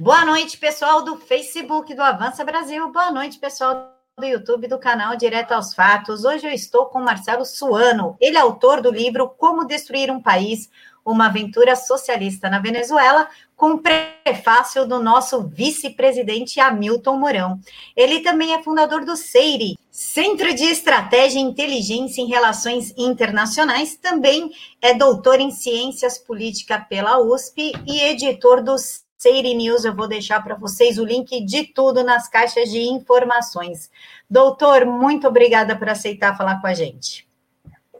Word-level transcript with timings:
Boa 0.00 0.24
noite, 0.24 0.56
pessoal 0.56 1.04
do 1.04 1.18
Facebook 1.18 1.92
do 1.92 2.02
Avança 2.02 2.42
Brasil. 2.42 2.90
Boa 2.90 3.10
noite, 3.10 3.38
pessoal 3.38 3.94
do 4.18 4.24
YouTube 4.24 4.66
do 4.66 4.78
canal 4.78 5.14
Direto 5.14 5.52
aos 5.52 5.74
Fatos. 5.74 6.24
Hoje 6.24 6.46
eu 6.46 6.52
estou 6.54 6.86
com 6.86 7.00
Marcelo 7.00 7.44
Suano. 7.44 8.16
Ele 8.18 8.38
é 8.38 8.40
autor 8.40 8.80
do 8.80 8.90
livro 8.90 9.28
Como 9.28 9.66
Destruir 9.66 10.10
um 10.10 10.18
País, 10.18 10.70
uma 11.04 11.26
aventura 11.26 11.76
socialista 11.76 12.48
na 12.48 12.58
Venezuela, 12.58 13.28
com 13.54 13.76
prefácio 13.76 14.88
do 14.88 15.02
nosso 15.02 15.42
vice-presidente 15.42 16.58
Hamilton 16.58 17.18
Mourão. 17.18 17.60
Ele 17.94 18.20
também 18.20 18.54
é 18.54 18.62
fundador 18.62 19.04
do 19.04 19.14
CEIRI, 19.14 19.76
Centro 19.90 20.54
de 20.54 20.64
Estratégia 20.64 21.40
e 21.40 21.42
Inteligência 21.42 22.22
em 22.22 22.26
Relações 22.26 22.94
Internacionais, 22.96 23.96
também 23.96 24.50
é 24.80 24.94
doutor 24.94 25.40
em 25.40 25.50
Ciências 25.50 26.16
Políticas 26.16 26.84
pela 26.88 27.18
USP 27.18 27.74
e 27.86 28.00
editor 28.00 28.62
do 28.62 28.78
Seire 29.20 29.54
News, 29.54 29.84
eu 29.84 29.94
vou 29.94 30.08
deixar 30.08 30.42
para 30.42 30.54
vocês 30.54 30.96
o 30.96 31.04
link 31.04 31.44
de 31.44 31.64
tudo 31.74 32.02
nas 32.02 32.26
caixas 32.26 32.70
de 32.70 32.78
informações. 32.78 33.90
Doutor, 34.30 34.86
muito 34.86 35.28
obrigada 35.28 35.76
por 35.76 35.90
aceitar 35.90 36.34
falar 36.38 36.58
com 36.58 36.66
a 36.66 36.72
gente. 36.72 37.28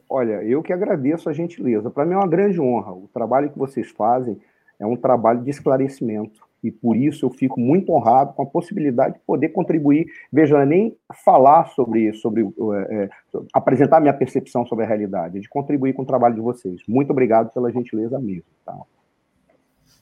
Olha, 0.08 0.42
eu 0.42 0.62
que 0.62 0.72
agradeço 0.72 1.28
a 1.28 1.34
gentileza. 1.34 1.90
Para 1.90 2.06
mim 2.06 2.14
é 2.14 2.16
uma 2.16 2.26
grande 2.26 2.58
honra. 2.58 2.92
O 2.92 3.06
trabalho 3.12 3.50
que 3.50 3.58
vocês 3.58 3.90
fazem 3.90 4.40
é 4.78 4.86
um 4.86 4.96
trabalho 4.96 5.42
de 5.42 5.50
esclarecimento. 5.50 6.40
E 6.64 6.70
por 6.70 6.96
isso 6.96 7.26
eu 7.26 7.30
fico 7.30 7.60
muito 7.60 7.92
honrado 7.92 8.32
com 8.32 8.42
a 8.42 8.46
possibilidade 8.46 9.16
de 9.16 9.20
poder 9.20 9.50
contribuir. 9.50 10.06
Veja, 10.32 10.62
é 10.62 10.64
nem 10.64 10.96
falar 11.22 11.66
sobre, 11.66 12.14
sobre 12.14 12.48
é, 12.88 13.10
apresentar 13.52 14.00
minha 14.00 14.14
percepção 14.14 14.64
sobre 14.64 14.86
a 14.86 14.88
realidade, 14.88 15.36
é 15.36 15.40
de 15.42 15.50
contribuir 15.50 15.92
com 15.92 16.00
o 16.00 16.06
trabalho 16.06 16.36
de 16.36 16.40
vocês. 16.40 16.80
Muito 16.88 17.10
obrigado 17.10 17.52
pela 17.52 17.70
gentileza 17.70 18.18
mesmo. 18.18 18.44
Tá? 18.64 18.74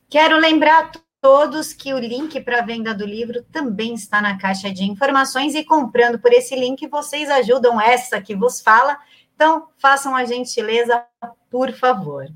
Quero 0.09 0.39
lembrar 0.39 0.93
todos 1.29 1.75
que 1.75 1.93
o 1.93 1.99
link 1.99 2.41
para 2.41 2.63
venda 2.63 2.95
do 2.95 3.05
livro 3.05 3.43
também 3.53 3.93
está 3.93 4.19
na 4.23 4.39
caixa 4.39 4.73
de 4.73 4.83
informações 4.85 5.55
e 5.55 5.63
comprando 5.63 6.19
por 6.19 6.33
esse 6.33 6.57
link 6.57 6.87
vocês 6.87 7.29
ajudam 7.29 7.79
essa 7.79 8.19
que 8.19 8.35
vos 8.35 8.63
fala. 8.63 8.97
Então, 9.35 9.69
façam 9.77 10.17
a 10.17 10.25
gentileza, 10.25 11.05
por 11.51 11.71
favor. 11.73 12.27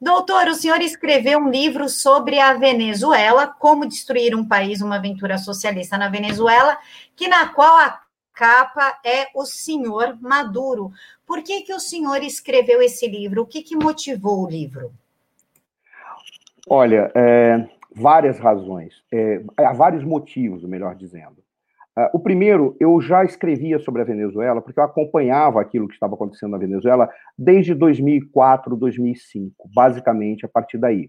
Doutor, 0.00 0.48
o 0.48 0.54
senhor 0.56 0.80
escreveu 0.80 1.38
um 1.38 1.48
livro 1.48 1.88
sobre 1.88 2.40
a 2.40 2.54
Venezuela, 2.54 3.46
como 3.46 3.86
destruir 3.86 4.34
um 4.34 4.44
país, 4.44 4.80
uma 4.80 4.96
aventura 4.96 5.38
socialista 5.38 5.96
na 5.96 6.08
Venezuela, 6.08 6.76
que 7.14 7.28
na 7.28 7.50
qual 7.50 7.76
a 7.76 8.00
capa 8.32 8.98
é 9.06 9.28
o 9.32 9.46
senhor 9.46 10.18
Maduro. 10.20 10.90
Por 11.24 11.40
que, 11.40 11.60
que 11.60 11.72
o 11.72 11.78
senhor 11.78 12.20
escreveu 12.20 12.82
esse 12.82 13.06
livro? 13.06 13.42
O 13.42 13.46
que, 13.46 13.62
que 13.62 13.76
motivou 13.76 14.44
o 14.44 14.50
livro? 14.50 14.92
Olha, 16.68 17.12
é, 17.14 17.68
várias 17.94 18.38
razões, 18.38 19.02
é, 19.12 19.42
há 19.56 19.72
vários 19.72 20.04
motivos, 20.04 20.64
melhor 20.64 20.94
dizendo. 20.94 21.44
Uh, 21.96 22.10
o 22.12 22.18
primeiro, 22.18 22.76
eu 22.80 23.00
já 23.00 23.24
escrevia 23.24 23.78
sobre 23.78 24.02
a 24.02 24.04
Venezuela, 24.04 24.60
porque 24.60 24.80
eu 24.80 24.84
acompanhava 24.84 25.60
aquilo 25.60 25.86
que 25.86 25.94
estava 25.94 26.14
acontecendo 26.14 26.50
na 26.50 26.58
Venezuela 26.58 27.08
desde 27.38 27.72
2004, 27.72 28.76
2005, 28.76 29.70
basicamente 29.72 30.44
a 30.44 30.48
partir 30.48 30.76
daí. 30.76 31.08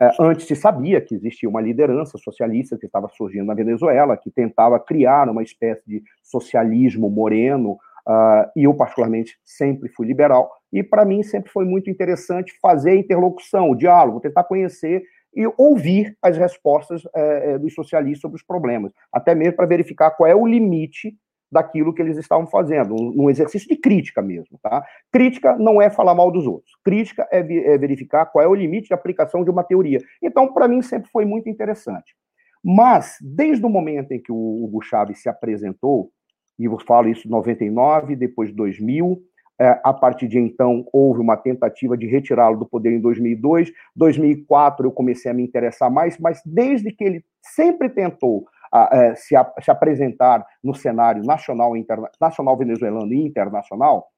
Uh, 0.00 0.22
antes 0.22 0.46
se 0.46 0.56
sabia 0.56 1.00
que 1.00 1.14
existia 1.14 1.48
uma 1.48 1.60
liderança 1.60 2.18
socialista 2.18 2.76
que 2.76 2.86
estava 2.86 3.08
surgindo 3.10 3.46
na 3.46 3.54
Venezuela, 3.54 4.16
que 4.16 4.28
tentava 4.28 4.80
criar 4.80 5.28
uma 5.28 5.42
espécie 5.42 5.86
de 5.86 6.02
socialismo 6.20 7.08
moreno, 7.08 7.78
uh, 8.08 8.50
e 8.56 8.64
eu, 8.64 8.74
particularmente, 8.74 9.38
sempre 9.44 9.88
fui 9.88 10.04
liberal, 10.04 10.50
e 10.72 10.82
para 10.82 11.04
mim 11.04 11.22
sempre 11.22 11.52
foi 11.52 11.64
muito 11.64 11.88
interessante 11.88 12.52
fazer 12.60 12.90
a 12.90 12.96
interlocução, 12.96 13.70
o 13.70 13.76
diálogo, 13.76 14.18
tentar 14.18 14.42
conhecer 14.42 15.04
e 15.34 15.46
ouvir 15.58 16.16
as 16.22 16.36
respostas 16.36 17.02
é, 17.14 17.58
dos 17.58 17.74
socialistas 17.74 18.20
sobre 18.20 18.36
os 18.36 18.42
problemas, 18.42 18.92
até 19.12 19.34
mesmo 19.34 19.56
para 19.56 19.66
verificar 19.66 20.10
qual 20.12 20.28
é 20.28 20.34
o 20.34 20.46
limite 20.46 21.16
daquilo 21.50 21.94
que 21.94 22.02
eles 22.02 22.16
estavam 22.16 22.46
fazendo, 22.46 22.94
um, 22.94 23.24
um, 23.24 23.30
exercício 23.30 23.68
de 23.68 23.76
crítica 23.76 24.20
mesmo, 24.20 24.58
tá? 24.60 24.84
Crítica 25.12 25.56
não 25.56 25.80
é 25.80 25.88
falar 25.88 26.14
mal 26.14 26.30
dos 26.30 26.46
outros, 26.46 26.72
crítica 26.84 27.28
é, 27.30 27.38
é 27.38 27.78
verificar 27.78 28.26
qual 28.26 28.44
é 28.44 28.48
o 28.48 28.54
limite 28.54 28.88
de 28.88 28.94
aplicação 28.94 29.44
de 29.44 29.50
uma 29.50 29.62
teoria. 29.62 30.00
Então, 30.20 30.52
para 30.52 30.66
mim, 30.66 30.82
sempre 30.82 31.08
foi 31.10 31.24
muito 31.24 31.48
interessante. 31.48 32.14
Mas, 32.62 33.18
desde 33.20 33.64
o 33.64 33.68
momento 33.68 34.12
em 34.12 34.20
que 34.20 34.32
o 34.32 34.64
Hugo 34.64 34.80
Chávez 34.80 35.20
se 35.20 35.28
apresentou, 35.28 36.10
e 36.58 36.64
eu 36.64 36.78
falo 36.80 37.08
isso 37.08 37.28
em 37.28 37.30
99, 37.30 38.16
depois 38.16 38.52
2000, 38.52 39.16
é, 39.16 39.33
a 39.58 39.92
partir 39.92 40.26
de 40.26 40.38
então, 40.38 40.84
houve 40.92 41.20
uma 41.20 41.36
tentativa 41.36 41.96
de 41.96 42.06
retirá-lo 42.06 42.58
do 42.58 42.66
poder 42.66 42.92
em 42.92 43.00
2002. 43.00 43.72
2004 43.94 44.86
eu 44.86 44.92
comecei 44.92 45.30
a 45.30 45.34
me 45.34 45.44
interessar 45.44 45.90
mais, 45.90 46.18
mas 46.18 46.42
desde 46.44 46.90
que 46.90 47.04
ele 47.04 47.24
sempre 47.40 47.88
tentou 47.88 48.46
é, 48.90 49.14
se, 49.14 49.36
se, 49.62 49.70
apresentar 49.70 50.44
no 50.62 50.74
cenário 50.74 51.22
nacional, 51.22 51.76
interna, 51.76 52.10
nacional 52.20 52.56
venezuelano 52.56 53.12
e 53.12 53.24
internacional, 53.24 54.08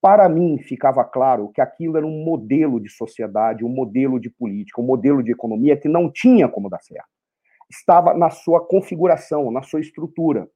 para 0.00 0.28
mim 0.28 0.58
ficava 0.58 1.04
claro 1.04 1.50
que 1.52 1.60
aquilo 1.60 1.96
era 1.96 2.06
um 2.06 2.24
modelo 2.24 2.80
de 2.80 2.88
sociedade, 2.88 3.64
um 3.64 3.68
modelo 3.68 4.20
de 4.20 4.30
política, 4.30 4.80
um 4.80 4.84
modelo 4.84 5.22
de 5.22 5.32
economia 5.32 5.76
que 5.76 5.88
não 5.88 6.10
tinha 6.10 6.48
como 6.48 6.70
dar 6.70 6.80
certo. 6.80 7.08
Estava 7.68 8.14
na 8.14 8.30
sua 8.30 8.64
configuração, 8.64 9.50
na 9.50 9.62
sua 9.62 9.80
estrutura 9.80 10.48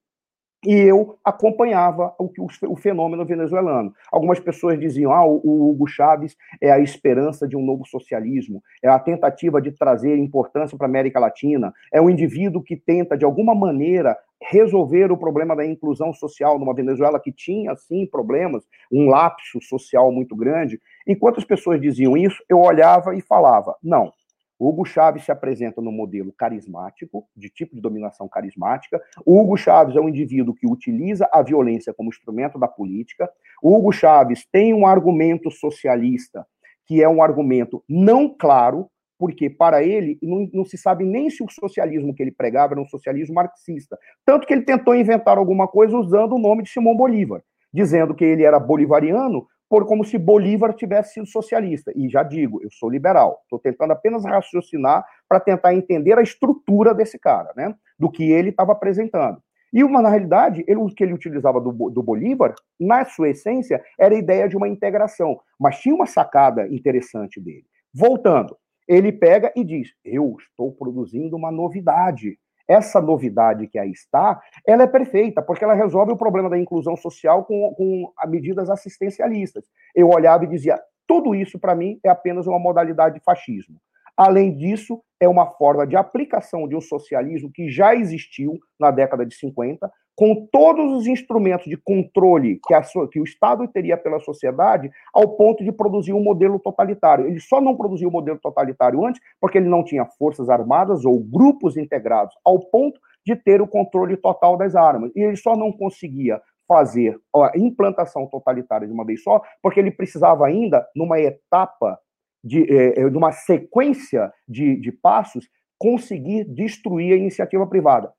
e 0.67 0.75
eu 0.75 1.17
acompanhava 1.25 2.13
o, 2.19 2.29
o, 2.69 2.77
fenômeno 2.77 3.25
venezuelano. 3.25 3.95
Algumas 4.11 4.41
pessoas 4.41 4.79
diziam: 4.81 5.13
ah, 5.13 5.25
o, 5.25 5.41
o 5.45 5.71
Hugo 5.71 5.87
Chávez 5.87 6.37
é 6.61 6.73
a 6.73 6.81
esperança 6.81 7.47
de 7.47 7.57
um 7.57 7.65
novo 7.65 7.87
socialismo, 7.87 8.61
é 8.83 8.89
a 8.89 8.99
tentativa 8.99 9.63
de 9.63 9.71
trazer 9.71 10.19
importância 10.19 10.77
para 10.77 10.87
a 10.87 10.91
América 10.91 11.21
Latina, 11.21 11.73
é 11.93 12.01
um 12.01 12.11
indivíduo 12.11 12.63
que 12.63 12.77
tenta, 12.77 13.17
de 13.17 13.25
alguma 13.25 13.55
maneira, 13.55 14.17
resolver 14.43 15.13
o 15.13 15.17
problema 15.17 15.55
da 15.55 15.65
inclusão 15.65 16.13
social 16.13 16.59
numa 16.59 16.75
Venezuela 16.75 17.21
que 17.21 17.33
tinha, 17.33 17.75
sim, 17.77 18.05
problemas, 18.05 18.65
um 18.91 19.09
lapso 19.09 19.61
social 19.63 20.11
muito 20.11 20.35
grande. 20.35 20.81
Enquanto 21.07 21.39
as 21.39 21.45
pessoas 21.45 21.81
diziam 21.81 22.17
isso, 22.17 22.43
eu 22.49 22.59
olhava 22.59 23.15
e 23.15 23.21
falava: 23.21 23.77
não, 23.83 24.07
o 24.07 24.26
Hugo 24.59 24.85
Chaves 24.85 25.25
se 25.25 25.33
apresenta 25.33 25.81
no 25.81 25.93
modelo 25.93 26.33
carismático, 26.33 27.27
de 27.37 27.51
tipo 27.51 27.75
de 27.75 27.81
dominação 27.81 28.29
carismática. 28.29 29.01
Hugo 29.25 29.57
Chaves 29.57 29.97
é 29.97 30.01
um 30.01 30.09
indivíduo 30.09 30.55
que 30.55 30.67
utiliza 30.67 31.29
a 31.33 31.43
violência 31.43 31.93
como 31.93 32.09
instrumento 32.09 32.59
da 32.59 32.67
política. 32.67 33.31
Hugo 33.63 33.93
Chaves 33.93 34.47
tem 34.51 34.73
um 34.73 34.87
argumento 34.87 35.51
socialista, 35.51 36.47
que 36.87 37.03
é 37.03 37.09
um 37.09 37.23
argumento 37.23 37.85
não 37.89 38.29
claro, 38.29 38.89
porque 39.19 39.49
para 39.49 39.83
ele 39.83 40.19
não, 40.23 40.49
não, 40.53 40.65
se 40.65 40.77
sabe 40.77 41.05
nem 41.05 41.31
se 41.31 41.43
o 41.43 41.51
socialismo 41.51 42.15
que 42.15 42.23
ele 42.23 42.33
pregava 42.33 42.75
era 42.75 42.81
um 42.81 42.87
socialismo 42.87 43.35
marxista. 43.35 43.99
Tanto 44.25 44.47
que 44.47 44.53
ele 44.53 44.63
tentou 44.63 44.95
inventar 44.95 45.39
alguma 45.39 45.67
coisa 45.67 45.97
usando 45.97 46.35
o 46.35 46.39
nome 46.39 46.63
de 46.63 46.71
Simão 46.71 46.97
Bolívar, 46.97 47.43
dizendo 47.73 48.15
que 48.15 48.25
ele 48.25 48.45
era 48.45 48.61
bolivariano 48.61 49.47
por 49.69 49.87
como 49.87 50.05
se 50.05 50.19
Bolívar 50.19 50.73
tivesse 50.75 51.15
sido 51.15 51.27
socialista. 51.27 51.93
E 51.95 52.09
já 52.09 52.23
digo, 52.23 52.63
eu 52.63 52.71
sou 52.71 52.89
liberal. 52.89 53.41
Estou 53.43 53.59
tentando 53.59 53.93
apenas 53.93 54.25
raciocinar 54.25 55.05
para 55.29 55.41
tentar 55.41 55.75
entender 55.75 56.19
a 56.19 56.23
estrutura 56.23 56.95
desse 56.95 57.19
cara, 57.19 57.53
né? 57.57 57.75
Do 57.99 58.11
que 58.11 58.31
ele 58.31 58.51
estava 58.51 58.73
apresentando. 58.73 59.43
E 59.73 59.83
uma, 59.83 60.01
na 60.01 60.09
realidade, 60.09 60.65
ele, 60.67 60.79
o 60.79 60.87
que 60.87 61.03
ele 61.03 61.13
utilizava 61.13 61.61
do, 61.61 61.73
do 61.91 62.03
Bolívar, 62.03 62.55
na 62.79 63.05
sua 63.05 63.31
essência, 63.31 63.83
era 63.99 64.15
a 64.15 64.19
ideia 64.19 64.49
de 64.49 64.57
uma 64.57 64.69
integração. 64.69 65.39
Mas 65.59 65.81
tinha 65.81 65.95
uma 65.95 66.07
sacada 66.07 66.67
interessante 66.69 67.41
dele. 67.41 67.65
Voltando, 67.93 68.57
ele 68.87 69.11
pega 69.13 69.53
e 69.57 69.65
diz: 69.65 69.93
Eu 70.05 70.37
estou 70.39 70.73
produzindo 70.73 71.37
uma 71.37 71.51
novidade 71.51 72.39
essa 72.69 73.01
novidade 73.01 73.67
que 73.69 73.79
aí 73.79 73.91
está, 73.91 74.41
ela 74.67 74.83
é 74.83 74.87
perfeita, 74.87 75.41
porque 75.41 75.65
ela 75.65 75.75
resolve 75.75 76.13
o 76.13 76.17
problema 76.17 76.51
da 76.51 76.59
inclusão 76.59 76.97
social 76.97 77.45
com, 77.45 77.75
com 77.75 78.13
medidas 78.27 78.69
assistencialistas. 78.69 79.65
Eu 79.95 80.09
olhava 80.09 80.45
e 80.45 80.49
dizia, 80.49 80.81
tudo 81.07 81.35
isso, 81.35 81.59
para 81.59 81.75
mim, 81.75 82.01
é 82.05 82.09
apenas 82.09 82.47
uma 82.47 82.59
modalidade 82.59 83.17
de 83.17 83.25
fascismo. 83.25 83.77
Além 84.17 84.55
disso, 84.55 85.03
é 85.21 85.29
uma 85.29 85.47
forma 85.47 85.87
de 85.87 85.95
aplicação 85.95 86.67
de 86.67 86.75
um 86.75 86.81
socialismo 86.81 87.51
que 87.53 87.69
já 87.69 87.95
existiu 87.95 88.59
na 88.81 88.91
década 88.91 89.27
de 89.27 89.35
50, 89.35 89.91
com 90.17 90.49
todos 90.51 90.95
os 90.95 91.07
instrumentos 91.07 91.67
de 91.67 91.77
controle 91.77 92.59
que, 92.67 92.73
a, 92.73 92.83
que, 93.13 93.21
o 93.21 93.25
Estado 93.25 93.69
teria 93.69 93.99
pela 93.99 94.19
sociedade, 94.19 94.91
ao 95.13 95.37
ponto 95.37 95.63
de 95.63 95.71
produzir 95.71 96.15
um 96.15 96.23
modelo 96.23 96.59
totalitário. 96.59 97.27
Ele 97.27 97.39
só 97.39 97.61
não 97.61 97.77
produziu 97.77 98.09
o 98.09 98.11
um 98.11 98.13
modelo 98.13 98.39
totalitário 98.39 99.05
antes 99.05 99.21
porque 99.39 99.59
ele 99.59 99.69
não 99.69 99.85
tinha 99.85 100.07
forças 100.07 100.49
armadas 100.49 101.05
ou 101.05 101.23
grupos 101.23 101.77
integrados, 101.77 102.35
ao 102.43 102.59
ponto 102.59 102.99
de 103.27 103.37
ter 103.37 103.61
o 103.61 103.69
controle 103.69 104.17
total 104.17 104.57
das 104.57 104.75
armas. 104.75 105.13
E 105.15 105.21
ele 105.21 105.37
só 105.37 105.55
não 105.55 105.71
conseguia 105.71 106.41
fazer 106.67 107.21
a 107.35 107.53
implantação 107.55 108.27
totalitária 108.27 108.87
de 108.87 108.93
uma 108.93 109.05
vez 109.05 109.23
só, 109.23 109.43
porque 109.63 109.79
ele 109.79 109.91
precisava 109.91 110.47
ainda, 110.47 110.85
numa 110.97 111.21
etapa, 111.21 111.99
de, 112.43 112.63
é, 112.73 113.01
é 113.01 113.11
numa 113.11 113.33
sequência 113.33 114.33
de, 114.49 114.77
de 114.81 114.91
passos, 114.91 115.47
conseguir 115.79 116.45
destruir 116.45 117.13
a 117.13 117.17
iniciativa 117.17 117.67
privada. 117.67 118.11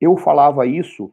Eu 0.00 0.16
falava 0.16 0.64
isso 0.64 1.12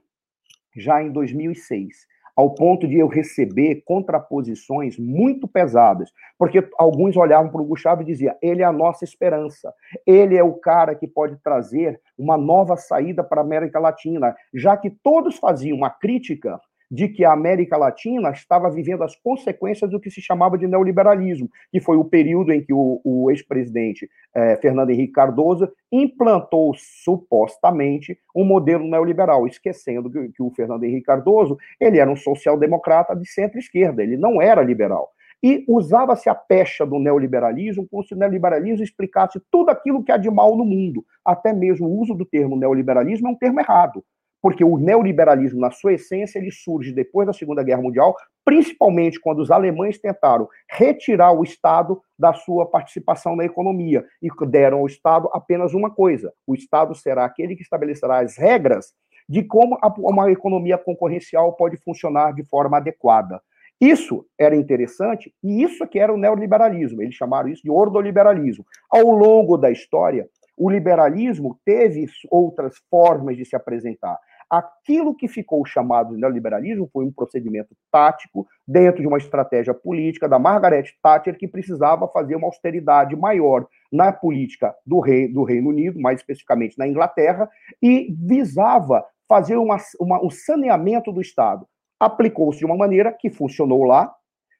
já 0.76 1.02
em 1.02 1.12
2006, 1.12 2.08
ao 2.36 2.54
ponto 2.56 2.88
de 2.88 2.98
eu 2.98 3.08
receber 3.08 3.84
contraposições 3.86 4.98
muito 4.98 5.48
pesadas, 5.48 6.12
porque 6.38 6.68
alguns 6.78 7.16
olhavam 7.18 7.52
para 7.52 7.62
o 7.62 7.76
Chávez 7.76 8.08
e 8.08 8.12
diziam: 8.12 8.36
ele 8.42 8.62
é 8.62 8.66
a 8.66 8.72
nossa 8.72 9.04
esperança, 9.04 9.74
ele 10.06 10.38
é 10.38 10.44
o 10.44 10.54
cara 10.54 10.96
que 10.96 11.08
pode 11.08 11.38
trazer 11.44 12.00
uma 12.18 12.38
nova 12.38 12.78
saída 12.78 13.24
para 13.24 13.42
a 13.42 13.44
América 13.44 13.80
Latina, 13.80 14.36
já 14.54 14.76
que 14.78 14.90
todos 14.90 15.38
faziam 15.38 15.78
uma 15.78 15.90
crítica 15.90 16.60
de 16.92 17.08
que 17.08 17.24
a 17.24 17.32
América 17.32 17.78
Latina 17.78 18.32
estava 18.32 18.70
vivendo 18.70 19.04
as 19.04 19.16
consequências 19.16 19.90
do 19.90 20.00
que 20.00 20.12
se 20.12 20.22
chamava 20.22 20.58
de 20.58 20.68
neoliberalismo, 20.68 21.50
que 21.72 21.80
foi 21.80 21.96
o 21.96 22.04
período 22.04 22.52
em 22.52 22.62
que 22.62 22.74
o, 22.74 23.00
o 23.02 23.32
ex-presidente 23.32 24.10
eh, 24.36 24.58
Fernando 24.58 24.90
Henrique 24.90 25.14
Cardoso 25.14 25.72
implantou 25.90 26.74
supostamente 26.76 28.20
um 28.36 28.44
modelo 28.44 28.86
neoliberal, 28.86 29.48
esquecendo 29.48 30.12
que, 30.12 30.30
que 30.34 30.44
o 30.44 30.52
Fernando 30.52 30.84
Henrique 30.84 31.06
Cardoso 31.06 31.58
ele 31.80 31.98
era 31.98 32.12
um 32.12 32.16
social-democrata 32.16 33.16
de 33.16 33.26
centro-esquerda, 33.26 34.04
ele 34.04 34.18
não 34.18 34.42
era 34.42 34.62
liberal. 34.62 35.12
E 35.42 35.64
usava-se 35.68 36.30
a 36.30 36.36
pecha 36.36 36.86
do 36.86 37.00
neoliberalismo 37.00 37.88
como 37.90 38.04
se 38.04 38.14
o 38.14 38.18
neoliberalismo 38.18 38.84
explicasse 38.84 39.42
tudo 39.50 39.70
aquilo 39.70 40.04
que 40.04 40.12
há 40.12 40.18
de 40.18 40.30
mal 40.30 40.56
no 40.56 40.66
mundo. 40.66 41.04
Até 41.26 41.52
mesmo 41.52 41.88
o 41.88 42.00
uso 42.00 42.14
do 42.14 42.26
termo 42.26 42.56
neoliberalismo 42.56 43.30
é 43.30 43.32
um 43.32 43.36
termo 43.36 43.60
errado 43.60 44.04
porque 44.42 44.64
o 44.64 44.78
neoliberalismo, 44.78 45.60
na 45.60 45.72
sua 45.72 45.94
essência, 45.94 46.40
ele 46.40 46.52
surge 46.52 46.92
depois 46.92 47.28
da 47.28 47.34
Segunda 47.34 47.64
Guerra 47.64 47.82
Mundial, 47.82 48.16
principalmente 48.44 49.20
quando 49.20 49.40
os 49.40 49.52
alemães 49.52 50.00
tentaram 50.00 50.48
retirar 50.70 51.32
o 51.32 51.44
Estado 51.44 52.02
da 52.18 52.34
sua 52.34 52.66
participação 52.66 53.36
na 53.36 53.46
economia 53.46 54.04
e 54.22 54.30
deram 54.48 54.80
ao 54.80 54.88
Estado 54.88 55.30
apenas 55.32 55.74
uma 55.74 55.92
coisa: 55.92 56.34
o 56.48 56.56
Estado 56.56 56.96
será 56.96 57.26
aquele 57.26 57.56
que 57.56 57.62
estabelecerá 57.62 58.20
as 58.20 58.38
regras 58.38 58.94
de 59.30 59.44
como 59.44 59.78
uma 59.98 60.32
economia 60.32 60.78
concorrencial 60.78 61.54
pode 61.54 61.78
funcionar 61.78 62.34
de 62.34 62.44
forma 62.44 62.78
adequada. 62.78 63.42
Isso 63.80 64.26
era 64.38 64.56
interessante 64.56 65.34
e 65.44 65.64
isso 65.64 65.88
que 65.88 65.98
era 65.98 66.14
o 66.14 66.18
neoliberalismo. 66.18 67.02
Eles 67.02 67.16
chamaram 67.16 67.50
isso 67.50 67.64
de 67.64 67.72
ordoliberalismo. 67.72 68.66
Ao 68.90 69.10
longo 69.10 69.58
da 69.58 69.72
história, 69.72 70.28
o 70.56 70.70
liberalismo 70.70 71.60
teve 71.66 72.06
outras 72.30 72.76
formas 72.90 73.36
de 73.36 73.44
se 73.44 73.56
apresentar. 73.56 74.20
Aquilo 74.52 75.16
que 75.16 75.30
ficou 75.30 75.66
chamado 75.66 76.14
de 76.14 76.20
neoliberalismo 76.20 76.90
foi 76.92 77.06
um 77.06 77.12
procedimento 77.12 77.74
tático 77.90 78.46
dentro 78.68 79.02
de 79.02 79.08
uma 79.08 79.18
estratégia 79.18 79.74
política 79.74 80.28
da 80.28 80.38
Margaret 80.38 80.84
Thatcher, 81.02 81.38
que 81.38 81.48
precisava 81.48 82.06
fazer 82.10 82.36
uma 82.36 82.48
austeridade 82.48 83.16
maior 83.16 83.66
na 83.90 84.12
política 84.12 84.76
do, 84.86 85.00
rei, 85.00 85.30
do 85.30 85.44
Reino 85.44 85.70
Unido, 85.70 86.02
mais 86.02 86.20
especificamente 86.20 86.78
na 86.78 86.86
Inglaterra, 86.86 87.50
e 87.82 88.14
visava 88.20 89.06
fazer 89.26 89.56
uma, 89.56 89.78
uma, 89.98 90.22
um 90.22 90.30
saneamento 90.30 91.14
do 91.14 91.22
Estado. 91.22 91.66
Aplicou-se 91.98 92.60
de 92.60 92.66
uma 92.66 92.76
maneira 92.76 93.16
que 93.18 93.30
funcionou 93.30 93.86
lá, 93.86 94.14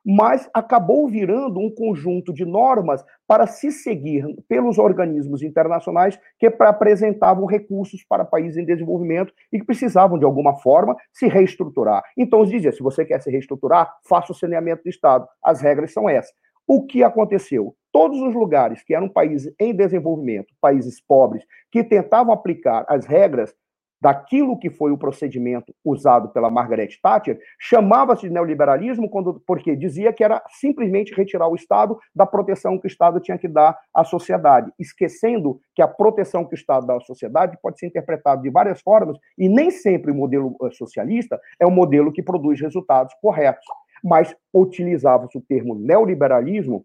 mas 0.06 0.50
acabou 0.54 1.08
virando 1.08 1.60
um 1.60 1.74
conjunto 1.74 2.34
de 2.34 2.46
normas 2.46 3.04
para 3.28 3.48
se 3.48 3.72
seguir 3.72 4.26
pelos 4.48 4.78
organismos 4.78 5.42
internacionais 5.42 6.20
que 6.40 6.48
apresentavam 6.48 7.46
recursos 7.46 8.04
para 8.04 8.26
países 8.26 8.58
em 8.58 8.66
desenvolvimento 8.66 9.34
e 9.52 9.60
que 9.60 9.66
precisavam, 9.66 10.18
de 10.18 10.26
alguma 10.26 10.56
forma, 10.56 10.96
se 11.14 11.28
reestruturar. 11.28 12.04
Então, 12.18 12.44
dizia: 12.44 12.72
se 12.72 12.84
você 12.84 13.06
quer 13.06 13.22
se 13.22 13.32
reestruturar, 13.32 13.92
faça 14.08 14.32
o 14.32 14.36
saneamento 14.36 14.84
do 14.84 14.90
Estado. 14.90 15.28
As 15.44 15.62
regras 15.62 15.94
são 15.94 16.10
essas. 16.10 16.34
O 16.68 16.86
que 16.86 17.04
aconteceu? 17.04 17.76
Todos 17.92 18.22
os 18.22 18.34
lugares 18.34 18.84
que 18.84 18.96
eram 18.96 19.10
países 19.10 19.54
em 19.60 19.76
desenvolvimento, 19.76 20.54
países 20.62 21.02
pobres, 21.02 21.44
que 21.70 21.84
tentavam 21.84 22.34
aplicar 22.34 22.86
as 22.88 23.06
regras 23.06 23.54
daquilo 24.02 24.58
que 24.58 24.70
foi 24.70 24.92
o 24.92 24.98
procedimento 24.98 25.74
usado 25.86 26.30
pela 26.30 26.50
Margaret 26.50 26.90
Thatcher, 27.02 27.40
chamava-se 27.60 28.24
de 28.24 28.34
neoliberalismo 28.34 29.08
quando, 29.08 29.40
porque 29.46 29.76
dizia 29.76 30.12
que 30.12 30.24
era 30.24 30.42
simplesmente 30.60 31.14
retirar 31.14 31.48
o 31.48 31.56
Estado 31.56 31.98
da 32.16 32.26
proteção 32.26 32.80
que 32.80 32.88
o 32.88 32.90
Estado 32.90 33.20
tinha 33.20 33.38
que 33.38 33.48
dar 33.48 33.78
à 33.94 34.04
sociedade, 34.04 34.72
esquecendo 34.80 35.62
que 35.76 35.84
a 35.84 35.88
proteção 35.88 36.44
que 36.44 36.56
o 36.56 36.58
Estado 36.58 36.88
dá 36.88 36.98
à 36.98 37.02
sociedade 37.02 37.58
pode 37.62 37.78
ser 37.78 37.86
interpretada 37.86 38.42
de 38.42 38.50
várias 38.50 38.82
formas 38.82 39.18
e 39.38 39.48
nem 39.48 39.70
sempre 39.70 40.12
o 40.12 40.16
modelo 40.16 40.56
eh, 40.64 40.72
socialista 40.72 41.40
é 41.60 41.66
o 41.66 41.72
modelo 41.72 42.12
que 42.12 42.24
produz 42.24 42.60
resultados 42.60 43.14
corretos. 43.22 43.66
Mas 44.04 44.36
utilizava-se 44.52 45.38
o 45.38 45.42
termo 45.42 45.76
neoliberalismo 45.76 46.84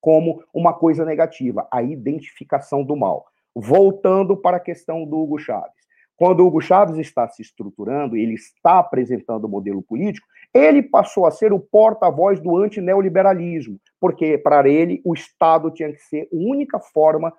como 0.00 0.42
uma 0.52 0.74
coisa 0.74 1.04
negativa, 1.04 1.68
a 1.70 1.80
identificação 1.82 2.82
do 2.82 2.96
mal. 2.96 3.24
Voltando 3.54 4.36
para 4.36 4.56
a 4.56 4.60
questão 4.60 5.04
do 5.04 5.18
Hugo 5.18 5.38
Chávez. 5.38 5.81
Quando 6.16 6.46
Hugo 6.46 6.60
Chávez 6.60 6.98
está 6.98 7.28
se 7.28 7.42
estruturando, 7.42 8.16
ele 8.16 8.34
está 8.34 8.78
apresentando 8.78 9.44
o 9.44 9.48
modelo 9.48 9.82
político, 9.82 10.26
ele 10.54 10.82
passou 10.82 11.26
a 11.26 11.30
ser 11.30 11.52
o 11.52 11.58
porta-voz 11.58 12.38
do 12.40 12.56
antineoliberalismo, 12.56 13.78
porque 14.00 14.36
para 14.36 14.68
ele 14.68 15.00
o 15.04 15.14
Estado 15.14 15.70
tinha 15.70 15.90
que 15.92 16.00
ser 16.02 16.28
a 16.32 16.36
única 16.36 16.78
forma 16.78 17.32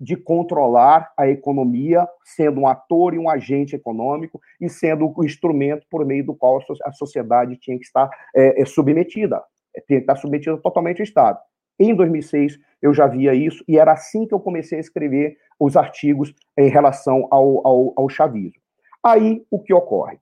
de 0.00 0.16
controlar 0.16 1.12
a 1.16 1.28
economia, 1.28 2.08
sendo 2.24 2.60
um 2.60 2.66
ator 2.66 3.14
e 3.14 3.18
um 3.18 3.30
agente 3.30 3.76
econômico 3.76 4.40
e 4.60 4.68
sendo 4.68 5.12
o 5.16 5.24
instrumento 5.24 5.86
por 5.88 6.04
meio 6.04 6.26
do 6.26 6.34
qual 6.34 6.58
a 6.84 6.92
sociedade 6.92 7.56
tinha 7.56 7.78
que 7.78 7.84
estar 7.84 8.10
é, 8.34 8.64
submetida, 8.64 9.40
tinha 9.86 10.00
que 10.00 10.04
estar 10.04 10.16
submetida 10.16 10.56
totalmente 10.58 11.00
ao 11.00 11.04
Estado. 11.04 11.38
Em 11.82 11.96
2006, 11.96 12.60
eu 12.80 12.94
já 12.94 13.08
via 13.08 13.34
isso, 13.34 13.64
e 13.66 13.76
era 13.76 13.92
assim 13.92 14.24
que 14.24 14.32
eu 14.32 14.38
comecei 14.38 14.78
a 14.78 14.80
escrever 14.80 15.36
os 15.58 15.76
artigos 15.76 16.32
em 16.56 16.68
relação 16.68 17.26
ao, 17.28 17.66
ao, 17.66 17.92
ao 17.96 18.08
chavismo. 18.08 18.62
Aí, 19.04 19.44
o 19.50 19.58
que 19.58 19.74
ocorre? 19.74 20.20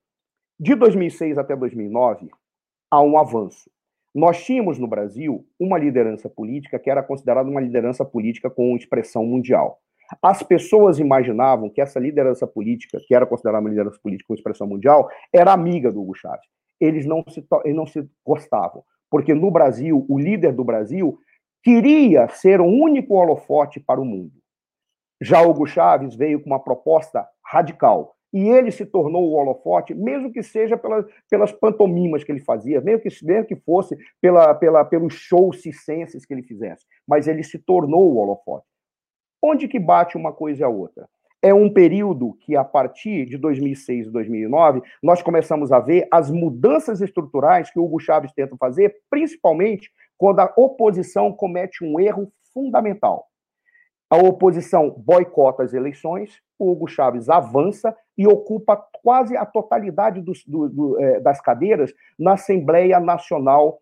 De 0.58 0.74
2006 0.74 1.36
até 1.36 1.54
2009, 1.54 2.30
há 2.90 3.02
um 3.02 3.18
avanço. 3.18 3.70
Nós 4.14 4.42
tínhamos 4.42 4.78
no 4.78 4.88
Brasil 4.88 5.46
uma 5.60 5.78
liderança 5.78 6.30
política 6.30 6.78
que 6.78 6.88
era 6.88 7.02
considerada 7.02 7.50
uma 7.50 7.60
liderança 7.60 8.06
política 8.06 8.48
com 8.48 8.74
expressão 8.74 9.26
mundial. 9.26 9.80
As 10.22 10.42
pessoas 10.42 10.98
imaginavam 10.98 11.68
que 11.68 11.82
essa 11.82 12.00
liderança 12.00 12.46
política, 12.46 12.98
que 13.06 13.14
era 13.14 13.26
considerada 13.26 13.60
uma 13.60 13.68
liderança 13.68 14.00
política 14.02 14.28
com 14.28 14.34
expressão 14.34 14.66
mundial, 14.66 15.10
era 15.30 15.52
amiga 15.52 15.92
do 15.92 16.00
Hugo 16.00 16.14
Chávez. 16.14 16.40
Eles 16.80 17.04
não 17.04 17.22
se, 17.28 17.46
eles 17.66 17.76
não 17.76 17.86
se 17.86 18.08
gostavam, 18.26 18.82
porque 19.10 19.34
no 19.34 19.50
Brasil, 19.50 20.06
o 20.08 20.18
líder 20.18 20.54
do 20.54 20.64
Brasil 20.64 21.18
queria 21.62 22.28
ser 22.28 22.60
o 22.60 22.66
único 22.66 23.14
holofote 23.14 23.80
para 23.80 24.00
o 24.00 24.04
mundo. 24.04 24.32
Já 25.20 25.42
Hugo 25.42 25.66
Chávez 25.66 26.14
veio 26.14 26.40
com 26.40 26.46
uma 26.46 26.62
proposta 26.62 27.26
radical. 27.44 28.16
E 28.32 28.48
ele 28.48 28.70
se 28.70 28.86
tornou 28.86 29.28
o 29.28 29.32
holofote, 29.32 29.92
mesmo 29.92 30.32
que 30.32 30.40
seja 30.40 30.76
pela, 30.76 31.04
pelas 31.28 31.50
pantomimas 31.50 32.22
que 32.22 32.30
ele 32.30 32.40
fazia, 32.40 32.80
mesmo 32.80 33.02
que, 33.02 33.24
mesmo 33.24 33.46
que 33.46 33.56
fosse 33.56 33.98
pela, 34.20 34.54
pela, 34.54 34.84
pelos 34.84 35.14
shows 35.14 35.60
cicenses 35.62 36.24
que 36.24 36.32
ele 36.32 36.44
fizesse. 36.44 36.86
Mas 37.06 37.26
ele 37.26 37.42
se 37.42 37.58
tornou 37.58 38.12
o 38.12 38.18
holofote. 38.18 38.66
Onde 39.42 39.66
que 39.66 39.80
bate 39.80 40.16
uma 40.16 40.32
coisa 40.32 40.60
e 40.60 40.64
a 40.64 40.68
outra? 40.68 41.08
É 41.42 41.52
um 41.52 41.72
período 41.72 42.34
que, 42.40 42.54
a 42.54 42.62
partir 42.62 43.24
de 43.26 43.38
2006 43.38 44.06
e 44.06 44.10
2009, 44.10 44.82
nós 45.02 45.22
começamos 45.22 45.72
a 45.72 45.80
ver 45.80 46.06
as 46.10 46.30
mudanças 46.30 47.00
estruturais 47.00 47.70
que 47.70 47.78
o 47.78 47.84
Hugo 47.84 47.98
Chávez 47.98 48.30
tenta 48.32 48.56
fazer, 48.58 48.94
principalmente 49.08 49.90
quando 50.20 50.40
a 50.40 50.52
oposição 50.54 51.32
comete 51.32 51.82
um 51.82 51.98
erro 51.98 52.30
fundamental. 52.52 53.28
A 54.10 54.18
oposição 54.18 54.90
boicota 54.90 55.62
as 55.62 55.72
eleições, 55.72 56.42
o 56.58 56.70
Hugo 56.70 56.86
Chávez 56.86 57.30
avança 57.30 57.96
e 58.18 58.26
ocupa 58.26 58.76
quase 59.02 59.34
a 59.34 59.46
totalidade 59.46 60.20
dos, 60.20 60.44
do, 60.44 60.68
do, 60.68 61.00
é, 61.00 61.20
das 61.20 61.40
cadeiras 61.40 61.94
na 62.18 62.34
Assembleia 62.34 63.00
Nacional 63.00 63.80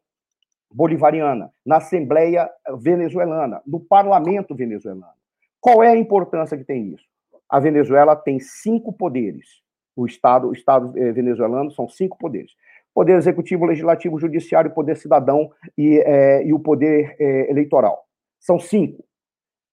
Bolivariana, 0.73 1.53
na 1.67 1.79
Assembleia 1.79 2.49
Venezuelana, 2.77 3.61
no 3.67 3.81
Parlamento 3.81 4.55
Venezuelano. 4.55 5.19
Qual 5.61 5.83
é 5.83 5.89
a 5.89 5.97
importância 5.97 6.57
que 6.57 6.63
tem 6.63 6.95
isso? 6.95 7.05
A 7.49 7.59
Venezuela 7.59 8.15
tem 8.15 8.39
cinco 8.39 8.93
poderes. 8.93 9.61
O 9.97 10.07
Estado, 10.07 10.47
o 10.47 10.53
Estado 10.53 10.97
é, 10.97 11.11
venezuelano 11.11 11.73
são 11.73 11.89
cinco 11.89 12.17
poderes 12.17 12.53
poder 12.99 13.17
executivo, 13.17 13.65
legislativo, 13.65 14.19
judiciário, 14.19 14.75
poder 14.75 14.97
cidadão 14.97 15.53
e, 15.77 16.01
é, 16.01 16.45
e 16.45 16.53
o 16.53 16.59
poder 16.59 17.15
é, 17.21 17.49
eleitoral. 17.49 18.05
São 18.41 18.59
cinco. 18.59 19.05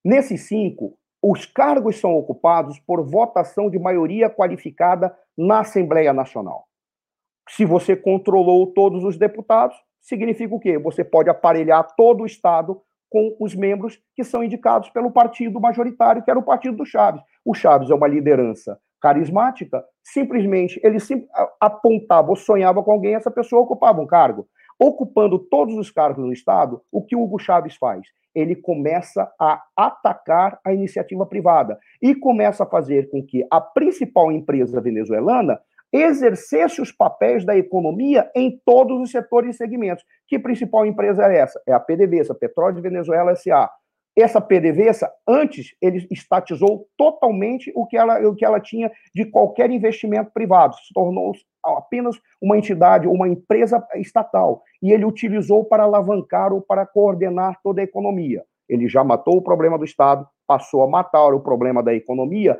Nesses 0.05 0.41
cinco, 0.41 0.96
os 1.24 1.44
cargos 1.44 2.00
são 2.00 2.15
ocupados 2.15 2.77
por 2.77 3.03
votação 3.03 3.67
de 3.67 3.79
maioria 3.79 4.29
qualificada 4.29 5.12
na 5.36 5.62
Assembleia 5.62 6.13
Nacional. 6.13 6.67
Se 7.50 7.65
você 7.65 7.96
controlou 7.96 8.67
todos 8.67 9.03
os 9.03 9.17
deputados, 9.17 9.75
significa 10.00 10.53
o 10.53 10.60
quê? 10.60 10.77
Você 10.77 11.03
pode 11.03 11.27
aparelhar 11.27 11.96
todo 11.96 12.22
o 12.22 12.27
Estado 12.27 12.79
com 13.10 13.36
os 13.39 13.55
membros 13.55 14.00
que 14.15 14.24
são 14.24 14.44
indicados 14.44 14.91
pelo 14.91 15.10
partido 15.10 15.60
majoritário, 15.60 16.22
que 16.22 16.29
era 16.29 16.38
o 16.38 16.44
partido 16.44 16.77
do 16.77 16.86
Chaves. 16.86 17.24
O 17.44 17.55
Chaves 17.55 17.89
é 17.89 17.96
uma 17.96 18.08
liderança 18.08 18.79
carismática, 19.06 19.86
simplesmente 20.04 20.82
ele 20.84 21.00
sim, 21.00 21.28
apontava 21.62 22.32
ou 22.32 22.36
sonhava 22.36 22.82
com 22.82 22.92
alguém, 22.92 23.14
essa 23.14 23.30
pessoa 23.30 23.62
ocupava 23.62 24.02
um 24.02 24.08
cargo. 24.08 24.48
Ocupando 24.80 25.38
todos 25.38 25.76
os 25.78 25.92
cargos 25.92 26.26
no 26.26 26.34
Estado, 26.34 26.82
o 26.92 27.06
que 27.06 27.16
o 27.16 27.22
Hugo 27.22 27.38
Chaves 27.38 27.76
faz? 27.76 28.02
Ele 28.34 28.56
começa 28.56 29.32
a 29.40 29.62
atacar 29.78 30.60
a 30.66 30.74
iniciativa 30.74 31.24
privada 31.24 31.78
e 32.02 32.16
começa 32.16 32.64
a 32.64 32.68
fazer 32.68 33.08
com 33.12 33.24
que 33.24 33.46
a 33.52 33.62
principal 33.62 34.32
empresa 34.32 34.82
venezuelana 34.82 35.60
exercesse 35.94 36.82
os 36.82 36.92
papéis 36.92 37.46
da 37.46 37.56
economia 37.56 38.30
em 38.36 38.60
todos 38.66 39.00
os 39.00 39.12
setores 39.12 39.54
e 39.54 39.58
segmentos. 39.58 40.04
Que 40.28 40.40
principal 40.40 40.84
empresa 40.84 41.32
é 41.32 41.38
essa? 41.38 41.62
É 41.68 41.74
a 41.74 41.80
PDVSA, 41.80 42.34
Petróleo 42.34 42.76
de 42.76 42.82
Venezuela 42.82 43.34
S.A. 43.34 43.70
Essa 44.18 44.40
PDVSA, 44.40 45.12
antes, 45.28 45.76
ele 45.82 46.08
estatizou 46.10 46.88
totalmente 46.98 47.72
o 47.76 47.86
que 47.86 47.98
ela, 47.98 48.18
o 48.26 48.34
que 48.34 48.46
ela 48.46 48.62
tinha 48.62 48.90
de 49.14 49.26
qualquer 49.26 49.70
investimento 49.70 50.32
privado, 50.32 50.76
se 50.76 50.94
tornou 50.94 51.34
apenas 51.64 52.16
uma 52.42 52.58
entidade, 52.58 53.08
uma 53.08 53.28
empresa 53.28 53.86
estatal, 53.96 54.64
e 54.82 54.94
ele 54.94 55.04
utilizou 55.04 55.66
para 55.66 55.84
alavancar 55.84 56.54
ou 56.54 56.62
para 56.62 56.86
coordenar 56.86 57.60
toda 57.62 57.82
a 57.82 57.84
economia. 57.84 58.46
Ele 58.70 58.88
já 58.88 59.04
matou 59.04 59.38
o 59.38 59.42
problema 59.42 59.78
do 59.78 59.84
Estado, 59.84 60.26
passou 60.48 60.84
a 60.84 60.88
matar 60.88 61.34
o 61.34 61.42
problema 61.42 61.84
da 61.84 61.94
economia, 61.94 62.58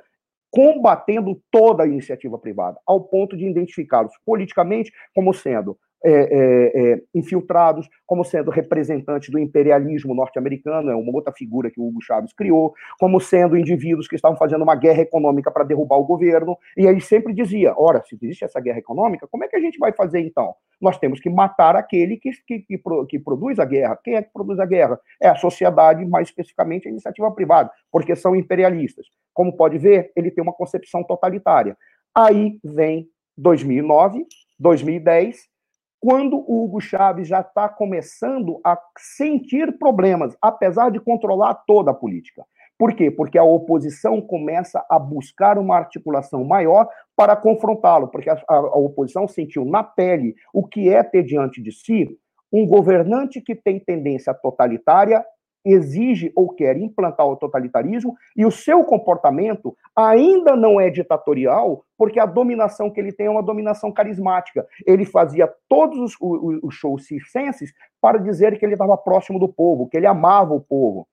combatendo 0.52 1.42
toda 1.50 1.84
a 1.84 1.88
iniciativa 1.88 2.38
privada, 2.38 2.80
ao 2.86 3.02
ponto 3.02 3.38
de 3.38 3.48
identificá-los 3.48 4.14
politicamente 4.26 4.92
como 5.14 5.34
sendo 5.34 5.78
é, 6.06 6.12
é, 6.12 6.94
é, 6.94 7.02
infiltrados, 7.16 7.90
como 8.06 8.24
sendo 8.24 8.52
representantes 8.52 9.30
do 9.30 9.40
imperialismo 9.40 10.14
norte-americano, 10.14 10.92
é 10.92 10.96
uma 10.96 11.12
outra 11.12 11.34
figura 11.34 11.72
que 11.72 11.80
o 11.80 11.88
Hugo 11.88 12.00
Chávez 12.00 12.32
criou, 12.32 12.76
como 13.00 13.20
sendo 13.20 13.58
indivíduos 13.58 14.08
que 14.08 14.16
estavam 14.16 14.38
fazendo 14.38 14.62
uma 14.62 14.76
guerra 14.76 15.02
econômica 15.02 15.50
para 15.50 15.64
derrubar 15.64 15.98
o 15.98 16.06
governo, 16.06 16.56
e 16.78 16.88
aí 16.88 17.02
sempre 17.02 17.34
dizia: 17.34 17.74
ora, 17.76 18.04
se 18.06 18.14
existe 18.16 18.46
essa 18.46 18.60
guerra 18.60 18.78
econômica, 18.78 19.28
como 19.28 19.44
é 19.44 19.48
que 19.48 19.56
a 19.56 19.60
gente 19.60 19.80
vai 19.80 19.92
fazer 19.92 20.20
então? 20.20 20.54
Nós 20.80 21.00
temos 21.00 21.20
que 21.20 21.30
matar 21.30 21.76
aquele 21.76 22.18
que, 22.18 22.30
que, 22.46 22.60
que, 22.60 22.82
que 23.10 23.18
produz 23.18 23.58
a 23.58 23.66
guerra. 23.66 23.98
Quem 24.04 24.14
é 24.16 24.22
que 24.22 24.32
produz 24.32 24.60
a 24.60 24.66
guerra? 24.66 25.00
É 25.20 25.28
a 25.28 25.36
sociedade, 25.36 26.06
mais 26.06 26.28
especificamente 26.28 26.88
a 26.88 26.92
iniciativa 26.92 27.32
privada, 27.32 27.72
porque 27.92 28.16
são 28.16 28.36
imperialistas. 28.36 29.08
Como 29.34 29.58
pode 29.58 29.80
ver, 29.80 30.12
ele 30.16 30.30
tem 30.30 30.44
uma 30.44 30.54
concepção 30.54 31.04
totalitária. 31.04 31.76
Aí 32.14 32.60
vem 32.64 33.08
2009, 33.38 34.26
2010 34.60 35.55
quando 36.00 36.38
o 36.38 36.64
Hugo 36.64 36.80
Chávez 36.80 37.28
já 37.28 37.42
está 37.42 37.68
começando 37.68 38.60
a 38.64 38.78
sentir 38.98 39.78
problemas, 39.78 40.36
apesar 40.42 40.92
de 40.92 41.00
controlar 41.00 41.56
toda 41.66 41.92
a 41.92 41.96
política. 41.96 42.44
Por 42.78 42.94
quê? 42.94 43.10
Porque 43.10 43.38
a 43.38 43.44
oposição 43.44 44.22
começa 44.22 44.86
a 44.90 45.00
buscar 45.00 45.58
uma 45.58 45.78
articulação 45.78 46.44
maior 46.44 46.88
para 47.16 47.36
confrontá-lo, 47.36 48.10
porque 48.10 48.30
a, 48.30 48.34
a, 48.50 48.56
a, 48.56 48.78
oposição 48.78 49.28
sentiu 49.28 49.64
na 49.64 49.82
pele 49.82 50.36
o 50.54 50.68
que 50.68 50.90
é 50.90 51.02
ter 51.02 51.24
diante 51.24 51.62
de 51.62 51.72
si 51.72 52.18
um 52.52 52.68
governante 52.68 53.42
que 53.42 53.56
tem 53.56 53.80
tendência 53.80 54.34
totalitária 54.34 55.26
exige 55.66 56.32
ou 56.36 56.50
quer 56.50 56.78
implantar 56.78 57.26
o 57.26 57.36
totalitarismo 57.36 58.16
e 58.36 58.46
o 58.46 58.52
seu 58.52 58.84
comportamento 58.84 59.76
ainda 59.96 60.56
não 60.56 60.80
é 60.80 60.90
ditatorial, 60.90 61.84
porque 61.98 62.20
a 62.20 62.26
dominação 62.26 62.92
que 62.92 63.00
ele 63.00 63.12
tem 63.12 63.26
é 63.26 63.30
uma 63.30 63.42
dominação 63.42 63.92
carismática. 63.92 64.66
Ele 64.86 65.06
fazia 65.06 65.52
todos 65.68 65.98
os, 65.98 66.16
os, 66.20 66.60
os 66.62 66.76
shows 66.76 67.08
circenses 67.08 67.74
para 68.00 68.20
dizer 68.20 68.58
que 68.60 68.66
ele 68.66 68.74
estava 68.74 68.96
próximo 68.96 69.40
do 69.40 69.48
povo, 69.48 69.88
que 69.88 69.98
ele 69.98 70.06
amava 70.06 70.54
o 70.54 70.62
povo. 70.62 71.08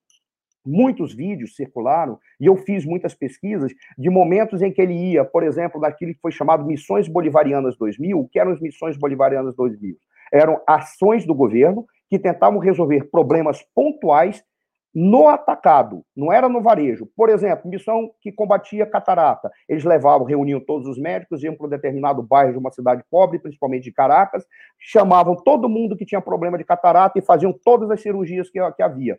Muitos 0.65 1.13
vídeos 1.13 1.55
circularam, 1.55 2.17
e 2.39 2.45
eu 2.45 2.55
fiz 2.55 2.85
muitas 2.85 3.13
pesquisas, 3.13 3.73
de 3.97 4.09
momentos 4.09 4.61
em 4.61 4.71
que 4.71 4.81
ele 4.81 4.93
ia, 4.93 5.25
por 5.25 5.43
exemplo, 5.43 5.81
naquilo 5.81 6.13
que 6.13 6.21
foi 6.21 6.31
chamado 6.31 6.63
Missões 6.63 7.07
Bolivarianas 7.07 7.75
2000. 7.77 8.17
O 8.17 8.27
que 8.27 8.39
eram 8.39 8.51
as 8.51 8.61
Missões 8.61 8.95
Bolivarianas 8.95 9.55
2000? 9.55 9.97
Eram 10.31 10.61
ações 10.65 11.25
do 11.25 11.35
governo 11.35 11.85
que 12.13 12.19
tentavam 12.19 12.59
resolver 12.59 13.09
problemas 13.09 13.63
pontuais 13.73 14.45
no 14.93 15.27
atacado, 15.27 16.05
não 16.15 16.31
era 16.31 16.47
no 16.47 16.61
varejo. 16.61 17.09
Por 17.15 17.27
exemplo, 17.27 17.67
missão 17.67 18.11
que 18.21 18.31
combatia 18.31 18.85
catarata. 18.85 19.49
Eles 19.67 19.83
levavam, 19.83 20.27
reuniam 20.27 20.59
todos 20.59 20.87
os 20.87 20.99
médicos, 20.99 21.43
iam 21.43 21.55
para 21.55 21.65
um 21.65 21.69
determinado 21.71 22.21
bairro 22.21 22.51
de 22.51 22.59
uma 22.59 22.69
cidade 22.69 23.03
pobre, 23.09 23.39
principalmente 23.39 23.85
de 23.85 23.91
Caracas, 23.91 24.45
chamavam 24.77 25.35
todo 25.35 25.67
mundo 25.67 25.97
que 25.97 26.05
tinha 26.05 26.21
problema 26.21 26.55
de 26.55 26.63
catarata 26.63 27.17
e 27.17 27.23
faziam 27.23 27.51
todas 27.51 27.89
as 27.89 27.99
cirurgias 27.99 28.47
que, 28.51 28.59
que 28.73 28.83
havia. 28.83 29.17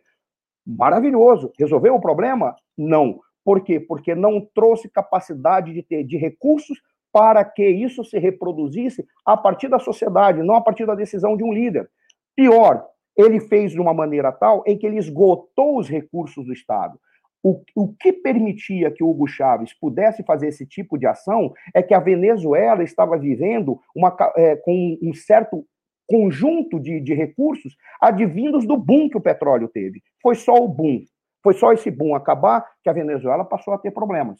Maravilhoso. 0.65 1.51
Resolveu 1.59 1.95
o 1.95 2.01
problema? 2.01 2.55
Não. 2.77 3.19
Por 3.43 3.59
quê? 3.59 3.77
Porque 3.77 4.15
não 4.15 4.39
trouxe 4.55 4.87
capacidade 4.87 5.73
de 5.73 5.83
ter 5.83 6.05
de 6.05 6.15
recursos 6.15 6.81
para 7.11 7.43
que 7.43 7.67
isso 7.67 8.05
se 8.05 8.17
reproduzisse 8.17 9.05
a 9.25 9.35
partir 9.35 9.67
da 9.67 9.79
sociedade, 9.79 10.41
não 10.41 10.55
a 10.55 10.61
partir 10.61 10.85
da 10.85 10.95
decisão 10.95 11.35
de 11.35 11.43
um 11.43 11.51
líder. 11.51 11.89
Pior, 12.35 12.85
ele 13.17 13.39
fez 13.39 13.71
de 13.71 13.79
uma 13.79 13.93
maneira 13.93 14.31
tal 14.31 14.63
em 14.67 14.77
que 14.77 14.85
ele 14.85 14.97
esgotou 14.97 15.77
os 15.79 15.87
recursos 15.87 16.45
do 16.45 16.53
Estado. 16.53 16.99
O, 17.41 17.61
o 17.75 17.93
que 17.93 18.11
permitia 18.11 18.91
que 18.91 19.03
Hugo 19.03 19.27
Chávez 19.27 19.71
pudesse 19.73 20.23
fazer 20.23 20.47
esse 20.47 20.65
tipo 20.65 20.97
de 20.97 21.05
ação 21.05 21.53
é 21.73 21.83
que 21.83 21.93
a 21.93 21.99
Venezuela 21.99 22.83
estava 22.83 23.17
vivendo 23.17 23.79
uma, 23.95 24.15
é, 24.35 24.55
com 24.55 24.97
um 25.01 25.13
certo 25.13 25.63
conjunto 26.07 26.79
de, 26.79 26.99
de 26.99 27.13
recursos 27.13 27.75
advindos 28.01 28.65
do 28.65 28.75
boom 28.75 29.09
que 29.09 29.17
o 29.17 29.21
petróleo 29.21 29.67
teve. 29.67 30.01
Foi 30.21 30.35
só 30.35 30.55
o 30.55 30.67
boom. 30.67 31.03
Foi 31.43 31.53
só 31.53 31.71
esse 31.71 31.91
boom 31.91 32.15
acabar 32.15 32.65
que 32.83 32.89
a 32.89 32.93
Venezuela 32.93 33.45
passou 33.45 33.73
a 33.75 33.77
ter 33.77 33.91
problemas 33.91 34.39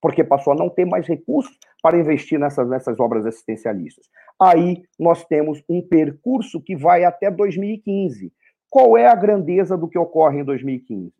porque 0.00 0.22
passou 0.22 0.52
a 0.52 0.56
não 0.56 0.68
ter 0.68 0.84
mais 0.84 1.06
recursos 1.06 1.58
para 1.82 1.98
investir 1.98 2.38
nessas, 2.38 2.68
nessas 2.68 3.00
obras 3.00 3.26
assistencialistas. 3.26 4.06
Aí 4.40 4.82
nós 4.98 5.24
temos 5.24 5.62
um 5.68 5.80
percurso 5.80 6.60
que 6.60 6.76
vai 6.76 7.04
até 7.04 7.30
2015. 7.30 8.32
Qual 8.68 8.96
é 8.96 9.06
a 9.06 9.14
grandeza 9.14 9.76
do 9.76 9.88
que 9.88 9.98
ocorre 9.98 10.40
em 10.40 10.44
2015? 10.44 11.12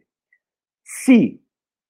Se 0.85 1.41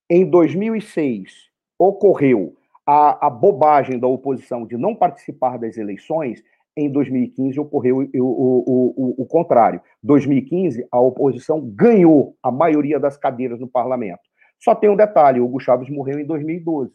em 0.09 0.29
2006 0.29 1.49
ocorreu 1.77 2.55
a, 2.85 3.27
a 3.27 3.29
bobagem 3.29 3.99
da 3.99 4.07
oposição 4.07 4.65
de 4.65 4.77
não 4.77 4.95
participar 4.95 5.57
das 5.57 5.77
eleições, 5.77 6.41
em 6.77 6.89
2015 6.89 7.59
ocorreu 7.59 7.97
o, 7.97 8.07
o, 8.15 8.93
o, 8.95 9.21
o 9.23 9.25
contrário. 9.25 9.81
2015, 10.03 10.87
a 10.91 10.99
oposição 10.99 11.59
ganhou 11.59 12.37
a 12.41 12.51
maioria 12.51 12.99
das 12.99 13.17
cadeiras 13.17 13.59
no 13.59 13.67
parlamento. 13.67 14.21
Só 14.59 14.73
tem 14.73 14.89
um 14.89 14.95
detalhe: 14.95 15.41
Hugo 15.41 15.59
Chaves 15.59 15.89
morreu 15.89 16.19
em 16.19 16.25
2012. 16.25 16.93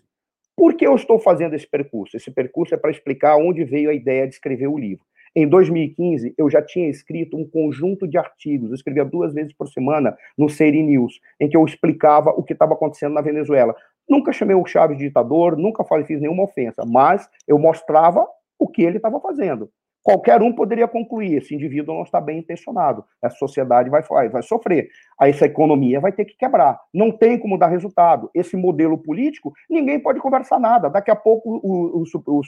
Por 0.56 0.74
que 0.74 0.86
eu 0.86 0.94
estou 0.94 1.18
fazendo 1.18 1.54
esse 1.54 1.66
percurso? 1.66 2.16
Esse 2.16 2.30
percurso 2.30 2.74
é 2.74 2.76
para 2.76 2.90
explicar 2.90 3.36
onde 3.36 3.64
veio 3.64 3.90
a 3.90 3.94
ideia 3.94 4.26
de 4.26 4.34
escrever 4.34 4.66
o 4.66 4.78
livro. 4.78 5.04
Em 5.34 5.48
2015, 5.48 6.34
eu 6.36 6.50
já 6.50 6.60
tinha 6.60 6.90
escrito 6.90 7.38
um 7.38 7.48
conjunto 7.48 8.06
de 8.06 8.18
artigos, 8.18 8.68
eu 8.68 8.74
escrevia 8.74 9.04
duas 9.04 9.32
vezes 9.32 9.54
por 9.54 9.66
semana 9.66 10.14
no 10.36 10.50
Seiri 10.50 10.82
News, 10.82 11.20
em 11.40 11.48
que 11.48 11.56
eu 11.56 11.64
explicava 11.64 12.30
o 12.30 12.42
que 12.42 12.52
estava 12.52 12.74
acontecendo 12.74 13.14
na 13.14 13.22
Venezuela. 13.22 13.74
Nunca 14.06 14.30
chamei 14.30 14.54
o 14.54 14.66
Chaves 14.66 14.98
de 14.98 15.04
ditador, 15.04 15.56
nunca 15.56 15.84
fiz 16.04 16.20
nenhuma 16.20 16.42
ofensa, 16.42 16.84
mas 16.86 17.26
eu 17.48 17.58
mostrava 17.58 18.26
o 18.58 18.68
que 18.68 18.82
ele 18.82 18.98
estava 18.98 19.18
fazendo. 19.20 19.70
Qualquer 20.02 20.42
um 20.42 20.52
poderia 20.52 20.88
concluir: 20.88 21.36
esse 21.36 21.54
indivíduo 21.54 21.94
não 21.94 22.02
está 22.02 22.20
bem 22.20 22.38
intencionado, 22.38 23.04
a 23.22 23.30
sociedade 23.30 23.88
vai, 23.88 24.02
vai, 24.02 24.42
sofrer, 24.42 24.88
essa 25.20 25.46
economia 25.46 26.00
vai 26.00 26.12
ter 26.12 26.24
que 26.24 26.36
quebrar, 26.36 26.80
não 26.92 27.12
tem 27.12 27.38
como 27.38 27.56
dar 27.56 27.68
resultado. 27.68 28.28
Esse 28.34 28.56
modelo 28.56 28.98
político, 28.98 29.52
ninguém 29.70 30.00
pode 30.00 30.20
conversar 30.20 30.58
nada. 30.58 30.90
Daqui 30.90 31.10
a 31.10 31.16
pouco, 31.16 31.60
o, 31.62 32.02
o, 32.02 32.40
o, 32.40 32.42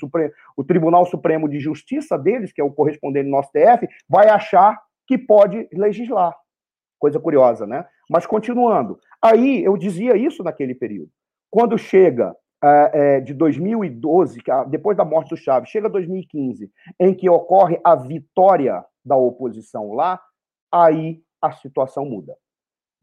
o 0.57 0.65
Tribunal 0.65 1.07
Supremo 1.07 1.49
de 1.49 1.61
Justiça 1.61 2.19
deles, 2.19 2.53
que 2.53 2.61
é 2.61 2.65
o 2.65 2.73
correspondente 2.73 3.27
do 3.27 3.31
nosso 3.31 3.53
TF, 3.53 3.89
vai 4.09 4.29
achar 4.29 4.81
que 5.07 5.17
pode 5.17 5.69
legislar. 5.73 6.35
Coisa 6.99 7.21
curiosa, 7.21 7.67
né? 7.67 7.85
Mas 8.11 8.27
continuando. 8.27 8.99
Aí 9.23 9.63
eu 9.63 9.77
dizia 9.77 10.17
isso 10.17 10.43
naquele 10.43 10.75
período. 10.75 11.11
Quando 11.51 11.79
chega 11.79 12.35
é, 12.67 13.21
de 13.21 13.35
2012, 13.35 14.41
depois 14.69 14.97
da 14.97 15.05
morte 15.05 15.31
do 15.31 15.37
Chaves, 15.37 15.71
chega 15.71 15.89
2015, 15.89 16.71
em 16.99 17.13
que 17.13 17.29
ocorre 17.29 17.79
a 17.85 17.95
vitória 17.95 18.85
da 19.05 19.17
oposição 19.17 19.93
lá, 19.93 20.21
aí 20.73 21.21
a 21.43 21.53
situação 21.53 22.07
muda. 22.07 22.35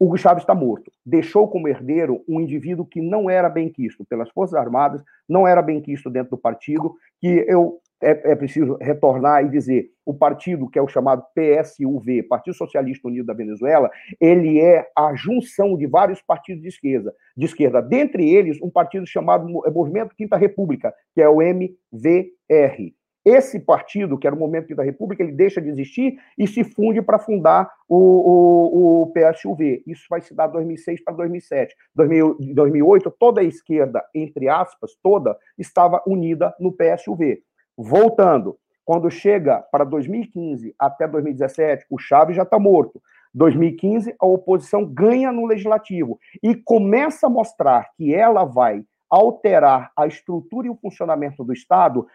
Hugo 0.00 0.18
Chaves 0.18 0.42
está 0.42 0.52
morto. 0.52 0.90
Deixou 1.06 1.46
como 1.46 1.68
herdeiro 1.68 2.24
um 2.28 2.40
indivíduo 2.40 2.84
que 2.84 3.00
não 3.00 3.30
era 3.30 3.48
bem 3.48 3.70
quisto 3.70 4.04
pelas 4.04 4.28
Forças 4.30 4.54
Armadas, 4.54 5.00
não 5.28 5.46
era 5.46 5.62
bem 5.62 5.80
quisto 5.80 6.10
dentro 6.10 6.30
do 6.30 6.38
partido, 6.38 6.96
que 7.20 7.44
eu 7.46 7.80
é, 8.02 8.32
é, 8.32 8.34
preciso 8.34 8.76
retornar 8.80 9.44
e 9.44 9.48
dizer, 9.48 9.90
o 10.04 10.12
partido 10.12 10.68
que 10.68 10.78
é 10.78 10.82
o 10.82 10.88
chamado 10.88 11.24
PSUV, 11.34 12.24
Partido 12.24 12.54
Socialista 12.54 13.06
Unido 13.06 13.26
da 13.26 13.32
Venezuela, 13.32 13.90
ele 14.20 14.60
é 14.60 14.90
a 14.96 15.14
junção 15.14 15.76
de 15.76 15.86
vários 15.86 16.20
partidos 16.20 16.62
de 16.62 16.68
esquerda, 16.68 17.14
de 17.36 17.46
esquerda, 17.46 17.80
dentre 17.80 18.28
eles 18.28 18.60
um 18.60 18.68
partido 18.68 19.06
chamado 19.06 19.48
Movimento 19.72 20.16
Quinta 20.16 20.36
República, 20.36 20.92
que 21.14 21.22
é 21.22 21.28
o 21.28 21.40
MVR. 21.40 22.92
Esse 23.24 23.60
partido, 23.60 24.18
que 24.18 24.26
era 24.26 24.34
o 24.34 24.38
Movimento 24.38 24.66
Quinta 24.66 24.82
República, 24.82 25.22
ele 25.22 25.30
deixa 25.30 25.60
de 25.60 25.68
existir 25.68 26.18
e 26.36 26.48
se 26.48 26.64
funde 26.64 27.00
para 27.00 27.20
fundar 27.20 27.70
o, 27.88 27.96
o, 27.96 29.02
o, 29.02 29.12
PSUV. 29.12 29.84
Isso 29.86 30.06
vai 30.10 30.20
se 30.20 30.34
dar 30.34 30.48
2006 30.48 31.04
para 31.04 31.14
2007. 31.14 31.72
2000, 31.94 32.36
2008, 32.52 33.14
toda 33.16 33.40
a 33.40 33.44
esquerda, 33.44 34.04
entre 34.12 34.48
aspas, 34.48 34.90
toda, 35.00 35.38
estava 35.56 36.02
unida 36.04 36.52
no 36.58 36.72
PSUV. 36.72 37.40
Voltando, 37.76 38.58
quando 38.84 39.10
chega 39.10 39.62
para 39.70 39.84
2015 39.84 40.74
até 40.78 41.06
2017, 41.06 41.86
o 41.90 41.98
Chaves 41.98 42.36
já 42.36 42.42
está 42.42 42.58
morto. 42.58 43.00
2015, 43.34 44.14
a 44.20 44.26
oposição 44.26 44.84
ganha 44.84 45.32
no 45.32 45.46
legislativo 45.46 46.18
e 46.42 46.54
começa 46.54 47.26
a 47.26 47.30
mostrar 47.30 47.88
que 47.96 48.14
ela 48.14 48.44
vai 48.44 48.84
alterar 49.08 49.90
a 49.96 50.06
estrutura 50.06 50.66
e 50.66 50.70
o 50.70 50.76
funcionamento 50.76 51.44
do 51.44 51.52
Estado, 51.52 52.06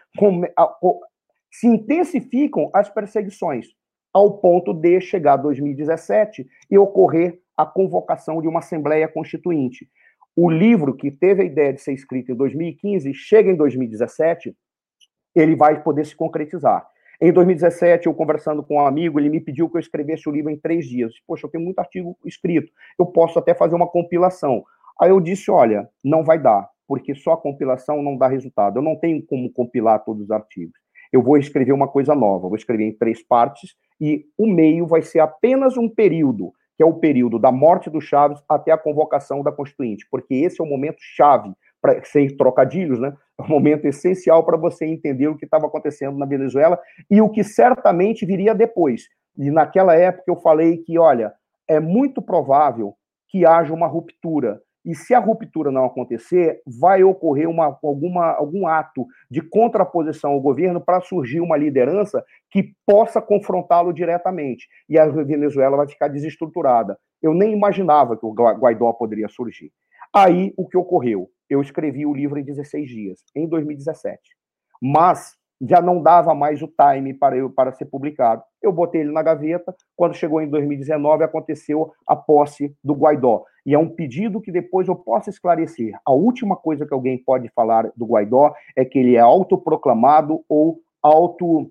se 1.50 1.66
intensificam 1.66 2.70
as 2.74 2.88
perseguições, 2.88 3.66
ao 4.12 4.38
ponto 4.38 4.72
de 4.72 5.00
chegar 5.00 5.36
2017 5.36 6.46
e 6.70 6.78
ocorrer 6.78 7.40
a 7.56 7.64
convocação 7.66 8.40
de 8.40 8.48
uma 8.48 8.60
Assembleia 8.60 9.08
Constituinte. 9.08 9.88
O 10.34 10.50
livro 10.50 10.94
que 10.94 11.10
teve 11.10 11.42
a 11.42 11.44
ideia 11.44 11.72
de 11.72 11.80
ser 11.80 11.92
escrito 11.92 12.32
em 12.32 12.34
2015 12.34 13.12
chega 13.14 13.50
em 13.50 13.56
2017, 13.56 14.56
ele 15.40 15.56
vai 15.56 15.82
poder 15.82 16.04
se 16.04 16.16
concretizar. 16.16 16.86
Em 17.20 17.32
2017, 17.32 18.06
eu 18.06 18.14
conversando 18.14 18.62
com 18.62 18.76
um 18.76 18.86
amigo, 18.86 19.18
ele 19.18 19.28
me 19.28 19.40
pediu 19.40 19.68
que 19.68 19.76
eu 19.76 19.80
escrevesse 19.80 20.28
o 20.28 20.32
livro 20.32 20.50
em 20.50 20.56
três 20.56 20.86
dias. 20.86 21.12
Poxa, 21.26 21.46
eu 21.46 21.50
tenho 21.50 21.64
muito 21.64 21.78
artigo 21.80 22.16
escrito, 22.24 22.70
eu 22.98 23.06
posso 23.06 23.38
até 23.38 23.54
fazer 23.54 23.74
uma 23.74 23.88
compilação. 23.88 24.62
Aí 25.00 25.10
eu 25.10 25.20
disse: 25.20 25.50
olha, 25.50 25.88
não 26.04 26.22
vai 26.22 26.38
dar, 26.38 26.68
porque 26.86 27.14
só 27.14 27.32
a 27.32 27.36
compilação 27.36 28.02
não 28.02 28.16
dá 28.16 28.28
resultado. 28.28 28.78
Eu 28.78 28.82
não 28.82 28.94
tenho 28.94 29.20
como 29.26 29.50
compilar 29.52 30.04
todos 30.04 30.24
os 30.24 30.30
artigos. 30.30 30.78
Eu 31.12 31.22
vou 31.22 31.36
escrever 31.36 31.72
uma 31.72 31.88
coisa 31.88 32.14
nova, 32.14 32.48
vou 32.48 32.56
escrever 32.56 32.84
em 32.84 32.92
três 32.92 33.22
partes, 33.22 33.74
e 34.00 34.24
o 34.36 34.46
meio 34.46 34.86
vai 34.86 35.02
ser 35.02 35.20
apenas 35.20 35.76
um 35.76 35.88
período, 35.88 36.52
que 36.76 36.82
é 36.82 36.86
o 36.86 36.94
período 36.94 37.38
da 37.38 37.50
morte 37.50 37.90
do 37.90 38.00
Chaves 38.00 38.40
até 38.48 38.70
a 38.70 38.78
convocação 38.78 39.42
da 39.42 39.50
Constituinte, 39.50 40.06
porque 40.10 40.34
esse 40.34 40.60
é 40.60 40.64
o 40.64 40.68
momento 40.68 40.98
chave 41.00 41.52
ser 42.04 42.36
trocadilhos, 42.36 42.98
né? 42.98 43.12
É 43.38 43.42
um 43.42 43.48
momento 43.48 43.86
essencial 43.86 44.44
para 44.44 44.56
você 44.56 44.84
entender 44.84 45.28
o 45.28 45.36
que 45.36 45.44
estava 45.44 45.66
acontecendo 45.66 46.18
na 46.18 46.26
Venezuela 46.26 46.78
e 47.10 47.20
o 47.20 47.28
que 47.28 47.44
certamente 47.44 48.26
viria 48.26 48.54
depois. 48.54 49.02
E 49.36 49.50
naquela 49.50 49.94
época 49.94 50.24
eu 50.26 50.36
falei 50.36 50.78
que, 50.78 50.98
olha, 50.98 51.32
é 51.68 51.78
muito 51.78 52.20
provável 52.20 52.94
que 53.28 53.46
haja 53.46 53.72
uma 53.72 53.86
ruptura. 53.86 54.60
E 54.84 54.94
se 54.94 55.12
a 55.12 55.18
ruptura 55.18 55.70
não 55.70 55.84
acontecer, 55.84 56.62
vai 56.66 57.04
ocorrer 57.04 57.48
uma, 57.48 57.78
alguma, 57.82 58.32
algum 58.32 58.66
ato 58.66 59.06
de 59.30 59.42
contraposição 59.42 60.32
ao 60.32 60.40
governo 60.40 60.80
para 60.80 61.00
surgir 61.00 61.40
uma 61.40 61.56
liderança 61.56 62.24
que 62.50 62.72
possa 62.86 63.20
confrontá-lo 63.20 63.92
diretamente. 63.92 64.66
E 64.88 64.98
a 64.98 65.06
Venezuela 65.06 65.76
vai 65.76 65.86
ficar 65.86 66.08
desestruturada. 66.08 66.98
Eu 67.20 67.34
nem 67.34 67.52
imaginava 67.52 68.16
que 68.16 68.24
o 68.24 68.32
Guaidó 68.32 68.92
poderia 68.92 69.28
surgir. 69.28 69.70
Aí, 70.14 70.52
o 70.56 70.66
que 70.66 70.76
ocorreu? 70.76 71.30
Eu 71.48 71.60
escrevi 71.60 72.04
o 72.04 72.14
livro 72.14 72.38
em 72.38 72.44
16 72.44 72.88
dias, 72.88 73.24
em 73.34 73.48
2017. 73.48 74.18
Mas 74.80 75.38
já 75.60 75.80
não 75.80 76.00
dava 76.00 76.34
mais 76.34 76.62
o 76.62 76.68
time 76.68 77.12
para, 77.12 77.36
eu, 77.36 77.50
para 77.50 77.72
ser 77.72 77.86
publicado. 77.86 78.42
Eu 78.62 78.72
botei 78.72 79.00
ele 79.00 79.12
na 79.12 79.22
gaveta. 79.22 79.74
Quando 79.96 80.14
chegou 80.14 80.40
em 80.40 80.48
2019, 80.48 81.24
aconteceu 81.24 81.92
a 82.06 82.14
posse 82.14 82.74
do 82.82 82.94
Guaidó. 82.94 83.44
E 83.66 83.74
é 83.74 83.78
um 83.78 83.88
pedido 83.88 84.40
que 84.40 84.52
depois 84.52 84.86
eu 84.88 84.94
posso 84.94 85.28
esclarecer. 85.28 85.92
A 86.06 86.12
última 86.12 86.56
coisa 86.56 86.86
que 86.86 86.94
alguém 86.94 87.18
pode 87.18 87.48
falar 87.50 87.90
do 87.96 88.06
Guaidó 88.06 88.54
é 88.76 88.84
que 88.84 88.98
ele 88.98 89.16
é 89.16 89.20
autoproclamado 89.20 90.44
ou 90.48 90.80
auto 91.02 91.70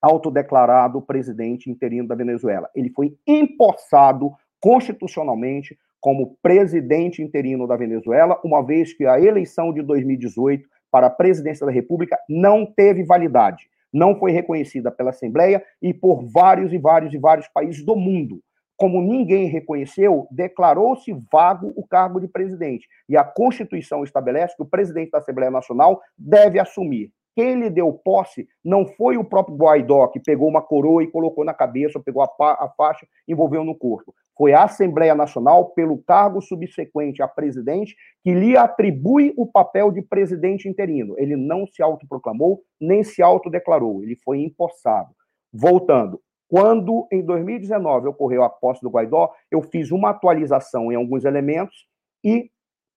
autodeclarado 0.00 1.00
presidente 1.00 1.70
interino 1.70 2.06
da 2.06 2.14
Venezuela. 2.14 2.68
Ele 2.74 2.90
foi 2.90 3.16
empossado 3.26 4.32
constitucionalmente 4.60 5.78
como 6.04 6.36
presidente 6.42 7.22
interino 7.22 7.66
da 7.66 7.78
Venezuela, 7.78 8.38
uma 8.44 8.62
vez 8.62 8.92
que 8.92 9.06
a 9.06 9.18
eleição 9.18 9.72
de 9.72 9.80
2018 9.80 10.68
para 10.90 11.06
a 11.06 11.10
presidência 11.10 11.64
da 11.64 11.72
República 11.72 12.18
não 12.28 12.66
teve 12.66 13.02
validade, 13.02 13.70
não 13.90 14.14
foi 14.14 14.30
reconhecida 14.30 14.90
pela 14.90 15.08
Assembleia 15.08 15.64
e 15.80 15.94
por 15.94 16.22
vários 16.26 16.74
e 16.74 16.78
vários 16.78 17.14
e 17.14 17.16
vários 17.16 17.48
países 17.48 17.82
do 17.82 17.96
mundo. 17.96 18.42
Como 18.76 19.00
ninguém 19.00 19.46
reconheceu, 19.46 20.28
declarou-se 20.30 21.10
vago 21.32 21.72
o 21.74 21.86
cargo 21.86 22.20
de 22.20 22.28
presidente. 22.28 22.86
E 23.08 23.16
a 23.16 23.24
Constituição 23.24 24.04
estabelece 24.04 24.54
que 24.54 24.62
o 24.62 24.68
presidente 24.68 25.12
da 25.12 25.20
Assembleia 25.20 25.50
Nacional 25.50 26.02
deve 26.18 26.58
assumir. 26.58 27.10
Quem 27.34 27.60
lhe 27.60 27.70
deu 27.70 27.92
posse 27.92 28.46
não 28.64 28.86
foi 28.86 29.16
o 29.16 29.24
próprio 29.24 29.56
Guaidó, 29.56 30.06
que 30.08 30.20
pegou 30.20 30.48
uma 30.48 30.62
coroa 30.62 31.02
e 31.02 31.10
colocou 31.10 31.44
na 31.44 31.52
cabeça, 31.52 32.00
pegou 32.00 32.22
a, 32.22 32.28
a 32.40 32.72
faixa 32.76 33.06
envolveu 33.26 33.64
no 33.64 33.74
corpo 33.74 34.14
foi 34.36 34.52
a 34.52 34.64
Assembleia 34.64 35.14
Nacional, 35.14 35.70
pelo 35.70 35.98
cargo 35.98 36.40
subsequente 36.40 37.22
a 37.22 37.28
presidente, 37.28 37.96
que 38.22 38.34
lhe 38.34 38.56
atribui 38.56 39.32
o 39.36 39.46
papel 39.46 39.92
de 39.92 40.02
presidente 40.02 40.68
interino. 40.68 41.14
Ele 41.18 41.36
não 41.36 41.66
se 41.66 41.82
autoproclamou, 41.82 42.62
nem 42.80 43.04
se 43.04 43.22
autodeclarou, 43.22 44.02
ele 44.02 44.16
foi 44.16 44.40
empossado. 44.40 45.10
Voltando, 45.52 46.20
quando 46.48 47.06
em 47.12 47.22
2019 47.22 48.08
ocorreu 48.08 48.42
a 48.42 48.50
posse 48.50 48.82
do 48.82 48.90
Guaidó, 48.90 49.32
eu 49.50 49.62
fiz 49.62 49.90
uma 49.90 50.10
atualização 50.10 50.90
em 50.90 50.96
alguns 50.96 51.24
elementos 51.24 51.86
e 52.22 52.50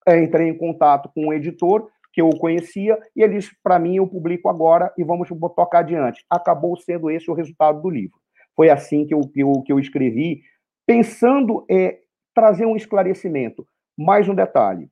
é, 0.07 0.23
entrei 0.23 0.47
em 0.47 0.57
contato 0.57 1.09
com 1.13 1.27
um 1.27 1.33
editor 1.33 1.87
que 2.17 2.21
eu 2.21 2.29
conhecia 2.31 2.97
e 3.15 3.21
ele 3.21 3.35
disse 3.35 3.55
para 3.61 3.77
mim 3.77 3.97
eu 3.97 4.07
publico 4.07 4.49
agora 4.49 4.91
e 4.97 5.03
vamos 5.03 5.29
tocar 5.55 5.81
adiante. 5.81 6.25
Acabou 6.27 6.75
sendo 6.75 7.11
esse 7.11 7.29
o 7.29 7.33
resultado 7.35 7.79
do 7.79 7.91
livro. 7.91 8.17
Foi 8.55 8.71
assim 8.71 9.05
que 9.05 9.13
eu, 9.13 9.21
que 9.21 9.43
eu, 9.43 9.61
que 9.61 9.71
eu 9.71 9.79
escrevi 9.79 10.41
pensando 10.83 11.63
em 11.69 11.95
trazer 12.33 12.65
um 12.65 12.75
esclarecimento. 12.75 13.67
Mais 13.95 14.27
um 14.27 14.33
detalhe. 14.33 14.89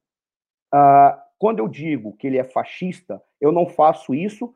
Ah, 0.71 1.19
quando 1.39 1.57
eu 1.57 1.67
digo 1.67 2.15
que 2.15 2.27
ele 2.27 2.38
é 2.38 2.43
fascista, 2.43 3.19
eu 3.41 3.51
não 3.51 3.65
faço 3.65 4.13
isso 4.13 4.53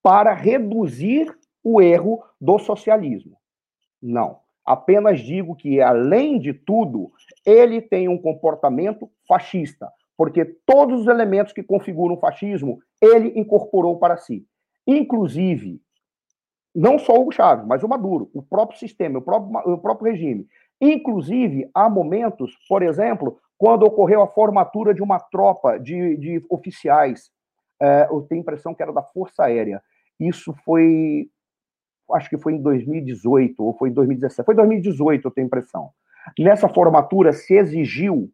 para 0.00 0.32
reduzir 0.32 1.36
o 1.60 1.82
erro 1.82 2.22
do 2.40 2.56
socialismo. 2.60 3.36
Não. 4.00 4.38
Apenas 4.64 5.18
digo 5.18 5.56
que, 5.56 5.80
além 5.80 6.38
de 6.38 6.54
tudo, 6.54 7.10
ele 7.44 7.82
tem 7.82 8.08
um 8.08 8.16
comportamento 8.16 9.10
fascista, 9.26 9.90
porque 10.22 10.44
todos 10.64 11.00
os 11.00 11.06
elementos 11.08 11.52
que 11.52 11.64
configuram 11.64 12.14
o 12.14 12.20
fascismo 12.20 12.78
ele 13.00 13.32
incorporou 13.34 13.98
para 13.98 14.16
si. 14.16 14.46
Inclusive, 14.86 15.82
não 16.72 16.96
só 16.96 17.14
o 17.20 17.32
Chaves, 17.32 17.66
mas 17.66 17.82
o 17.82 17.88
Maduro, 17.88 18.30
o 18.32 18.40
próprio 18.40 18.78
sistema, 18.78 19.18
o 19.18 19.22
próprio, 19.22 19.74
o 19.74 19.78
próprio 19.78 20.12
regime. 20.12 20.46
Inclusive, 20.80 21.68
há 21.74 21.90
momentos, 21.90 22.56
por 22.68 22.84
exemplo, 22.84 23.40
quando 23.58 23.82
ocorreu 23.82 24.22
a 24.22 24.28
formatura 24.28 24.94
de 24.94 25.02
uma 25.02 25.18
tropa 25.18 25.76
de, 25.76 26.16
de 26.16 26.46
oficiais, 26.48 27.28
é, 27.80 28.06
eu 28.08 28.22
tenho 28.22 28.42
a 28.42 28.42
impressão 28.42 28.76
que 28.76 28.82
era 28.84 28.92
da 28.92 29.02
Força 29.02 29.42
Aérea. 29.42 29.82
Isso 30.20 30.54
foi, 30.64 31.28
acho 32.12 32.30
que 32.30 32.38
foi 32.38 32.52
em 32.52 32.62
2018, 32.62 33.60
ou 33.60 33.76
foi 33.76 33.88
em 33.88 33.92
2017. 33.92 34.46
Foi 34.46 34.54
em 34.54 34.58
2018, 34.58 35.26
eu 35.26 35.32
tenho 35.32 35.46
a 35.46 35.48
impressão. 35.48 35.90
Nessa 36.38 36.68
formatura 36.68 37.32
se 37.32 37.54
exigiu 37.54 38.30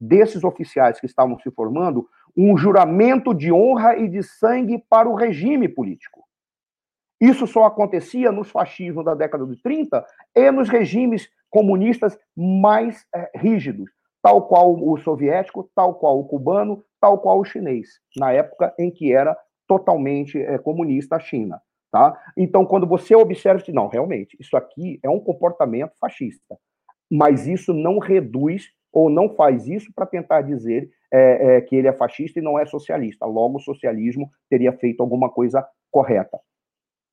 desses 0.00 0.44
oficiais 0.44 1.00
que 1.00 1.06
estavam 1.06 1.38
se 1.38 1.50
formando 1.50 2.08
um 2.36 2.56
juramento 2.56 3.32
de 3.32 3.50
honra 3.50 3.96
e 3.96 4.08
de 4.08 4.22
sangue 4.22 4.82
para 4.90 5.08
o 5.08 5.14
regime 5.14 5.68
político. 5.68 6.24
Isso 7.20 7.46
só 7.46 7.64
acontecia 7.64 8.30
nos 8.30 8.50
fascismos 8.50 9.04
da 9.04 9.14
década 9.14 9.46
de 9.46 9.60
30 9.62 10.04
e 10.34 10.50
nos 10.50 10.68
regimes 10.68 11.28
comunistas 11.48 12.18
mais 12.36 13.06
é, 13.14 13.30
rígidos, 13.34 13.90
tal 14.22 14.46
qual 14.46 14.74
o 14.74 14.98
soviético, 14.98 15.70
tal 15.74 15.94
qual 15.94 16.20
o 16.20 16.24
cubano, 16.24 16.84
tal 17.00 17.18
qual 17.18 17.40
o 17.40 17.44
chinês, 17.44 18.00
na 18.16 18.32
época 18.32 18.74
em 18.78 18.90
que 18.90 19.12
era 19.12 19.36
totalmente 19.66 20.38
é, 20.38 20.58
comunista 20.58 21.16
a 21.16 21.20
China. 21.20 21.60
Tá? 21.90 22.20
Então, 22.36 22.66
quando 22.66 22.86
você 22.86 23.14
observa, 23.14 23.62
não, 23.68 23.88
realmente, 23.88 24.36
isso 24.38 24.56
aqui 24.56 24.98
é 25.02 25.08
um 25.08 25.20
comportamento 25.20 25.92
fascista, 25.98 26.58
mas 27.10 27.46
isso 27.46 27.72
não 27.72 27.98
reduz 27.98 28.70
ou 28.96 29.10
não 29.10 29.28
faz 29.28 29.68
isso 29.68 29.92
para 29.94 30.06
tentar 30.06 30.40
dizer 30.40 30.90
é, 31.12 31.56
é, 31.56 31.60
que 31.60 31.76
ele 31.76 31.86
é 31.86 31.92
fascista 31.92 32.38
e 32.38 32.42
não 32.42 32.58
é 32.58 32.64
socialista. 32.64 33.26
Logo, 33.26 33.58
o 33.58 33.60
socialismo 33.60 34.30
teria 34.48 34.72
feito 34.72 35.02
alguma 35.02 35.28
coisa 35.28 35.62
correta. 35.90 36.40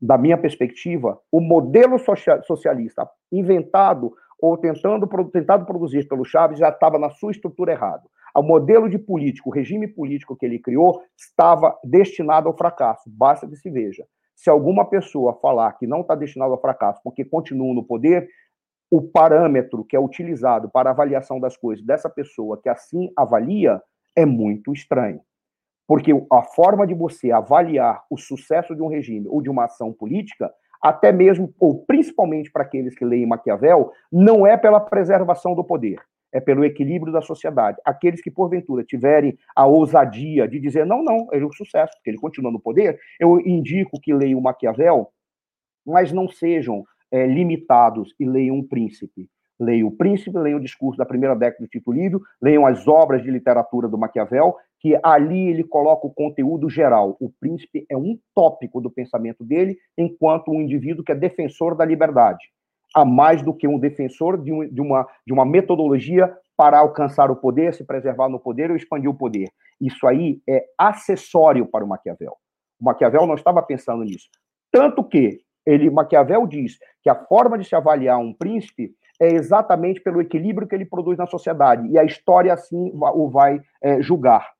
Da 0.01 0.17
minha 0.17 0.37
perspectiva, 0.37 1.19
o 1.29 1.41
modelo 1.41 1.97
socialista 2.43 3.05
inventado 3.29 4.13
ou 4.39 4.57
tentando, 4.57 5.05
tentado 5.29 5.65
produzir 5.65 6.07
pelo 6.07 6.23
Chaves 6.23 6.57
já 6.57 6.69
estava 6.69 6.97
na 6.97 7.09
sua 7.09 7.31
estrutura 7.31 7.73
errada. 7.73 8.03
O 8.33 8.41
modelo 8.41 8.89
de 8.89 8.97
político, 8.97 9.49
o 9.49 9.53
regime 9.53 9.85
político 9.85 10.37
que 10.37 10.45
ele 10.45 10.59
criou, 10.59 11.01
estava 11.17 11.77
destinado 11.83 12.47
ao 12.47 12.55
fracasso. 12.55 13.03
Basta 13.09 13.45
que 13.45 13.57
se 13.57 13.69
veja. 13.69 14.05
Se 14.33 14.49
alguma 14.49 14.85
pessoa 14.85 15.33
falar 15.41 15.73
que 15.73 15.85
não 15.85 15.99
está 15.99 16.15
destinado 16.15 16.53
ao 16.53 16.61
fracasso 16.61 17.01
porque 17.03 17.25
continua 17.25 17.73
no 17.73 17.83
poder, 17.83 18.29
o 18.93 19.01
parâmetro 19.01 19.83
que 19.83 19.95
é 19.95 19.99
utilizado 19.99 20.69
para 20.69 20.91
avaliação 20.91 21.39
das 21.39 21.57
coisas 21.57 21.83
dessa 21.83 22.07
pessoa 22.07 22.61
que 22.61 22.69
assim 22.69 23.11
avalia 23.17 23.81
é 24.15 24.23
muito 24.23 24.71
estranho. 24.71 25.19
Porque 25.87 26.11
a 26.31 26.43
forma 26.43 26.85
de 26.85 26.93
você 26.93 27.31
avaliar 27.31 28.03
o 28.07 28.19
sucesso 28.19 28.75
de 28.75 28.83
um 28.83 28.87
regime 28.87 29.27
ou 29.27 29.41
de 29.41 29.49
uma 29.49 29.65
ação 29.65 29.91
política 29.91 30.53
até 30.79 31.11
mesmo, 31.11 31.51
ou 31.59 31.83
principalmente 31.85 32.51
para 32.51 32.61
aqueles 32.61 32.93
que 32.95 33.03
leem 33.03 33.25
Maquiavel, 33.25 33.91
não 34.11 34.45
é 34.45 34.55
pela 34.57 34.79
preservação 34.79 35.55
do 35.55 35.63
poder, 35.63 35.99
é 36.31 36.39
pelo 36.39 36.63
equilíbrio 36.63 37.11
da 37.11 37.21
sociedade. 37.21 37.79
Aqueles 37.83 38.21
que, 38.21 38.29
porventura, 38.29 38.83
tiverem 38.83 39.35
a 39.55 39.65
ousadia 39.65 40.47
de 40.47 40.59
dizer, 40.59 40.85
não, 40.85 41.03
não, 41.03 41.29
ele 41.31 41.45
é 41.45 41.47
um 41.47 41.51
sucesso, 41.51 41.93
porque 41.95 42.11
ele 42.11 42.19
continua 42.19 42.51
no 42.51 42.59
poder, 42.59 42.99
eu 43.19 43.39
indico 43.39 43.99
que 43.99 44.13
leiam 44.13 44.39
Maquiavel, 44.39 45.09
mas 45.83 46.11
não 46.11 46.29
sejam 46.29 46.85
é, 47.13 47.27
limitados 47.27 48.13
e 48.19 48.25
leiam 48.25 48.57
um 48.57 48.67
príncipe. 48.67 49.29
Leiam 49.59 49.87
O 49.87 49.91
Príncipe, 49.91 50.35
leiam 50.35 50.57
o 50.57 50.61
discurso 50.61 50.97
da 50.97 51.05
primeira 51.05 51.35
década 51.35 51.63
de 51.63 51.69
Tito 51.69 51.91
Livio, 51.91 52.21
leiam 52.41 52.65
as 52.65 52.87
obras 52.87 53.21
de 53.21 53.29
literatura 53.29 53.87
do 53.87 53.97
Maquiavel, 53.97 54.55
que 54.79 54.99
ali 55.03 55.47
ele 55.49 55.63
coloca 55.63 56.07
o 56.07 56.13
conteúdo 56.13 56.67
geral. 56.69 57.15
O 57.19 57.29
príncipe 57.29 57.85
é 57.89 57.95
um 57.95 58.17
tópico 58.35 58.81
do 58.81 58.89
pensamento 58.89 59.43
dele, 59.45 59.77
enquanto 59.97 60.51
um 60.51 60.59
indivíduo 60.59 61.03
que 61.03 61.11
é 61.11 61.15
defensor 61.15 61.75
da 61.75 61.85
liberdade, 61.85 62.43
a 62.95 63.05
mais 63.05 63.43
do 63.43 63.53
que 63.53 63.67
um 63.67 63.77
defensor 63.79 64.41
de, 64.41 64.51
um, 64.51 64.67
de, 64.67 64.81
uma, 64.81 65.07
de 65.25 65.31
uma 65.31 65.45
metodologia 65.45 66.35
para 66.57 66.79
alcançar 66.79 67.29
o 67.31 67.35
poder, 67.35 67.73
se 67.73 67.85
preservar 67.85 68.29
no 68.29 68.39
poder 68.39 68.71
ou 68.71 68.75
expandir 68.75 69.09
o 69.09 69.15
poder. 69.15 69.49
Isso 69.79 70.05
aí 70.07 70.41
é 70.49 70.65
acessório 70.77 71.65
para 71.67 71.85
o 71.85 71.87
Maquiavel. 71.87 72.35
O 72.79 72.85
Maquiavel 72.85 73.25
não 73.27 73.35
estava 73.35 73.61
pensando 73.61 74.03
nisso. 74.03 74.27
Tanto 74.71 75.03
que 75.03 75.39
ele, 75.65 75.89
Maquiavel 75.89 76.45
diz 76.47 76.77
que 77.01 77.09
a 77.09 77.15
forma 77.15 77.57
de 77.57 77.65
se 77.65 77.75
avaliar 77.75 78.19
um 78.19 78.33
príncipe 78.33 78.93
é 79.19 79.27
exatamente 79.33 80.01
pelo 80.01 80.21
equilíbrio 80.21 80.67
que 80.67 80.75
ele 80.75 80.85
produz 80.85 81.17
na 81.17 81.27
sociedade. 81.27 81.87
E 81.87 81.97
a 81.97 82.03
história, 82.03 82.53
assim, 82.53 82.91
o 82.93 83.29
vai 83.29 83.61
é, 83.81 84.01
julgar. 84.01 84.51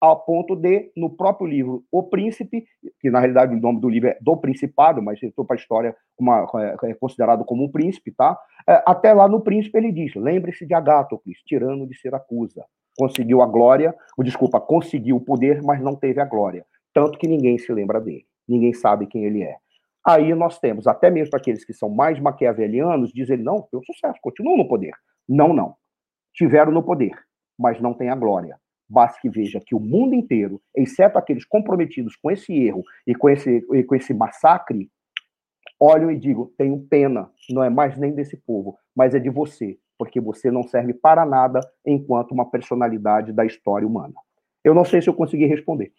Ao 0.00 0.18
ponto 0.18 0.56
de, 0.56 0.90
no 0.96 1.10
próprio 1.10 1.46
livro 1.46 1.84
O 1.92 2.02
Príncipe, 2.02 2.64
que 3.00 3.10
na 3.10 3.20
realidade 3.20 3.54
o 3.54 3.60
nome 3.60 3.80
do 3.80 3.88
livro 3.88 4.08
é 4.08 4.16
Do 4.18 4.34
Principado, 4.34 5.02
mas 5.02 5.22
estou 5.22 5.44
para 5.44 5.56
a 5.56 5.58
história 5.58 5.94
uma, 6.18 6.46
é, 6.54 6.90
é, 6.90 6.94
considerado 6.94 7.44
como 7.44 7.64
um 7.64 7.70
príncipe, 7.70 8.10
tá? 8.10 8.38
É, 8.66 8.82
até 8.86 9.12
lá 9.12 9.28
no 9.28 9.42
Príncipe 9.42 9.76
ele 9.76 9.92
diz: 9.92 10.14
lembre-se 10.14 10.66
de 10.66 10.72
Agatocles, 10.72 11.36
tirano 11.44 11.86
de 11.86 11.94
Siracusa. 11.98 12.64
Conseguiu 12.96 13.42
a 13.42 13.46
glória, 13.46 13.94
ou 14.16 14.24
desculpa, 14.24 14.58
conseguiu 14.58 15.16
o 15.16 15.20
poder, 15.20 15.62
mas 15.62 15.82
não 15.82 15.94
teve 15.94 16.18
a 16.18 16.24
glória. 16.24 16.64
Tanto 16.94 17.18
que 17.18 17.28
ninguém 17.28 17.58
se 17.58 17.70
lembra 17.70 18.00
dele, 18.00 18.24
ninguém 18.48 18.72
sabe 18.72 19.06
quem 19.06 19.24
ele 19.24 19.42
é. 19.42 19.56
Aí 20.06 20.34
nós 20.34 20.58
temos, 20.58 20.86
até 20.86 21.10
mesmo 21.10 21.36
aqueles 21.36 21.64
que 21.64 21.72
são 21.72 21.90
mais 21.90 22.18
maquiavelianos, 22.18 23.12
dizem, 23.12 23.36
não, 23.36 23.62
tem 23.70 23.82
sucesso, 23.84 24.18
continuam 24.22 24.56
no 24.56 24.68
poder. 24.68 24.92
Não, 25.28 25.52
não. 25.52 25.76
Tiveram 26.34 26.72
no 26.72 26.82
poder, 26.82 27.12
mas 27.58 27.80
não 27.80 27.92
têm 27.92 28.08
a 28.08 28.14
glória. 28.14 28.58
Basta 28.88 29.20
que 29.20 29.28
veja 29.28 29.60
que 29.64 29.74
o 29.74 29.80
mundo 29.80 30.14
inteiro, 30.14 30.60
exceto 30.74 31.16
aqueles 31.16 31.44
comprometidos 31.44 32.16
com 32.16 32.30
esse 32.30 32.52
erro 32.52 32.82
e 33.06 33.14
com 33.14 33.28
esse, 33.28 33.64
e 33.72 33.84
com 33.84 33.94
esse 33.94 34.12
massacre, 34.12 34.90
olham 35.78 36.10
e 36.10 36.18
digam: 36.18 36.50
tenho 36.58 36.80
pena, 36.88 37.30
não 37.50 37.62
é 37.62 37.70
mais 37.70 37.96
nem 37.96 38.12
desse 38.12 38.36
povo, 38.36 38.76
mas 38.96 39.14
é 39.14 39.20
de 39.20 39.30
você, 39.30 39.78
porque 39.96 40.20
você 40.20 40.50
não 40.50 40.62
serve 40.62 40.92
para 40.92 41.24
nada 41.24 41.60
enquanto 41.86 42.32
uma 42.32 42.50
personalidade 42.50 43.32
da 43.32 43.44
história 43.44 43.86
humana. 43.86 44.14
Eu 44.64 44.74
não 44.74 44.84
sei 44.84 45.00
se 45.00 45.08
eu 45.08 45.14
consegui 45.14 45.46
responder. 45.46 45.92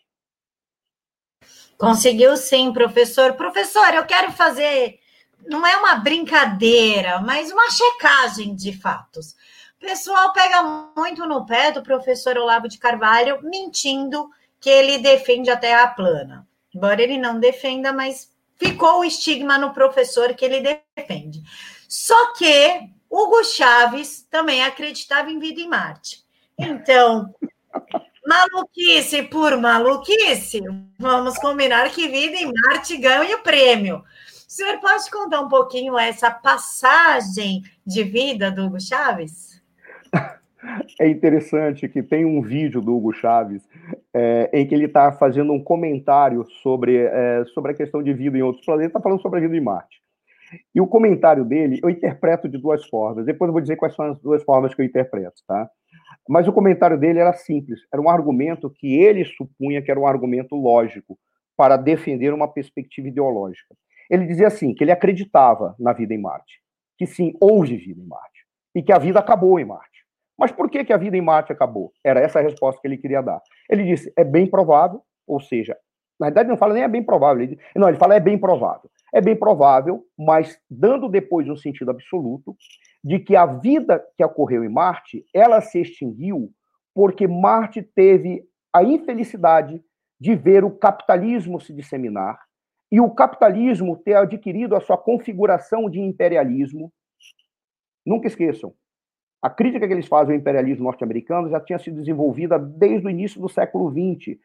Conseguiu 1.81 2.37
sim, 2.37 2.71
professor. 2.71 3.33
Professor, 3.33 3.91
eu 3.95 4.05
quero 4.05 4.31
fazer, 4.31 4.99
não 5.47 5.65
é 5.65 5.75
uma 5.77 5.95
brincadeira, 5.95 7.19
mas 7.21 7.51
uma 7.51 7.71
checagem 7.71 8.53
de 8.53 8.71
fatos. 8.71 9.31
O 9.77 9.87
pessoal 9.87 10.31
pega 10.31 10.61
muito 10.95 11.25
no 11.25 11.43
pé 11.43 11.71
do 11.71 11.81
professor 11.81 12.37
Olavo 12.37 12.67
de 12.67 12.77
Carvalho, 12.77 13.39
mentindo 13.41 14.29
que 14.59 14.69
ele 14.69 14.99
defende 14.99 15.49
a 15.49 15.57
Terra 15.57 15.87
plana. 15.87 16.47
Embora 16.71 17.01
ele 17.01 17.17
não 17.17 17.39
defenda, 17.39 17.91
mas 17.91 18.31
ficou 18.57 18.99
o 18.99 19.03
estigma 19.03 19.57
no 19.57 19.73
professor 19.73 20.35
que 20.35 20.45
ele 20.45 20.61
defende. 20.95 21.41
Só 21.89 22.33
que 22.33 22.91
Hugo 23.09 23.43
Chaves 23.43 24.21
também 24.29 24.63
acreditava 24.63 25.31
em 25.31 25.39
vida 25.39 25.59
em 25.59 25.67
Marte. 25.67 26.23
Então, 26.59 27.33
Maluquice 28.25 29.23
por 29.23 29.59
maluquice, 29.59 30.61
vamos 30.99 31.37
combinar 31.39 31.89
que 31.89 32.07
vida 32.07 32.37
em 32.37 32.51
Marte 32.51 32.95
ganha 32.97 33.35
o 33.35 33.43
prêmio. 33.43 33.97
O 33.97 34.03
senhor 34.47 34.79
pode 34.79 35.09
contar 35.09 35.41
um 35.41 35.47
pouquinho 35.47 35.97
essa 35.97 36.29
passagem 36.29 37.63
de 37.85 38.03
vida 38.03 38.51
do 38.51 38.65
Hugo 38.65 38.79
Chaves? 38.79 39.61
É 40.99 41.07
interessante 41.07 41.89
que 41.89 42.03
tem 42.03 42.23
um 42.23 42.41
vídeo 42.41 42.79
do 42.81 42.95
Hugo 42.95 43.11
Chaves 43.11 43.67
é, 44.13 44.49
em 44.53 44.67
que 44.67 44.75
ele 44.75 44.85
está 44.85 45.11
fazendo 45.11 45.51
um 45.51 45.63
comentário 45.63 46.45
sobre, 46.61 46.97
é, 46.97 47.43
sobre 47.53 47.71
a 47.71 47.75
questão 47.75 48.03
de 48.03 48.13
vida 48.13 48.37
em 48.37 48.43
outros 48.43 48.63
planetas, 48.63 48.89
está 48.89 49.01
falando 49.01 49.21
sobre 49.21 49.39
a 49.39 49.41
vida 49.41 49.55
em 49.55 49.61
Marte. 49.61 49.99
E 50.75 50.79
o 50.79 50.85
comentário 50.85 51.43
dele 51.43 51.79
eu 51.81 51.89
interpreto 51.89 52.47
de 52.47 52.57
duas 52.57 52.85
formas. 52.85 53.25
Depois 53.25 53.49
eu 53.49 53.53
vou 53.53 53.61
dizer 53.61 53.77
quais 53.77 53.95
são 53.95 54.11
as 54.11 54.19
duas 54.19 54.43
formas 54.43 54.75
que 54.75 54.81
eu 54.81 54.85
interpreto, 54.85 55.41
tá? 55.47 55.69
Mas 56.27 56.47
o 56.47 56.53
comentário 56.53 56.97
dele 56.97 57.19
era 57.19 57.33
simples, 57.33 57.81
era 57.91 58.01
um 58.01 58.09
argumento 58.09 58.69
que 58.69 58.95
ele 58.95 59.25
supunha 59.25 59.81
que 59.81 59.89
era 59.89 59.99
um 59.99 60.07
argumento 60.07 60.55
lógico 60.55 61.17
para 61.57 61.77
defender 61.77 62.33
uma 62.33 62.47
perspectiva 62.47 63.07
ideológica. 63.07 63.75
Ele 64.09 64.25
dizia 64.25 64.47
assim, 64.47 64.73
que 64.73 64.83
ele 64.83 64.91
acreditava 64.91 65.75
na 65.79 65.93
vida 65.93 66.13
em 66.13 66.21
Marte, 66.21 66.59
que 66.97 67.05
sim, 67.05 67.33
houve 67.39 67.77
vida 67.77 68.01
em 68.01 68.05
Marte, 68.05 68.45
e 68.75 68.83
que 68.83 68.91
a 68.91 68.97
vida 68.97 69.19
acabou 69.19 69.59
em 69.59 69.65
Marte. 69.65 70.05
Mas 70.37 70.51
por 70.51 70.69
que, 70.69 70.83
que 70.83 70.91
a 70.91 70.97
vida 70.97 71.15
em 71.15 71.21
Marte 71.21 71.51
acabou? 71.51 71.91
Era 72.03 72.19
essa 72.19 72.39
a 72.39 72.41
resposta 72.41 72.81
que 72.81 72.87
ele 72.87 72.97
queria 72.97 73.21
dar. 73.21 73.41
Ele 73.69 73.83
disse, 73.83 74.11
é 74.17 74.23
bem 74.23 74.47
provável, 74.47 75.01
ou 75.27 75.39
seja, 75.39 75.77
na 76.19 76.27
verdade 76.27 76.49
não 76.49 76.57
fala 76.57 76.73
nem 76.73 76.83
é 76.83 76.87
bem 76.87 77.03
provável, 77.03 77.43
ele, 77.43 77.59
não, 77.75 77.87
ele 77.87 77.97
fala 77.97 78.15
é 78.15 78.19
bem 78.19 78.37
provável. 78.37 78.89
É 79.13 79.21
bem 79.21 79.35
provável, 79.35 80.03
mas 80.17 80.57
dando 80.69 81.09
depois 81.09 81.47
um 81.49 81.55
sentido 81.55 81.91
absoluto, 81.91 82.55
de 83.03 83.19
que 83.19 83.35
a 83.35 83.45
vida 83.45 84.03
que 84.15 84.23
ocorreu 84.23 84.63
em 84.63 84.69
Marte, 84.69 85.25
ela 85.33 85.59
se 85.61 85.79
extinguiu 85.79 86.51
porque 86.93 87.27
Marte 87.27 87.81
teve 87.81 88.43
a 88.73 88.83
infelicidade 88.83 89.83
de 90.19 90.35
ver 90.35 90.63
o 90.63 90.71
capitalismo 90.71 91.59
se 91.59 91.73
disseminar 91.73 92.39
e 92.91 92.99
o 92.99 93.09
capitalismo 93.09 93.97
ter 93.97 94.15
adquirido 94.15 94.75
a 94.75 94.81
sua 94.81 94.97
configuração 94.97 95.89
de 95.89 95.99
imperialismo. 95.99 96.91
Nunca 98.05 98.27
esqueçam, 98.27 98.73
a 99.41 99.49
crítica 99.49 99.87
que 99.87 99.93
eles 99.93 100.07
fazem 100.07 100.35
ao 100.35 100.39
imperialismo 100.39 100.83
norte-americano 100.83 101.49
já 101.49 101.59
tinha 101.59 101.79
sido 101.79 101.97
desenvolvida 101.97 102.59
desde 102.59 103.07
o 103.07 103.09
início 103.09 103.41
do 103.41 103.49
século 103.49 103.89
XX 103.89 104.37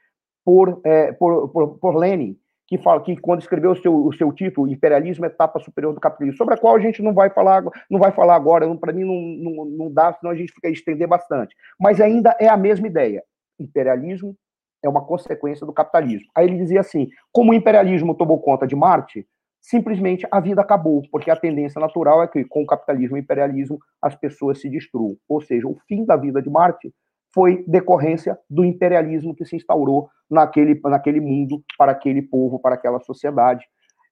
por, 0.45 0.81
é, 0.85 1.13
por, 1.13 1.49
por, 1.51 1.79
por 1.79 1.97
Lenin, 1.97 2.39
que 2.67 2.79
fala 2.79 3.01
que 3.01 3.17
quando 3.17 3.41
escreveu 3.41 3.73
o 3.73 3.77
seu, 3.77 4.07
o 4.07 4.13
seu 4.13 4.33
título, 4.33 4.69
Imperialismo, 4.69 5.25
Etapa 5.25 5.61
Superior 5.61 5.95
do 5.95 6.01
Capitalismo, 6.01 6.37
sobre 6.37 6.55
a 6.55 6.57
qual 6.57 6.75
a 6.75 6.81
gente 6.81 7.03
não 7.03 7.15
vai 7.15 7.31
falar, 7.31 7.63
não 7.89 8.01
vai 8.01 8.11
falar 8.11 8.35
agora, 8.35 8.67
para 8.77 8.93
mim 8.93 9.05
não, 9.05 9.55
não, 9.55 9.65
não 9.65 9.93
dá, 9.93 10.13
senão 10.13 10.33
a 10.33 10.37
gente 10.37 10.53
fica 10.53 10.69
a 10.69 10.71
estender 10.71 11.07
bastante. 11.07 11.55
Mas 11.79 12.01
ainda 12.01 12.37
é 12.41 12.49
a 12.49 12.57
mesma 12.57 12.87
ideia. 12.87 13.23
Imperialismo 13.59 14.37
é 14.83 14.89
uma 14.89 15.05
consequência 15.05 15.65
do 15.65 15.73
capitalismo. 15.73 16.27
Aí 16.35 16.47
ele 16.47 16.59
dizia 16.59 16.81
assim: 16.81 17.09
como 17.33 17.53
o 17.53 17.55
imperialismo 17.55 18.15
tomou 18.15 18.41
conta 18.41 18.67
de 18.67 18.75
Marte, 18.75 19.27
simplesmente 19.61 20.27
a 20.31 20.41
vida 20.41 20.61
acabou, 20.61 21.03
porque 21.11 21.31
a 21.31 21.37
tendência 21.37 21.81
natural 21.81 22.23
é 22.23 22.29
que 22.29 22.45
com 22.45 22.63
o 22.63 22.67
capitalismo 22.67 23.17
e 23.17 23.21
o 23.21 23.23
imperialismo 23.23 23.79
as 24.03 24.15
pessoas 24.15 24.61
se 24.61 24.69
destruam. 24.69 25.17
Ou 25.29 25.41
seja, 25.41 25.67
o 25.67 25.77
fim 25.89 26.05
da 26.05 26.17
vida 26.17 26.43
de 26.43 26.51
Marte 26.51 26.93
foi 27.37 27.63
decorrência 27.69 28.39
do 28.49 28.65
imperialismo 28.65 29.35
que 29.35 29.45
se 29.45 29.57
instaurou 29.57 30.09
naquele, 30.29 30.81
naquele 30.83 31.21
mundo, 31.21 31.63
para 31.77 31.93
aquele 31.93 32.23
povo, 32.23 32.59
para 32.59 32.77
aquela 32.77 32.99
sociedade. 32.99 33.67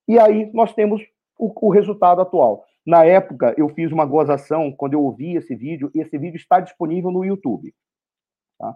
E 0.06 0.18
aí 0.18 0.50
nós 0.52 0.74
temos 0.74 1.00
o, 1.38 1.50
o 1.66 1.70
resultado 1.70 2.20
atual. 2.20 2.66
Na 2.86 3.02
época, 3.02 3.54
eu 3.56 3.70
fiz 3.70 3.90
uma 3.90 4.04
gozação 4.04 4.70
quando 4.70 4.92
eu 4.92 5.02
ouvi 5.02 5.36
esse 5.36 5.56
vídeo, 5.56 5.90
e 5.94 6.00
esse 6.00 6.18
vídeo 6.18 6.36
está 6.36 6.60
disponível 6.60 7.10
no 7.10 7.24
YouTube. 7.24 7.74
Tá? 8.58 8.74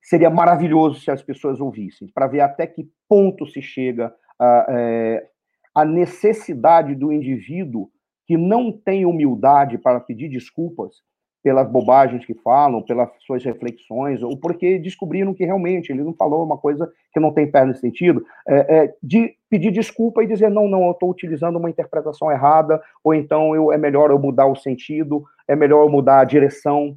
Seria 0.00 0.30
maravilhoso 0.30 1.00
se 1.00 1.10
as 1.10 1.20
pessoas 1.20 1.60
ouvissem, 1.60 2.08
para 2.14 2.28
ver 2.28 2.42
até 2.42 2.68
que 2.68 2.88
ponto 3.08 3.48
se 3.48 3.60
chega 3.60 4.14
a, 4.38 4.66
é, 4.68 5.28
a 5.74 5.84
necessidade 5.84 6.94
do 6.94 7.12
indivíduo 7.12 7.90
que 8.28 8.36
não 8.36 8.70
tem 8.70 9.04
humildade 9.04 9.76
para 9.76 9.98
pedir 9.98 10.28
desculpas 10.28 11.02
pelas 11.48 11.66
bobagens 11.66 12.26
que 12.26 12.34
falam, 12.34 12.82
pelas 12.82 13.08
suas 13.20 13.42
reflexões, 13.42 14.22
ou 14.22 14.36
porque 14.36 14.78
descobriram 14.78 15.32
que 15.32 15.46
realmente 15.46 15.90
ele 15.90 16.04
não 16.04 16.12
falou 16.12 16.44
uma 16.44 16.58
coisa 16.58 16.92
que 17.10 17.18
não 17.18 17.32
tem 17.32 17.50
pé 17.50 17.64
nesse 17.64 17.80
sentido, 17.80 18.22
é, 18.46 18.76
é, 18.76 18.94
de 19.02 19.34
pedir 19.48 19.70
desculpa 19.70 20.22
e 20.22 20.26
dizer, 20.26 20.50
não, 20.50 20.68
não, 20.68 20.84
eu 20.84 20.90
estou 20.90 21.10
utilizando 21.10 21.56
uma 21.56 21.70
interpretação 21.70 22.30
errada, 22.30 22.82
ou 23.02 23.14
então 23.14 23.54
eu, 23.54 23.72
é 23.72 23.78
melhor 23.78 24.10
eu 24.10 24.18
mudar 24.18 24.44
o 24.44 24.56
sentido, 24.56 25.24
é 25.48 25.56
melhor 25.56 25.82
eu 25.84 25.88
mudar 25.88 26.20
a 26.20 26.24
direção. 26.24 26.94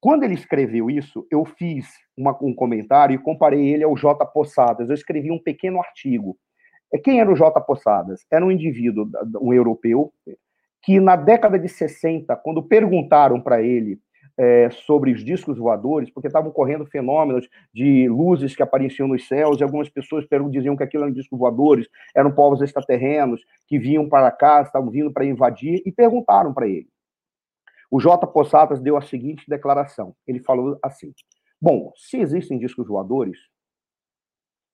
Quando 0.00 0.22
ele 0.22 0.34
escreveu 0.34 0.88
isso, 0.88 1.26
eu 1.28 1.44
fiz 1.44 1.88
uma, 2.16 2.38
um 2.40 2.54
comentário 2.54 3.16
e 3.16 3.18
comparei 3.18 3.74
ele 3.74 3.82
ao 3.82 3.96
J. 3.96 4.24
Possadas. 4.26 4.88
Eu 4.88 4.94
escrevi 4.94 5.32
um 5.32 5.38
pequeno 5.42 5.80
artigo. 5.80 6.36
É, 6.94 6.98
quem 6.98 7.20
era 7.20 7.28
o 7.28 7.34
J. 7.34 7.60
Possadas? 7.60 8.24
Era 8.30 8.46
um 8.46 8.52
indivíduo, 8.52 9.10
um 9.40 9.52
europeu, 9.52 10.12
que 10.82 10.98
na 10.98 11.16
década 11.16 11.58
de 11.58 11.68
60, 11.68 12.34
quando 12.36 12.62
perguntaram 12.62 13.40
para 13.40 13.62
ele 13.62 14.00
é, 14.36 14.70
sobre 14.70 15.12
os 15.12 15.24
discos 15.24 15.58
voadores, 15.58 16.10
porque 16.10 16.26
estavam 16.26 16.50
correndo 16.50 16.86
fenômenos 16.86 17.48
de 17.72 18.08
luzes 18.08 18.56
que 18.56 18.62
apareciam 18.62 19.06
nos 19.06 19.28
céus, 19.28 19.60
e 19.60 19.62
algumas 19.62 19.88
pessoas 19.88 20.26
diziam 20.50 20.76
que 20.76 20.82
aquilo 20.82 21.04
eram 21.04 21.12
discos 21.12 21.38
voadores, 21.38 21.86
eram 22.14 22.32
povos 22.32 22.60
extraterrenos 22.62 23.42
que 23.68 23.78
vinham 23.78 24.08
para 24.08 24.30
cá, 24.30 24.62
estavam 24.62 24.90
vindo 24.90 25.12
para 25.12 25.24
invadir, 25.24 25.82
e 25.84 25.92
perguntaram 25.92 26.52
para 26.52 26.66
ele. 26.66 26.88
O 27.90 28.00
J. 28.00 28.26
Possadas 28.26 28.80
deu 28.80 28.96
a 28.96 29.02
seguinte 29.02 29.44
declaração: 29.46 30.14
ele 30.26 30.40
falou 30.40 30.78
assim: 30.82 31.12
Bom, 31.60 31.92
se 31.94 32.16
existem 32.16 32.58
discos 32.58 32.88
voadores, 32.88 33.38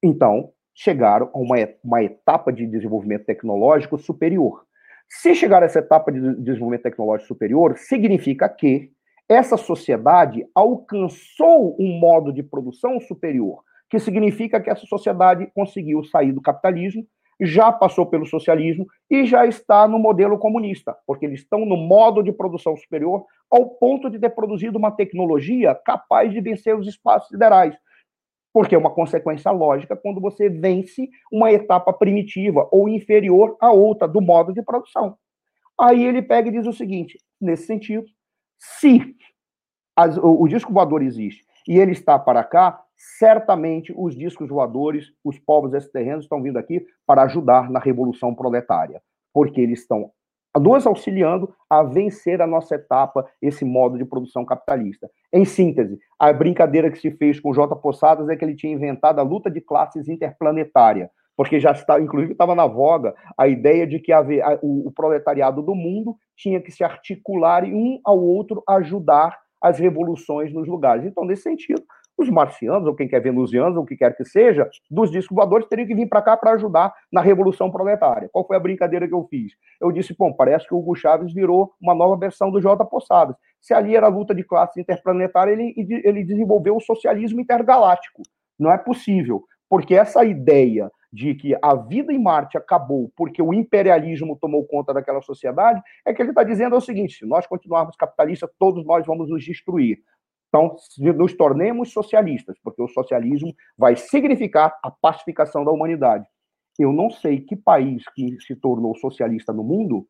então 0.00 0.52
chegaram 0.72 1.28
a 1.34 1.38
uma, 1.38 1.56
uma 1.82 2.02
etapa 2.02 2.52
de 2.52 2.64
desenvolvimento 2.64 3.24
tecnológico 3.24 3.98
superior 3.98 4.67
Se 5.08 5.34
chegar 5.34 5.62
a 5.62 5.66
essa 5.66 5.78
etapa 5.78 6.12
de 6.12 6.20
desenvolvimento 6.36 6.82
tecnológico 6.82 7.28
superior, 7.28 7.78
significa 7.78 8.48
que 8.48 8.90
essa 9.28 9.56
sociedade 9.56 10.46
alcançou 10.54 11.76
um 11.80 11.98
modo 11.98 12.32
de 12.32 12.42
produção 12.42 13.00
superior, 13.00 13.62
que 13.88 13.98
significa 13.98 14.60
que 14.60 14.68
essa 14.68 14.84
sociedade 14.86 15.50
conseguiu 15.54 16.04
sair 16.04 16.32
do 16.32 16.42
capitalismo, 16.42 17.06
já 17.40 17.70
passou 17.70 18.04
pelo 18.04 18.26
socialismo 18.26 18.86
e 19.08 19.24
já 19.24 19.46
está 19.46 19.86
no 19.86 19.98
modelo 19.98 20.38
comunista, 20.38 20.94
porque 21.06 21.24
eles 21.24 21.40
estão 21.40 21.64
no 21.64 21.76
modo 21.76 22.22
de 22.22 22.32
produção 22.32 22.76
superior 22.76 23.24
ao 23.50 23.70
ponto 23.70 24.10
de 24.10 24.18
ter 24.18 24.30
produzido 24.30 24.76
uma 24.76 24.90
tecnologia 24.90 25.74
capaz 25.74 26.32
de 26.32 26.40
vencer 26.40 26.76
os 26.76 26.86
espaços 26.86 27.28
siderais. 27.28 27.74
Porque 28.58 28.74
é 28.74 28.78
uma 28.78 28.90
consequência 28.90 29.52
lógica 29.52 29.96
quando 29.96 30.20
você 30.20 30.48
vence 30.48 31.08
uma 31.30 31.52
etapa 31.52 31.92
primitiva 31.92 32.68
ou 32.72 32.88
inferior 32.88 33.56
à 33.60 33.70
outra 33.70 34.08
do 34.08 34.20
modo 34.20 34.52
de 34.52 34.60
produção. 34.64 35.16
Aí 35.80 36.02
ele 36.04 36.20
pega 36.20 36.48
e 36.48 36.50
diz 36.50 36.66
o 36.66 36.72
seguinte: 36.72 37.20
nesse 37.40 37.66
sentido, 37.66 38.04
se 38.58 39.14
as, 39.94 40.16
o, 40.16 40.42
o 40.42 40.48
disco 40.48 40.72
voador 40.72 41.04
existe 41.04 41.46
e 41.68 41.78
ele 41.78 41.92
está 41.92 42.18
para 42.18 42.42
cá, 42.42 42.82
certamente 42.96 43.94
os 43.96 44.16
discos 44.16 44.48
voadores, 44.48 45.06
os 45.24 45.38
povos 45.38 45.72
extraterrenos 45.72 46.24
estão 46.24 46.42
vindo 46.42 46.58
aqui 46.58 46.84
para 47.06 47.22
ajudar 47.22 47.70
na 47.70 47.78
revolução 47.78 48.34
proletária, 48.34 49.00
porque 49.32 49.60
eles 49.60 49.82
estão 49.82 50.10
nos 50.56 50.86
auxiliando 50.86 51.52
a 51.68 51.82
vencer 51.82 52.40
a 52.40 52.46
nossa 52.46 52.74
etapa, 52.74 53.26
esse 53.40 53.64
modo 53.64 53.98
de 53.98 54.04
produção 54.04 54.44
capitalista. 54.44 55.10
Em 55.32 55.44
síntese, 55.44 55.98
a 56.18 56.32
brincadeira 56.32 56.90
que 56.90 56.98
se 56.98 57.10
fez 57.10 57.38
com 57.38 57.50
o 57.50 57.54
J. 57.54 57.74
Possadas 57.76 58.28
é 58.28 58.36
que 58.36 58.44
ele 58.44 58.56
tinha 58.56 58.72
inventado 58.72 59.18
a 59.18 59.22
luta 59.22 59.50
de 59.50 59.60
classes 59.60 60.08
interplanetária, 60.08 61.10
porque 61.36 61.60
já 61.60 61.72
está, 61.72 62.00
inclusive 62.00 62.32
estava 62.32 62.54
na 62.54 62.66
voga 62.66 63.14
a 63.36 63.46
ideia 63.46 63.86
de 63.86 64.00
que 64.00 64.12
a, 64.12 64.20
a, 64.20 64.58
o, 64.62 64.88
o 64.88 64.92
proletariado 64.92 65.62
do 65.62 65.74
mundo 65.74 66.16
tinha 66.36 66.60
que 66.60 66.72
se 66.72 66.82
articular 66.82 67.64
e 67.64 67.72
um 67.72 68.00
ao 68.04 68.20
outro 68.20 68.62
ajudar 68.68 69.38
as 69.60 69.78
revoluções 69.78 70.52
nos 70.52 70.66
lugares. 70.66 71.04
Então, 71.04 71.24
nesse 71.24 71.42
sentido, 71.42 71.82
os 72.18 72.28
marcianos, 72.28 72.86
ou 72.86 72.94
quem 72.94 73.06
quer 73.06 73.20
venusianos, 73.20 73.76
ou 73.76 73.84
o 73.84 73.86
que 73.86 73.96
quer 73.96 74.16
que 74.16 74.24
seja, 74.24 74.68
dos 74.90 75.10
discos 75.10 75.34
voadores 75.34 75.68
teriam 75.68 75.86
que 75.86 75.94
vir 75.94 76.08
para 76.08 76.20
cá 76.20 76.36
para 76.36 76.52
ajudar 76.52 76.92
na 77.12 77.20
Revolução 77.20 77.70
Proletária. 77.70 78.28
Qual 78.32 78.44
foi 78.44 78.56
a 78.56 78.60
brincadeira 78.60 79.06
que 79.06 79.14
eu 79.14 79.24
fiz? 79.30 79.52
Eu 79.80 79.92
disse, 79.92 80.14
bom, 80.18 80.32
parece 80.32 80.66
que 80.66 80.74
o 80.74 80.78
Hugo 80.78 80.96
Chaves 80.96 81.32
virou 81.32 81.72
uma 81.80 81.94
nova 81.94 82.16
versão 82.16 82.50
do 82.50 82.60
J. 82.60 82.84
Possadas. 82.84 83.36
Se 83.60 83.72
ali 83.72 83.94
era 83.94 84.08
luta 84.08 84.34
de 84.34 84.42
classe 84.42 84.80
interplanetária, 84.80 85.52
ele, 85.52 85.74
ele 86.04 86.24
desenvolveu 86.24 86.76
o 86.76 86.80
socialismo 86.80 87.40
intergaláctico. 87.40 88.22
Não 88.58 88.72
é 88.72 88.78
possível, 88.78 89.44
porque 89.68 89.94
essa 89.94 90.24
ideia 90.24 90.90
de 91.12 91.34
que 91.34 91.56
a 91.62 91.74
vida 91.74 92.12
em 92.12 92.18
Marte 92.18 92.58
acabou 92.58 93.10
porque 93.16 93.40
o 93.40 93.54
imperialismo 93.54 94.36
tomou 94.38 94.66
conta 94.66 94.92
daquela 94.92 95.22
sociedade, 95.22 95.80
é 96.04 96.12
que 96.12 96.20
ele 96.20 96.30
está 96.30 96.42
dizendo 96.42 96.76
o 96.76 96.80
seguinte: 96.80 97.18
se 97.18 97.26
nós 97.26 97.46
continuarmos 97.46 97.96
capitalistas, 97.96 98.50
todos 98.58 98.84
nós 98.84 99.06
vamos 99.06 99.28
nos 99.28 99.44
destruir. 99.44 99.98
Então, 100.48 100.76
nos 101.16 101.34
tornemos 101.34 101.92
socialistas, 101.92 102.56
porque 102.62 102.82
o 102.82 102.88
socialismo 102.88 103.54
vai 103.76 103.96
significar 103.96 104.78
a 104.82 104.90
pacificação 104.90 105.64
da 105.64 105.70
humanidade. 105.70 106.26
Eu 106.78 106.92
não 106.92 107.10
sei 107.10 107.40
que 107.40 107.56
país 107.56 108.04
que 108.14 108.40
se 108.40 108.54
tornou 108.56 108.96
socialista 108.96 109.52
no 109.52 109.64
mundo 109.64 110.06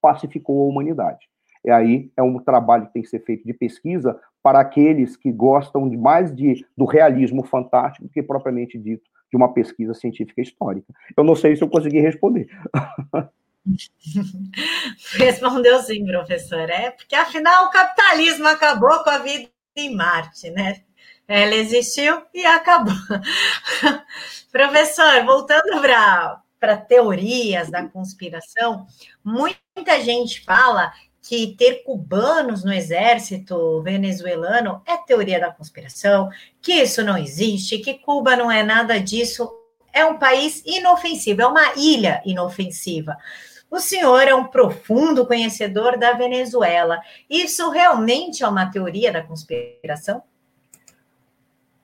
pacificou 0.00 0.62
a 0.62 0.68
humanidade. 0.68 1.26
E 1.64 1.70
aí 1.70 2.12
é 2.16 2.22
um 2.22 2.38
trabalho 2.38 2.86
que 2.86 2.92
tem 2.92 3.02
que 3.02 3.08
ser 3.08 3.24
feito 3.24 3.44
de 3.44 3.54
pesquisa 3.54 4.18
para 4.42 4.60
aqueles 4.60 5.16
que 5.16 5.32
gostam 5.32 5.90
mais 5.90 6.34
de, 6.34 6.64
do 6.76 6.84
realismo 6.84 7.44
fantástico 7.44 8.06
do 8.06 8.10
que 8.10 8.22
propriamente 8.22 8.78
dito 8.78 9.02
de 9.30 9.36
uma 9.36 9.52
pesquisa 9.52 9.92
científica 9.94 10.40
histórica. 10.40 10.86
Eu 11.16 11.24
não 11.24 11.34
sei 11.34 11.56
se 11.56 11.62
eu 11.62 11.68
consegui 11.68 12.00
responder. 12.00 12.48
Respondeu 15.14 15.82
sim, 15.82 16.04
professor. 16.06 16.70
É 16.70 16.90
porque 16.90 17.14
afinal 17.14 17.66
o 17.66 17.70
capitalismo 17.70 18.46
acabou 18.46 19.02
com 19.02 19.10
a 19.10 19.18
vida 19.18 19.48
em 19.76 19.94
Marte, 19.94 20.50
né? 20.50 20.82
Ela 21.28 21.54
existiu 21.56 22.22
e 22.32 22.46
acabou. 22.46 22.94
professor, 24.52 25.24
voltando 25.24 25.80
para 25.80 26.76
teorias 26.76 27.70
da 27.70 27.86
conspiração, 27.86 28.86
muita 29.24 30.00
gente 30.02 30.44
fala 30.44 30.92
que 31.28 31.56
ter 31.56 31.82
cubanos 31.82 32.64
no 32.64 32.72
exército 32.72 33.82
venezuelano 33.82 34.80
é 34.86 34.96
teoria 34.96 35.40
da 35.40 35.50
conspiração, 35.50 36.30
que 36.62 36.72
isso 36.72 37.02
não 37.02 37.18
existe, 37.18 37.78
que 37.78 37.94
Cuba 37.94 38.36
não 38.36 38.48
é 38.48 38.62
nada 38.62 39.00
disso, 39.00 39.50
é 39.92 40.04
um 40.04 40.18
país 40.18 40.62
inofensivo, 40.64 41.42
é 41.42 41.46
uma 41.46 41.74
ilha 41.74 42.22
inofensiva. 42.24 43.16
O 43.70 43.78
senhor 43.80 44.22
é 44.22 44.34
um 44.34 44.46
profundo 44.46 45.26
conhecedor 45.26 45.98
da 45.98 46.12
Venezuela. 46.12 47.00
Isso 47.28 47.68
realmente 47.70 48.44
é 48.44 48.48
uma 48.48 48.70
teoria 48.70 49.12
da 49.12 49.22
conspiração? 49.22 50.22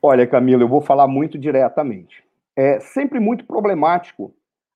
Olha, 0.01 0.27
Camila, 0.27 0.63
eu 0.63 0.69
vou 0.69 0.81
falar 0.81 1.07
muito 1.07 1.39
diretamente. 1.39 2.25
É 2.57 2.81
sempre 2.81 3.19
muito 3.19 3.45
problemático 3.45 4.35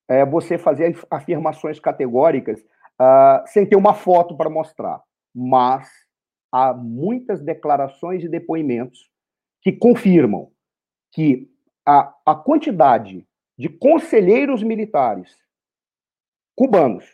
é, 0.09 0.25
você 0.25 0.59
fazer 0.59 0.99
afirmações 1.11 1.79
categóricas 1.79 2.61
uh, 2.61 3.47
sem 3.47 3.66
ter 3.66 3.77
uma 3.77 3.95
foto 3.95 4.37
para 4.37 4.51
mostrar. 4.51 5.01
Mas 5.35 5.88
há 6.51 6.73
muitas 6.73 7.42
declarações 7.42 8.25
e 8.25 8.29
depoimentos 8.29 9.11
que 9.62 9.73
confirmam 9.73 10.51
que 11.12 11.49
a, 11.85 12.12
a 12.25 12.35
quantidade 12.35 13.27
de 13.59 13.69
conselheiros 13.69 14.62
militares 14.62 15.37
cubanos 16.57 17.05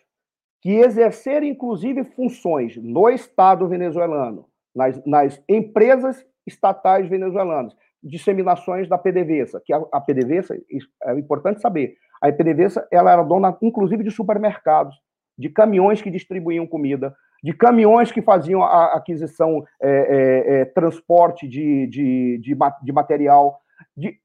que 0.62 0.70
exerceram, 0.76 1.46
inclusive, 1.46 2.04
funções 2.04 2.76
no 2.76 3.10
Estado 3.10 3.66
venezuelano, 3.68 4.46
nas, 4.74 5.04
nas 5.04 5.42
empresas 5.48 6.24
estatais 6.46 7.08
venezuelanas, 7.08 7.76
disseminações 8.02 8.88
da 8.88 8.96
PDVSA, 8.96 9.60
que 9.64 9.72
a, 9.72 9.82
a 9.92 10.00
PDVSA, 10.00 10.56
é 11.04 11.18
importante 11.18 11.60
saber, 11.60 11.96
a 12.20 12.30
PDVSA 12.30 12.86
ela 12.90 13.12
era 13.12 13.22
dona, 13.24 13.56
inclusive, 13.60 14.04
de 14.04 14.10
supermercados, 14.10 14.96
de 15.36 15.48
caminhões 15.48 16.00
que 16.00 16.10
distribuíam 16.10 16.66
comida, 16.66 17.14
de 17.42 17.52
caminhões 17.52 18.12
que 18.12 18.22
faziam 18.22 18.62
a 18.62 18.94
aquisição, 18.94 19.64
é, 19.80 19.90
é, 19.90 20.60
é, 20.60 20.64
transporte 20.66 21.48
de, 21.48 21.88
de, 21.88 22.38
de, 22.38 22.56
de, 22.82 22.92
material, 22.92 23.58
de 23.96 24.16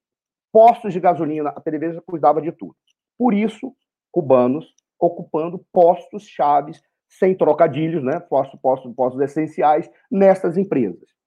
postos 0.51 0.93
de 0.93 0.99
gasolina, 0.99 1.49
a 1.49 1.59
PDVSA 1.59 2.01
cuidava 2.05 2.39
de 2.39 2.51
tudo. 2.51 2.75
Por 3.17 3.33
isso, 3.33 3.73
cubanos 4.11 4.71
ocupando 4.99 5.65
postos 5.71 6.23
chaves, 6.23 6.81
sem 7.07 7.35
trocadilhos, 7.35 8.03
né? 8.03 8.19
postos, 8.19 8.59
postos, 8.59 8.93
postos 8.93 9.21
essenciais 9.21 9.89
nessas 10.11 10.57
empresas. 10.57 11.17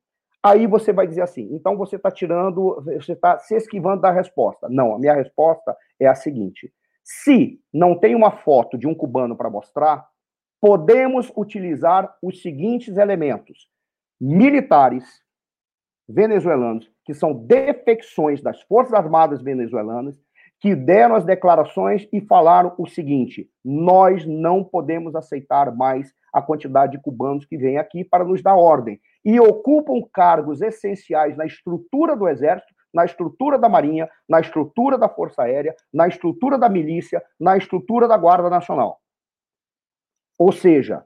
Aí 0.42 0.66
você 0.66 0.92
vai 0.92 1.06
dizer 1.06 1.22
assim, 1.22 1.48
então 1.52 1.76
você 1.76 1.96
está 1.96 2.11
tirando, 2.11 2.83
você 2.83 3.12
está 3.12 3.38
se 3.38 3.54
esquivando 3.54 4.00
da 4.00 4.11
resposta. 4.11 4.68
Não, 4.68 4.94
a 4.94 4.98
minha 4.98 5.14
resposta 5.14 5.76
é 5.98 6.06
a 6.06 6.14
seguinte: 6.14 6.72
se 7.04 7.61
não 7.72 7.94
tem 7.98 8.14
uma 8.14 8.30
foto 8.30 8.78
de 8.78 8.87
um 8.87 8.94
cubano 8.94 9.37
para 9.37 9.50
mostrar, 9.50 10.09
podemos 10.59 11.30
utilizar 11.37 12.16
os 12.22 12.40
seguintes 12.40 12.96
elementos: 12.96 13.68
militares 14.18 15.04
venezuelanos, 16.09 16.90
que 17.04 17.14
são 17.14 17.33
defecções 17.33 18.42
das 18.42 18.61
Forças 18.62 18.94
Armadas 18.94 19.42
venezuelanas, 19.42 20.18
que 20.61 20.75
deram 20.75 21.14
as 21.14 21.25
declarações 21.25 22.07
e 22.12 22.20
falaram 22.20 22.75
o 22.79 22.87
seguinte: 22.87 23.49
nós 23.64 24.27
não 24.27 24.62
podemos 24.62 25.14
aceitar 25.16 25.75
mais 25.75 26.12
a 26.33 26.40
quantidade 26.40 26.92
de 26.92 27.03
cubanos 27.03 27.44
que 27.44 27.57
vêm 27.57 27.79
aqui 27.79 28.05
para 28.05 28.25
nos 28.25 28.42
dar 28.42 28.55
ordem 28.55 29.01
e 29.25 29.40
ocupam 29.40 30.01
cargos 30.12 30.61
essenciais 30.61 31.37
na 31.37 31.46
estrutura 31.46 32.14
do 32.14 32.29
exército, 32.29 32.73
na 32.92 33.05
estrutura 33.05 33.59
da 33.59 33.68
marinha, 33.68 34.09
na 34.29 34.40
estrutura 34.40 34.99
da 34.99 35.09
força 35.09 35.42
aérea, 35.42 35.75
na 35.92 36.07
estrutura 36.09 36.59
da 36.59 36.68
milícia, 36.68 37.23
na 37.38 37.57
estrutura 37.57 38.07
da 38.07 38.16
guarda 38.16 38.51
nacional. 38.51 39.01
Ou 40.38 40.53
seja, 40.53 41.05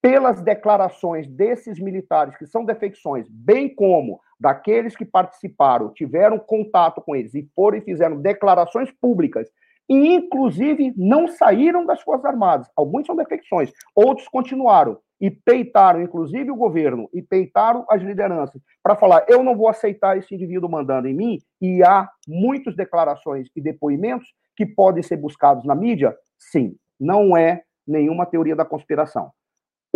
pelas 0.00 0.40
declarações 0.40 1.26
desses 1.26 1.80
militares 1.80 2.36
que 2.36 2.46
são 2.46 2.64
defecções, 2.64 3.26
bem 3.28 3.74
como 3.74 4.20
daqueles 4.38 4.94
que 4.94 5.04
participaram, 5.04 5.92
tiveram 5.92 6.38
contato 6.38 7.00
com 7.00 7.16
eles 7.16 7.34
e 7.34 7.48
foram 7.54 7.78
e 7.78 7.82
fizeram 7.82 8.20
declarações 8.20 8.90
públicas, 8.92 9.48
e 9.88 10.14
inclusive 10.14 10.92
não 10.96 11.28
saíram 11.28 11.86
das 11.86 12.02
Forças 12.02 12.24
Armadas. 12.24 12.68
Alguns 12.76 13.06
são 13.06 13.16
defecções, 13.16 13.70
outros 13.94 14.28
continuaram 14.28 14.98
e 15.20 15.30
peitaram, 15.30 16.02
inclusive 16.02 16.50
o 16.50 16.56
governo, 16.56 17.08
e 17.12 17.22
peitaram 17.22 17.84
as 17.88 18.02
lideranças 18.02 18.60
para 18.82 18.96
falar: 18.96 19.24
eu 19.28 19.42
não 19.42 19.56
vou 19.56 19.68
aceitar 19.68 20.18
esse 20.18 20.34
indivíduo 20.34 20.70
mandando 20.70 21.08
em 21.08 21.14
mim. 21.14 21.38
E 21.60 21.82
há 21.82 22.08
muitas 22.28 22.76
declarações 22.76 23.48
e 23.56 23.60
depoimentos 23.60 24.28
que 24.54 24.66
podem 24.66 25.02
ser 25.02 25.16
buscados 25.16 25.64
na 25.64 25.74
mídia. 25.74 26.14
Sim, 26.38 26.76
não 27.00 27.36
é 27.36 27.62
nenhuma 27.86 28.26
teoria 28.26 28.56
da 28.56 28.64
conspiração. 28.64 29.30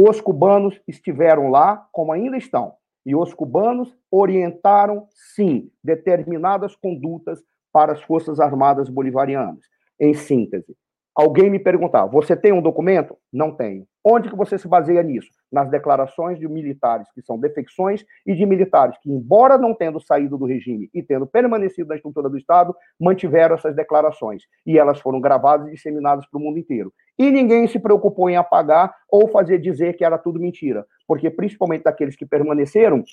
Os 0.02 0.18
cubanos 0.18 0.80
estiveram 0.88 1.50
lá, 1.50 1.86
como 1.92 2.10
ainda 2.10 2.38
estão, 2.38 2.72
e 3.04 3.14
os 3.14 3.34
cubanos 3.34 3.94
orientaram, 4.10 5.06
sim, 5.10 5.70
determinadas 5.84 6.74
condutas 6.74 7.38
para 7.70 7.92
as 7.92 8.00
Forças 8.00 8.40
Armadas 8.40 8.88
Bolivarianas. 8.88 9.60
Em 10.00 10.14
síntese, 10.14 10.74
alguém 11.14 11.50
me 11.50 11.58
perguntar, 11.58 12.06
você 12.06 12.34
tem 12.34 12.50
um 12.50 12.62
documento? 12.62 13.14
Não 13.30 13.54
tenho. 13.54 13.86
Onde 14.02 14.30
que 14.30 14.36
você 14.36 14.56
se 14.56 14.66
baseia 14.66 15.02
nisso? 15.02 15.28
Nas 15.52 15.68
declarações 15.68 16.38
de 16.38 16.48
militares 16.48 17.06
que 17.12 17.20
são 17.20 17.38
defecções 17.38 18.02
e 18.26 18.34
de 18.34 18.46
militares 18.46 18.96
que, 19.02 19.10
embora 19.10 19.58
não 19.58 19.74
tendo 19.74 20.00
saído 20.00 20.38
do 20.38 20.46
regime 20.46 20.88
e 20.94 21.02
tendo 21.02 21.26
permanecido 21.26 21.90
na 21.90 21.96
estrutura 21.96 22.30
do 22.30 22.38
Estado, 22.38 22.74
mantiveram 22.98 23.56
essas 23.56 23.76
declarações. 23.76 24.44
E 24.64 24.78
elas 24.78 24.98
foram 24.98 25.20
gravadas 25.20 25.68
e 25.68 25.72
disseminadas 25.72 26.24
para 26.26 26.38
o 26.38 26.42
mundo 26.42 26.58
inteiro. 26.58 26.90
E 27.20 27.30
ninguém 27.30 27.68
se 27.68 27.78
preocupou 27.78 28.30
em 28.30 28.37
apagar 28.37 28.94
ou 29.06 29.28
fazer 29.28 29.59
dizer 29.59 29.94
que 29.94 30.02
era 30.02 30.16
tudo 30.16 30.40
mentira, 30.40 30.87
porque 31.06 31.28
principalmente 31.28 31.83
daqueles 31.83 32.16
que 32.16 32.24
permaneceram, 32.24 33.04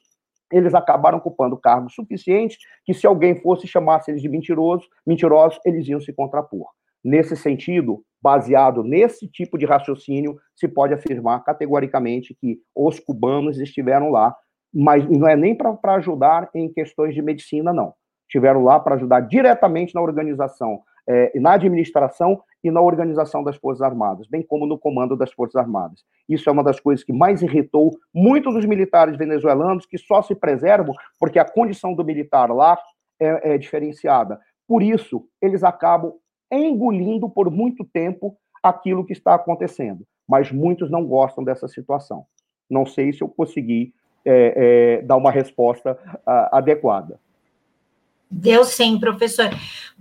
eles 0.49 0.73
acabaram 0.73 1.17
ocupando 1.17 1.57
cargos 1.57 1.93
suficientes 1.93 2.57
que, 2.85 2.93
se 2.93 3.05
alguém 3.05 3.35
fosse 3.35 3.67
chamasse 3.67 4.09
eles 4.09 4.21
de 4.21 4.29
mentirosos, 4.29 4.87
mentirosos, 5.05 5.59
eles 5.65 5.85
iam 5.89 5.99
se 5.99 6.13
contrapor. 6.13 6.67
Nesse 7.03 7.35
sentido, 7.35 8.01
baseado 8.21 8.81
nesse 8.81 9.27
tipo 9.27 9.57
de 9.57 9.65
raciocínio, 9.65 10.37
se 10.55 10.69
pode 10.69 10.93
afirmar 10.93 11.43
categoricamente 11.43 12.33
que 12.33 12.61
os 12.73 13.01
cubanos 13.01 13.59
estiveram 13.59 14.09
lá, 14.09 14.33
mas 14.73 15.05
não 15.05 15.27
é 15.27 15.35
nem 15.35 15.53
para 15.53 15.95
ajudar 15.95 16.49
em 16.55 16.71
questões 16.71 17.13
de 17.13 17.21
medicina, 17.21 17.73
não. 17.73 17.93
Estiveram 18.25 18.63
lá 18.63 18.79
para 18.79 18.95
ajudar 18.95 19.19
diretamente 19.19 19.93
na 19.93 20.01
organização, 20.01 20.79
eh, 21.07 21.31
na 21.39 21.53
administração 21.53 22.41
e 22.63 22.69
na 22.69 22.81
organização 22.81 23.43
das 23.43 23.55
Forças 23.55 23.81
Armadas, 23.81 24.27
bem 24.27 24.41
como 24.41 24.65
no 24.65 24.77
comando 24.77 25.15
das 25.15 25.31
Forças 25.31 25.55
Armadas. 25.55 26.03
Isso 26.27 26.49
é 26.49 26.51
uma 26.51 26.63
das 26.63 26.79
coisas 26.79 27.03
que 27.03 27.13
mais 27.13 27.41
irritou 27.41 27.91
muitos 28.13 28.53
dos 28.53 28.65
militares 28.65 29.17
venezuelanos, 29.17 29.85
que 29.85 29.97
só 29.97 30.21
se 30.21 30.35
preservam 30.35 30.93
porque 31.19 31.39
a 31.39 31.45
condição 31.45 31.93
do 31.93 32.03
militar 32.03 32.49
lá 32.51 32.77
é, 33.19 33.53
é 33.53 33.57
diferenciada. 33.57 34.39
Por 34.67 34.83
isso, 34.83 35.25
eles 35.41 35.63
acabam 35.63 36.13
engolindo 36.51 37.29
por 37.29 37.49
muito 37.49 37.85
tempo 37.85 38.37
aquilo 38.61 39.05
que 39.05 39.13
está 39.13 39.35
acontecendo. 39.35 40.05
Mas 40.27 40.51
muitos 40.51 40.91
não 40.91 41.05
gostam 41.05 41.43
dessa 41.43 41.67
situação. 41.67 42.25
Não 42.69 42.85
sei 42.85 43.13
se 43.13 43.21
eu 43.21 43.29
consegui 43.29 43.93
é, 44.25 44.97
é, 44.99 45.01
dar 45.03 45.15
uma 45.15 45.31
resposta 45.31 45.97
a, 46.25 46.57
adequada. 46.57 47.19
Deu 48.29 48.65
sim, 48.65 48.99
professor. 48.99 49.49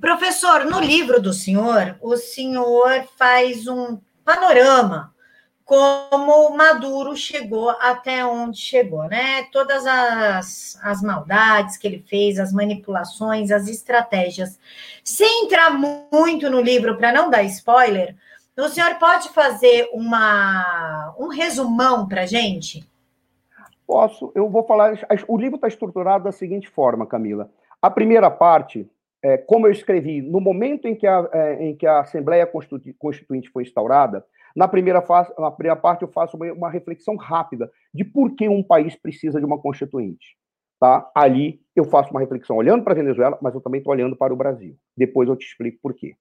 Professor, 0.00 0.64
no 0.64 0.80
livro 0.80 1.20
do 1.20 1.32
senhor, 1.32 1.96
o 2.00 2.16
senhor 2.16 3.06
faz 3.16 3.66
um 3.66 3.98
panorama 4.24 5.14
como 5.66 6.56
Maduro 6.56 7.16
chegou 7.16 7.70
até 7.70 8.24
onde 8.24 8.56
chegou, 8.56 9.02
né? 9.08 9.42
Todas 9.50 9.84
as, 9.84 10.78
as 10.80 11.02
maldades 11.02 11.76
que 11.76 11.88
ele 11.88 12.04
fez, 12.08 12.38
as 12.38 12.52
manipulações, 12.52 13.50
as 13.50 13.66
estratégias. 13.66 14.60
Sem 15.02 15.44
entrar 15.44 15.70
muito 15.70 16.48
no 16.48 16.60
livro 16.60 16.96
para 16.96 17.12
não 17.12 17.28
dar 17.28 17.42
spoiler, 17.42 18.14
o 18.56 18.68
senhor 18.68 18.94
pode 18.94 19.28
fazer 19.30 19.90
uma, 19.92 21.12
um 21.18 21.26
resumão 21.26 22.06
para 22.06 22.26
gente? 22.26 22.88
Posso. 23.84 24.30
Eu 24.36 24.48
vou 24.48 24.64
falar. 24.64 24.96
O 25.26 25.36
livro 25.36 25.56
está 25.56 25.66
estruturado 25.66 26.24
da 26.24 26.32
seguinte 26.32 26.68
forma, 26.68 27.04
Camila. 27.04 27.50
A 27.86 27.90
primeira 27.90 28.28
parte, 28.28 28.90
é, 29.22 29.38
como 29.38 29.68
eu 29.68 29.70
escrevi, 29.70 30.20
no 30.20 30.40
momento 30.40 30.88
em 30.88 30.96
que 30.96 31.06
a, 31.06 31.30
é, 31.32 31.66
em 31.66 31.76
que 31.76 31.86
a 31.86 32.00
Assembleia 32.00 32.44
Constituinte 32.98 33.48
foi 33.48 33.62
instaurada, 33.62 34.26
na 34.56 34.66
primeira, 34.66 35.00
fase, 35.00 35.32
na 35.38 35.52
primeira 35.52 35.76
parte, 35.76 36.02
eu 36.02 36.08
faço 36.08 36.36
uma, 36.36 36.52
uma 36.52 36.68
reflexão 36.68 37.14
rápida 37.14 37.70
de 37.94 38.04
por 38.04 38.34
que 38.34 38.48
um 38.48 38.60
país 38.60 38.96
precisa 38.96 39.38
de 39.38 39.46
uma 39.46 39.60
constituinte. 39.60 40.36
Tá? 40.80 41.08
Ali 41.14 41.60
eu 41.76 41.84
faço 41.84 42.10
uma 42.10 42.18
reflexão 42.18 42.56
olhando 42.56 42.82
para 42.82 42.92
a 42.92 42.96
Venezuela, 42.96 43.38
mas 43.40 43.54
eu 43.54 43.60
também 43.60 43.78
estou 43.78 43.92
olhando 43.92 44.16
para 44.16 44.34
o 44.34 44.36
Brasil. 44.36 44.76
Depois 44.96 45.28
eu 45.28 45.36
te 45.36 45.46
explico 45.46 45.78
por 45.80 45.94
quê. 45.94 46.16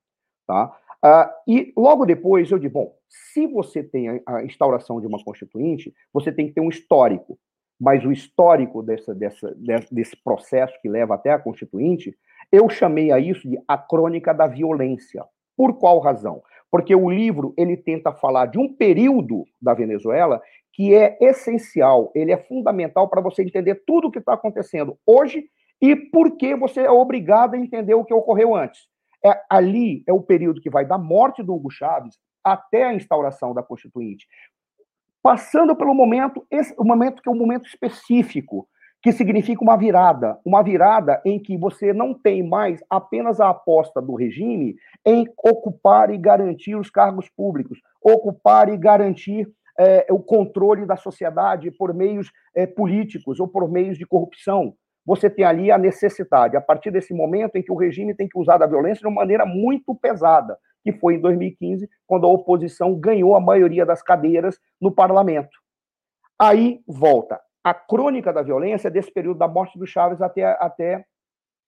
Tá? 0.45 0.71
Uh, 1.03 1.29
e 1.47 1.73
logo 1.75 2.05
depois 2.05 2.51
eu 2.51 2.59
digo, 2.59 2.75
bom, 2.75 2.95
se 3.09 3.47
você 3.47 3.81
tem 3.81 4.21
a, 4.23 4.43
instauração 4.43 5.01
de 5.01 5.07
uma 5.07 5.23
constituinte, 5.23 5.91
você 6.13 6.31
tem 6.31 6.45
que 6.45 6.53
ter 6.53 6.61
um 6.61 6.69
histórico. 6.69 7.39
Mas 7.79 8.05
o 8.05 8.11
histórico 8.11 8.81
dessa, 8.81 9.13
dessa, 9.13 9.55
desse 9.91 10.15
processo 10.23 10.79
que 10.81 10.89
leva 10.89 11.15
até 11.15 11.31
a 11.31 11.39
constituinte, 11.39 12.15
eu 12.51 12.69
chamei 12.69 13.11
a 13.11 13.19
isso 13.19 13.49
de 13.49 13.57
a 13.67 13.77
crônica 13.77 14.33
da 14.33 14.47
violência. 14.47 15.23
Por 15.57 15.77
qual 15.77 15.99
razão? 15.99 16.41
porque 16.75 16.93
o 16.93 17.09
livro 17.09 17.53
ele 17.57 17.77
tenta 17.77 18.11
falar 18.11 18.47
de 18.47 18.59
um 18.59 18.67
período 18.67 19.45
da 19.61 19.73
Venezuela 19.73 20.41
que 20.73 20.93
é 20.93 21.17
essencial, 21.21 22.11
ele 22.13 22.33
é 22.33 22.37
fundamental 22.37 23.07
para 23.07 23.21
você 23.21 23.41
entender 23.43 23.83
tudo 23.87 24.09
o 24.09 24.11
que 24.11 24.19
está 24.19 24.33
acontecendo 24.33 24.97
hoje 25.07 25.45
e 25.81 25.95
por 25.95 26.35
que 26.35 26.53
você 26.53 26.81
é 26.81 26.91
obrigado 26.91 27.53
a 27.53 27.57
entender 27.57 27.93
o 27.93 28.03
que 28.03 28.13
ocorreu 28.13 28.53
antes. 28.53 28.81
É, 29.23 29.41
ali 29.49 30.03
é 30.05 30.11
o 30.11 30.21
período 30.21 30.59
que 30.59 30.69
vai 30.69 30.85
da 30.85 30.97
morte 30.97 31.41
do 31.41 31.55
Hugo 31.55 31.71
Chávez 31.71 32.15
até 32.43 32.83
a 32.83 32.93
instauração 32.93 33.53
da 33.53 33.63
Constituinte, 33.63 34.27
passando 35.25 35.75
pelo 35.75 35.95
momento, 35.95 36.45
esse, 36.51 36.71
o 36.77 36.83
momento 36.83 37.19
que 37.19 37.27
é 37.27 37.31
um 37.31 37.35
momento 37.35 37.65
específico 37.65 38.67
que 39.01 39.11
significa 39.11 39.63
uma 39.63 39.75
virada, 39.75 40.37
uma 40.45 40.61
virada 40.61 41.19
em 41.25 41.39
que 41.39 41.57
você 41.57 41.91
não 41.91 42.13
tem 42.13 42.47
mais 42.47 42.79
apenas 42.87 43.39
a 43.39 43.49
aposta 43.49 43.99
do 43.99 44.13
regime 44.13 44.75
em 45.03 45.25
ocupar 45.43 46.11
e 46.11 46.17
garantir 46.19 46.75
os 46.75 46.91
cargos 46.91 47.27
públicos, 47.27 47.79
ocupar 48.03 48.69
e 48.69 48.77
garantir 48.77 49.51
é, 49.79 50.05
o 50.11 50.19
controle 50.19 50.85
da 50.85 50.95
sociedade 50.95 51.71
por 51.71 51.91
meios 51.91 52.31
é, 52.55 52.67
políticos 52.67 53.39
ou 53.39 53.47
por 53.47 53.67
meios 53.67 53.97
de 53.97 54.05
corrupção. 54.05 54.75
Você 55.03 55.27
tem 55.27 55.43
ali 55.43 55.71
a 55.71 55.77
necessidade, 55.79 56.55
a 56.55 56.61
partir 56.61 56.91
desse 56.91 57.15
momento 57.15 57.55
em 57.55 57.63
que 57.63 57.71
o 57.71 57.77
regime 57.77 58.13
tem 58.13 58.27
que 58.27 58.37
usar 58.37 58.59
da 58.59 58.67
violência 58.67 59.01
de 59.01 59.07
uma 59.07 59.21
maneira 59.21 59.43
muito 59.43 59.95
pesada, 59.95 60.55
que 60.85 60.93
foi 60.93 61.15
em 61.15 61.19
2015, 61.19 61.89
quando 62.05 62.27
a 62.27 62.29
oposição 62.29 62.93
ganhou 62.93 63.35
a 63.35 63.41
maioria 63.41 63.83
das 63.83 64.03
cadeiras 64.03 64.59
no 64.79 64.91
parlamento. 64.91 65.57
Aí 66.39 66.79
volta 66.87 67.41
a 67.63 67.73
crônica 67.73 68.31
da 68.31 68.43
violência 68.43 68.91
desse 68.91 69.11
período 69.11 69.39
da 69.39 69.47
morte 69.47 69.79
do 69.79 69.87
Chaves 69.87 70.21
até, 70.21 70.43
até 70.43 71.03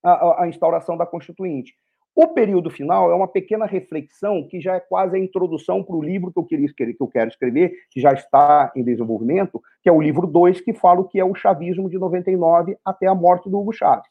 a, 0.06 0.44
a, 0.44 0.48
instauração 0.48 0.96
da 0.96 1.08
Constituinte. 1.08 1.74
O 2.16 2.28
período 2.28 2.70
final 2.70 3.12
é 3.12 3.16
uma 3.16 3.28
pequena 3.28 3.66
reflexão 3.66 4.48
que 4.48 4.62
já 4.62 4.76
é 4.76 4.80
quase 4.80 5.18
a 5.18 5.20
introdução 5.20 5.84
para 5.84 5.96
o 5.96 6.02
livro 6.02 6.32
que 6.32 6.38
eu, 6.38 6.46
queria, 6.46 6.68
que 6.72 6.96
eu 7.00 7.08
quero 7.08 7.32
escrever, 7.32 7.74
que 7.90 8.00
já 8.00 8.14
está 8.14 8.72
em 8.76 8.84
desenvolvimento, 8.84 9.60
que 9.82 9.90
é 9.90 9.92
o 9.92 10.02
livro 10.02 10.28
2, 10.28 10.62
que 10.62 10.74
fala 10.74 11.02
o 11.02 11.08
que 11.08 11.20
é 11.20 11.26
o 11.26 11.34
chavismo 11.34 11.90
de 11.90 11.98
99 11.98 12.78
até 12.86 13.08
a 13.08 13.16
morte 13.16 13.50
do 13.50 13.58
Hugo 13.58 13.74
Chaves. 13.74 14.08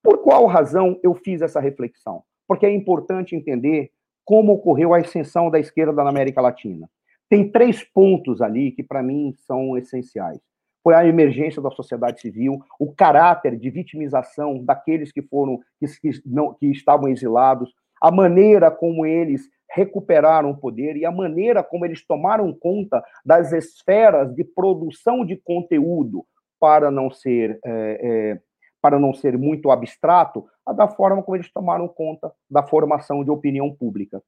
Por 0.00 0.18
qual 0.18 0.46
razão 0.46 0.98
eu 1.02 1.14
fiz 1.14 1.42
essa 1.42 1.58
reflexão? 1.58 2.22
Porque 2.46 2.66
é 2.66 2.70
importante 2.70 3.34
entender 3.34 3.90
como 4.30 4.52
ocorreu 4.52 4.94
a 4.94 4.98
ascensão 4.98 5.50
da 5.50 5.58
esquerda 5.58 6.04
na 6.04 6.08
América 6.08 6.40
Latina. 6.40 6.88
Tem 7.28 7.50
três 7.50 7.82
pontos 7.82 8.40
ali 8.40 8.70
que, 8.70 8.80
para 8.80 9.02
mim, 9.02 9.34
são 9.38 9.76
essenciais 9.76 10.38
foi 10.82 10.94
a 10.94 11.04
emergência 11.04 11.60
da 11.60 11.70
sociedade 11.70 12.20
civil, 12.20 12.58
o 12.78 12.94
caráter 12.94 13.54
de 13.54 13.68
vitimização 13.68 14.64
daqueles 14.64 15.12
que 15.12 15.20
foram 15.20 15.58
que, 15.78 15.86
que, 16.00 16.22
não, 16.24 16.54
que 16.54 16.68
estavam 16.70 17.08
exilados, 17.08 17.74
a 18.00 18.10
maneira 18.10 18.70
como 18.70 19.04
eles 19.04 19.42
recuperaram 19.68 20.52
o 20.52 20.56
poder 20.56 20.96
e 20.96 21.04
a 21.04 21.10
maneira 21.10 21.62
como 21.62 21.84
eles 21.84 22.02
tomaram 22.06 22.50
conta 22.52 23.04
das 23.22 23.52
esferas 23.52 24.34
de 24.34 24.42
produção 24.42 25.22
de 25.22 25.36
conteúdo 25.36 26.24
para 26.58 26.90
não 26.90 27.10
ser 27.10 27.58
é, 27.62 27.70
é, 28.02 28.40
para 28.80 28.98
não 28.98 29.12
ser 29.12 29.36
muito 29.36 29.70
abstrato, 29.70 30.46
a 30.66 30.72
da 30.72 30.88
forma 30.88 31.22
como 31.22 31.36
eles 31.36 31.52
tomaram 31.52 31.88
conta 31.88 32.32
da 32.50 32.62
formação 32.62 33.22
de 33.22 33.30
opinião 33.30 33.70
pública. 33.74 34.22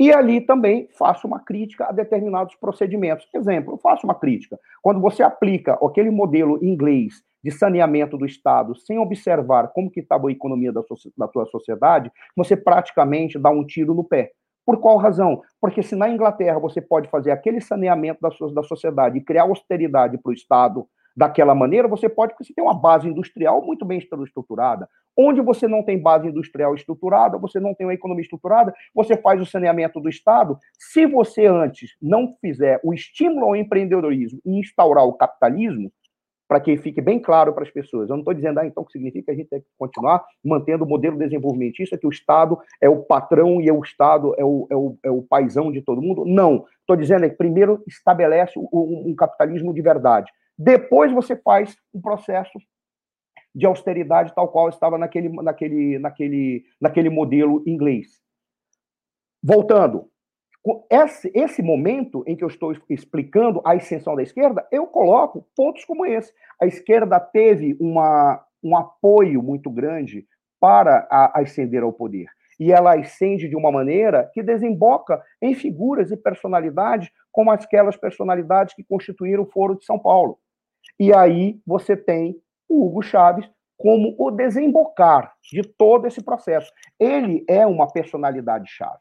E 0.00 0.12
ali 0.12 0.40
também 0.40 0.88
faço 0.96 1.26
uma 1.26 1.40
crítica 1.40 1.86
a 1.86 1.92
determinados 1.92 2.54
procedimentos. 2.54 3.28
Exemplo, 3.34 3.74
eu 3.74 3.78
faço 3.78 4.06
uma 4.06 4.14
crítica. 4.14 4.58
Quando 4.80 5.00
você 5.00 5.24
aplica 5.24 5.74
aquele 5.84 6.10
modelo 6.10 6.64
inglês 6.64 7.14
de 7.42 7.50
saneamento 7.50 8.16
do 8.16 8.24
Estado 8.24 8.76
sem 8.76 8.98
observar 8.98 9.68
como 9.68 9.90
que 9.90 10.00
estava 10.00 10.28
a 10.28 10.32
economia 10.32 10.72
da, 10.72 10.82
da 11.16 11.28
sua 11.28 11.46
sociedade, 11.46 12.12
você 12.36 12.56
praticamente 12.56 13.38
dá 13.38 13.50
um 13.50 13.64
tiro 13.64 13.92
no 13.92 14.04
pé. 14.04 14.32
Por 14.64 14.78
qual 14.78 14.98
razão? 14.98 15.42
Porque 15.60 15.82
se 15.82 15.96
na 15.96 16.08
Inglaterra 16.08 16.60
você 16.60 16.80
pode 16.80 17.08
fazer 17.08 17.32
aquele 17.32 17.60
saneamento 17.60 18.20
da, 18.20 18.28
da 18.52 18.62
sociedade 18.62 19.18
e 19.18 19.24
criar 19.24 19.44
austeridade 19.44 20.18
para 20.18 20.30
o 20.30 20.34
Estado, 20.34 20.86
daquela 21.18 21.52
maneira, 21.52 21.88
você 21.88 22.08
pode, 22.08 22.32
porque 22.32 22.44
você 22.44 22.54
tem 22.54 22.62
uma 22.62 22.78
base 22.78 23.08
industrial 23.08 23.60
muito 23.60 23.84
bem 23.84 23.98
estruturada. 23.98 24.88
Onde 25.16 25.40
você 25.40 25.66
não 25.66 25.82
tem 25.82 26.00
base 26.00 26.28
industrial 26.28 26.76
estruturada, 26.76 27.36
você 27.36 27.58
não 27.58 27.74
tem 27.74 27.84
uma 27.84 27.94
economia 27.94 28.22
estruturada, 28.22 28.72
você 28.94 29.16
faz 29.16 29.40
o 29.40 29.44
saneamento 29.44 29.98
do 30.00 30.08
Estado. 30.08 30.56
Se 30.78 31.06
você 31.06 31.46
antes 31.46 31.96
não 32.00 32.36
fizer 32.40 32.80
o 32.84 32.94
estímulo 32.94 33.46
ao 33.46 33.56
empreendedorismo 33.56 34.38
e 34.46 34.60
instaurar 34.60 35.04
o 35.04 35.12
capitalismo, 35.12 35.90
para 36.46 36.60
que 36.60 36.76
fique 36.78 37.00
bem 37.00 37.18
claro 37.18 37.52
para 37.52 37.64
as 37.64 37.70
pessoas. 37.70 38.08
Eu 38.08 38.14
não 38.14 38.20
estou 38.20 38.32
dizendo, 38.32 38.60
ah, 38.60 38.66
então, 38.66 38.82
que 38.82 38.92
significa 38.92 39.26
que 39.26 39.30
a 39.32 39.34
gente 39.34 39.50
tem 39.50 39.60
que 39.60 39.66
continuar 39.76 40.24
mantendo 40.42 40.84
o 40.84 40.88
modelo 40.88 41.18
desenvolvimentista, 41.18 41.98
que 41.98 42.06
o 42.06 42.10
Estado 42.10 42.56
é 42.80 42.88
o 42.88 43.02
patrão 43.02 43.60
e 43.60 43.70
o 43.70 43.82
Estado 43.82 44.34
é 44.38 44.44
o, 44.44 44.66
é 44.70 44.76
o, 44.76 44.98
é 45.04 45.10
o 45.10 45.20
paizão 45.20 45.70
de 45.70 45.82
todo 45.82 46.00
mundo. 46.00 46.24
Não. 46.24 46.64
Estou 46.80 46.96
dizendo 46.96 47.28
que 47.28 47.36
primeiro 47.36 47.82
estabelece 47.86 48.58
um, 48.58 49.10
um 49.10 49.14
capitalismo 49.14 49.74
de 49.74 49.82
verdade. 49.82 50.32
Depois 50.58 51.12
você 51.12 51.36
faz 51.36 51.76
um 51.94 52.00
processo 52.00 52.58
de 53.54 53.64
austeridade 53.64 54.34
tal 54.34 54.48
qual 54.48 54.68
estava 54.68 54.98
naquele, 54.98 55.28
naquele, 55.28 55.98
naquele, 55.98 56.64
naquele 56.80 57.10
modelo 57.10 57.62
inglês. 57.66 58.20
Voltando, 59.42 60.10
esse, 60.90 61.30
esse 61.34 61.62
momento 61.62 62.24
em 62.26 62.36
que 62.36 62.42
eu 62.42 62.48
estou 62.48 62.74
explicando 62.90 63.62
a 63.64 63.72
ascensão 63.72 64.16
da 64.16 64.22
esquerda, 64.22 64.66
eu 64.72 64.86
coloco 64.86 65.46
pontos 65.56 65.84
como 65.84 66.04
esse. 66.04 66.32
A 66.60 66.66
esquerda 66.66 67.20
teve 67.20 67.76
uma, 67.80 68.44
um 68.62 68.76
apoio 68.76 69.42
muito 69.42 69.70
grande 69.70 70.26
para 70.60 71.06
a, 71.10 71.40
ascender 71.40 71.82
ao 71.82 71.92
poder. 71.92 72.26
E 72.58 72.72
ela 72.72 72.98
ascende 72.98 73.48
de 73.48 73.54
uma 73.54 73.70
maneira 73.70 74.28
que 74.34 74.42
desemboca 74.42 75.22
em 75.40 75.54
figuras 75.54 76.10
e 76.10 76.16
personalidades 76.16 77.08
como 77.30 77.52
aquelas 77.52 77.96
personalidades 77.96 78.74
que 78.74 78.82
constituíram 78.82 79.44
o 79.44 79.50
Foro 79.50 79.76
de 79.76 79.84
São 79.84 79.98
Paulo. 79.98 80.38
E 80.98 81.14
aí 81.14 81.60
você 81.66 81.96
tem 81.96 82.40
o 82.68 82.86
Hugo 82.86 83.02
Chávez 83.02 83.50
como 83.76 84.14
o 84.18 84.30
desembocar 84.30 85.32
de 85.42 85.62
todo 85.62 86.06
esse 86.06 86.22
processo. 86.22 86.72
Ele 86.98 87.44
é 87.48 87.66
uma 87.66 87.90
personalidade 87.90 88.68
chave 88.68 88.98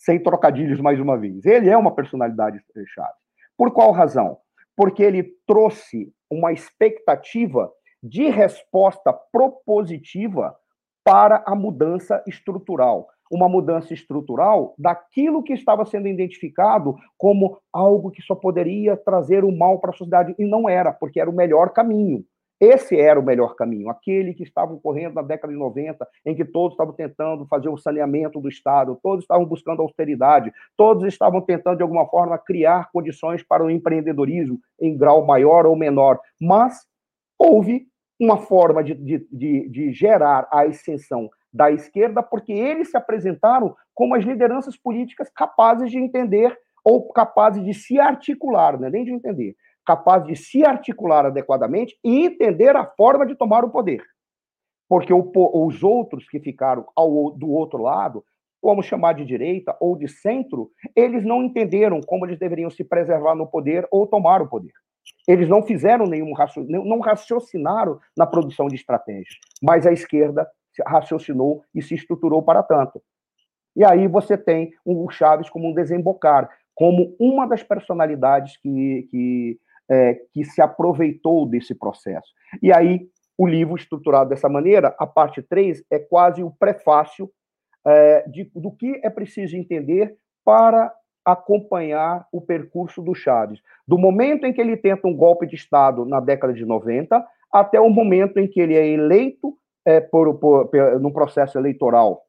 sem 0.00 0.18
trocadilhos 0.18 0.80
mais 0.80 0.98
uma 0.98 1.16
vez. 1.16 1.44
Ele 1.44 1.68
é 1.68 1.76
uma 1.76 1.94
personalidade 1.94 2.58
chave. 2.86 3.14
Por 3.56 3.70
qual 3.70 3.92
razão? 3.92 4.38
Porque 4.74 5.02
ele 5.02 5.22
trouxe 5.46 6.12
uma 6.30 6.52
expectativa 6.52 7.70
de 8.02 8.30
resposta 8.30 9.12
propositiva 9.12 10.56
para 11.04 11.44
a 11.46 11.54
mudança 11.54 12.22
estrutural. 12.26 13.08
Uma 13.30 13.48
mudança 13.48 13.94
estrutural 13.94 14.74
daquilo 14.76 15.42
que 15.42 15.52
estava 15.52 15.84
sendo 15.86 16.08
identificado 16.08 16.96
como 17.16 17.58
algo 17.72 18.10
que 18.10 18.20
só 18.22 18.34
poderia 18.34 18.96
trazer 18.96 19.44
o 19.44 19.56
mal 19.56 19.78
para 19.78 19.90
a 19.90 19.94
sociedade. 19.94 20.34
E 20.38 20.44
não 20.44 20.68
era, 20.68 20.92
porque 20.92 21.20
era 21.20 21.30
o 21.30 21.34
melhor 21.34 21.70
caminho. 21.70 22.24
Esse 22.60 23.00
era 23.00 23.18
o 23.18 23.22
melhor 23.22 23.54
caminho, 23.54 23.88
aquele 23.88 24.34
que 24.34 24.42
estava 24.42 24.74
ocorrendo 24.74 25.14
na 25.14 25.22
década 25.22 25.50
de 25.50 25.58
90, 25.58 26.06
em 26.26 26.34
que 26.34 26.44
todos 26.44 26.74
estavam 26.74 26.92
tentando 26.92 27.46
fazer 27.46 27.70
o 27.70 27.78
saneamento 27.78 28.38
do 28.38 28.50
Estado, 28.50 28.98
todos 29.02 29.24
estavam 29.24 29.46
buscando 29.46 29.80
austeridade, 29.80 30.52
todos 30.76 31.04
estavam 31.04 31.40
tentando, 31.40 31.78
de 31.78 31.82
alguma 31.82 32.06
forma, 32.06 32.36
criar 32.36 32.90
condições 32.92 33.42
para 33.42 33.64
o 33.64 33.70
empreendedorismo 33.70 34.60
em 34.78 34.94
grau 34.94 35.24
maior 35.24 35.64
ou 35.64 35.74
menor. 35.74 36.20
Mas 36.38 36.86
houve 37.38 37.86
uma 38.20 38.36
forma 38.36 38.84
de, 38.84 38.92
de, 38.94 39.26
de, 39.32 39.68
de 39.70 39.92
gerar 39.94 40.46
a 40.52 40.60
ascensão 40.64 41.30
da 41.52 41.70
esquerda, 41.70 42.22
porque 42.22 42.52
eles 42.52 42.90
se 42.90 42.96
apresentaram 42.96 43.74
como 43.94 44.14
as 44.14 44.24
lideranças 44.24 44.76
políticas 44.76 45.28
capazes 45.30 45.90
de 45.90 45.98
entender 45.98 46.56
ou 46.84 47.12
capazes 47.12 47.64
de 47.64 47.74
se 47.74 47.98
articular, 47.98 48.78
né? 48.78 48.88
nem 48.88 49.04
de 49.04 49.12
entender, 49.12 49.54
capaz 49.84 50.24
de 50.24 50.36
se 50.36 50.64
articular 50.64 51.26
adequadamente 51.26 51.98
e 52.04 52.26
entender 52.26 52.76
a 52.76 52.84
forma 52.84 53.26
de 53.26 53.34
tomar 53.34 53.64
o 53.64 53.70
poder. 53.70 54.02
Porque 54.88 55.12
os 55.12 55.82
outros 55.82 56.28
que 56.28 56.40
ficaram 56.40 56.86
ao, 56.96 57.30
do 57.30 57.50
outro 57.50 57.80
lado, 57.80 58.24
vamos 58.62 58.86
chamar 58.86 59.14
de 59.14 59.24
direita 59.24 59.76
ou 59.80 59.96
de 59.96 60.08
centro, 60.08 60.70
eles 60.96 61.24
não 61.24 61.42
entenderam 61.42 62.00
como 62.00 62.26
eles 62.26 62.38
deveriam 62.38 62.70
se 62.70 62.82
preservar 62.82 63.34
no 63.34 63.46
poder 63.46 63.86
ou 63.90 64.06
tomar 64.06 64.42
o 64.42 64.48
poder. 64.48 64.72
Eles 65.26 65.48
não 65.48 65.62
fizeram 65.62 66.06
nenhum 66.06 66.32
raciocínio, 66.32 66.84
não 66.84 67.00
raciocinaram 67.00 68.00
na 68.16 68.26
produção 68.26 68.68
de 68.68 68.74
estratégias, 68.74 69.38
mas 69.62 69.86
a 69.86 69.92
esquerda 69.92 70.46
raciocinou 70.86 71.62
e 71.74 71.82
se 71.82 71.94
estruturou 71.94 72.42
para 72.42 72.62
tanto. 72.62 73.02
E 73.76 73.84
aí 73.84 74.08
você 74.08 74.36
tem 74.36 74.72
o 74.84 75.08
Chaves 75.10 75.48
como 75.48 75.68
um 75.68 75.74
desembocar, 75.74 76.50
como 76.74 77.14
uma 77.18 77.46
das 77.46 77.62
personalidades 77.62 78.56
que, 78.56 79.08
que 79.10 79.60
é, 79.90 80.14
que 80.32 80.44
se 80.44 80.62
aproveitou 80.62 81.44
desse 81.44 81.74
processo. 81.74 82.32
E 82.62 82.72
aí, 82.72 83.08
o 83.36 83.46
livro 83.46 83.74
estruturado 83.74 84.30
dessa 84.30 84.48
maneira, 84.48 84.94
a 84.98 85.06
parte 85.06 85.42
3 85.42 85.82
é 85.90 85.98
quase 85.98 86.44
o 86.44 86.50
prefácio 86.50 87.28
é, 87.84 88.28
de, 88.28 88.50
do 88.54 88.70
que 88.70 89.00
é 89.02 89.10
preciso 89.10 89.56
entender 89.56 90.16
para 90.44 90.92
acompanhar 91.24 92.26
o 92.32 92.40
percurso 92.40 93.02
do 93.02 93.14
Chaves, 93.14 93.60
do 93.86 93.98
momento 93.98 94.46
em 94.46 94.52
que 94.52 94.60
ele 94.60 94.76
tenta 94.76 95.08
um 95.08 95.14
golpe 95.14 95.46
de 95.46 95.56
Estado 95.56 96.04
na 96.04 96.20
década 96.20 96.52
de 96.52 96.64
90 96.64 97.22
até 97.52 97.80
o 97.80 97.90
momento 97.90 98.38
em 98.38 98.46
que 98.46 98.60
ele 98.60 98.76
é 98.76 98.86
eleito 98.86 99.56
é, 99.84 100.00
por, 100.00 100.34
por, 100.38 100.70
no 101.00 101.12
processo 101.12 101.58
eleitoral 101.58 102.22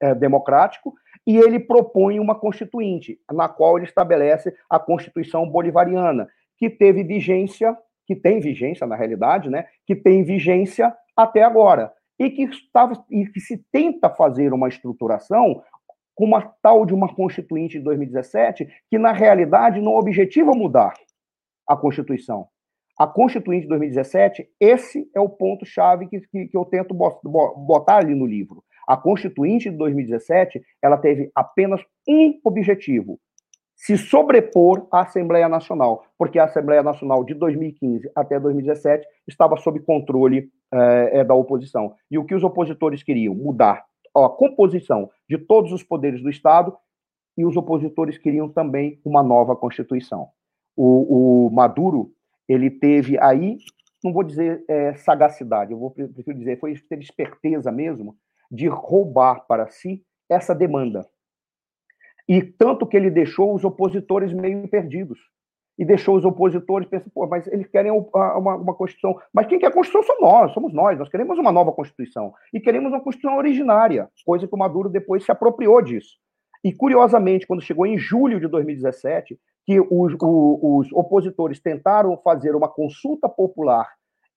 é, 0.00 0.14
democrático 0.14 0.94
e 1.26 1.36
ele 1.36 1.60
propõe 1.60 2.18
uma 2.18 2.34
constituinte, 2.34 3.18
na 3.30 3.48
qual 3.48 3.76
ele 3.76 3.86
estabelece 3.86 4.54
a 4.68 4.78
Constituição 4.78 5.48
Bolivariana, 5.48 6.28
que 6.58 6.68
teve 6.68 7.04
vigência, 7.04 7.76
que 8.06 8.16
tem 8.16 8.40
vigência 8.40 8.86
na 8.86 8.96
realidade, 8.96 9.48
né? 9.48 9.66
Que 9.86 9.94
tem 9.94 10.24
vigência 10.24 10.94
até 11.16 11.42
agora 11.42 11.92
e 12.18 12.30
que 12.30 12.42
estava 12.42 13.04
e 13.10 13.26
que 13.26 13.40
se 13.40 13.58
tenta 13.70 14.08
fazer 14.10 14.52
uma 14.52 14.68
estruturação 14.68 15.62
com 16.14 16.24
uma 16.24 16.42
tal 16.62 16.84
de 16.84 16.94
uma 16.94 17.12
constituinte 17.14 17.78
de 17.78 17.84
2017 17.84 18.68
que 18.90 18.98
na 18.98 19.12
realidade 19.12 19.80
não 19.80 19.94
objetiva 19.94 20.52
mudar 20.52 20.94
a 21.66 21.76
Constituição. 21.76 22.48
A 22.98 23.06
Constituinte 23.06 23.62
de 23.62 23.68
2017, 23.68 24.48
esse 24.60 25.08
é 25.14 25.20
o 25.20 25.28
ponto 25.28 25.64
chave 25.64 26.06
que, 26.06 26.20
que, 26.20 26.46
que 26.48 26.56
eu 26.56 26.64
tento 26.64 26.94
botar 26.94 27.98
ali 27.98 28.14
no 28.14 28.26
livro. 28.26 28.62
A 28.86 28.96
Constituinte 28.96 29.70
de 29.70 29.76
2017, 29.76 30.60
ela 30.82 30.98
teve 30.98 31.30
apenas 31.34 31.80
um 32.08 32.38
objetivo, 32.44 33.18
se 33.74 33.96
sobrepor 33.96 34.86
à 34.92 35.00
Assembleia 35.00 35.48
Nacional, 35.48 36.04
porque 36.18 36.38
a 36.38 36.44
Assembleia 36.44 36.82
Nacional 36.82 37.24
de 37.24 37.34
2015 37.34 38.10
até 38.14 38.38
2017 38.38 39.06
estava 39.26 39.56
sob 39.56 39.80
controle 39.80 40.50
é, 40.72 41.24
da 41.24 41.34
oposição. 41.34 41.94
E 42.10 42.18
o 42.18 42.24
que 42.24 42.34
os 42.34 42.44
opositores 42.44 43.02
queriam? 43.02 43.34
Mudar 43.34 43.84
a 44.14 44.28
composição 44.28 45.10
de 45.28 45.38
todos 45.38 45.72
os 45.72 45.82
poderes 45.82 46.22
do 46.22 46.28
Estado 46.28 46.76
e 47.36 47.44
os 47.44 47.56
opositores 47.56 48.18
queriam 48.18 48.48
também 48.48 49.00
uma 49.04 49.22
nova 49.22 49.56
Constituição. 49.56 50.28
O, 50.76 51.46
o 51.46 51.50
Maduro, 51.50 52.12
ele 52.52 52.70
teve 52.70 53.18
aí, 53.18 53.58
não 54.02 54.12
vou 54.12 54.22
dizer 54.22 54.64
é, 54.68 54.94
sagacidade, 54.94 55.72
eu 55.72 55.78
vou 55.78 55.90
prefiro 55.90 56.36
dizer, 56.36 56.58
foi 56.58 56.74
ter 56.88 56.98
esperteza 56.98 57.70
mesmo 57.72 58.16
de 58.50 58.66
roubar 58.68 59.46
para 59.46 59.68
si 59.68 60.04
essa 60.28 60.54
demanda 60.54 61.06
e 62.28 62.42
tanto 62.42 62.86
que 62.86 62.96
ele 62.96 63.10
deixou 63.10 63.54
os 63.54 63.64
opositores 63.64 64.32
meio 64.32 64.66
perdidos. 64.68 65.18
E 65.78 65.84
deixou 65.84 66.16
os 66.16 66.24
opositores 66.24 66.86
pensando, 66.86 67.10
pô, 67.12 67.26
mas 67.26 67.46
eles 67.46 67.66
querem 67.66 67.90
uma, 67.90 68.54
uma 68.56 68.74
Constituição. 68.74 69.18
Mas 69.32 69.46
quem 69.46 69.58
quer 69.58 69.66
a 69.66 69.72
Constituição 69.72 70.02
somos 70.02 70.32
nós, 70.32 70.52
somos 70.52 70.72
nós. 70.72 70.98
Nós 70.98 71.08
queremos 71.08 71.38
uma 71.38 71.50
nova 71.50 71.72
Constituição. 71.72 72.32
E 72.52 72.60
queremos 72.60 72.92
uma 72.92 73.00
Constituição 73.00 73.38
originária, 73.38 74.08
coisa 74.24 74.46
que 74.46 74.54
o 74.54 74.58
Maduro 74.58 74.90
depois 74.90 75.24
se 75.24 75.32
apropriou 75.32 75.80
disso. 75.82 76.18
E, 76.62 76.72
curiosamente, 76.72 77.46
quando 77.46 77.62
chegou 77.62 77.86
em 77.86 77.98
julho 77.98 78.38
de 78.38 78.46
2017, 78.48 79.38
que 79.64 79.80
os, 79.80 80.14
os 80.20 80.92
opositores 80.92 81.60
tentaram 81.60 82.16
fazer 82.18 82.54
uma 82.54 82.68
consulta 82.68 83.28
popular, 83.28 83.88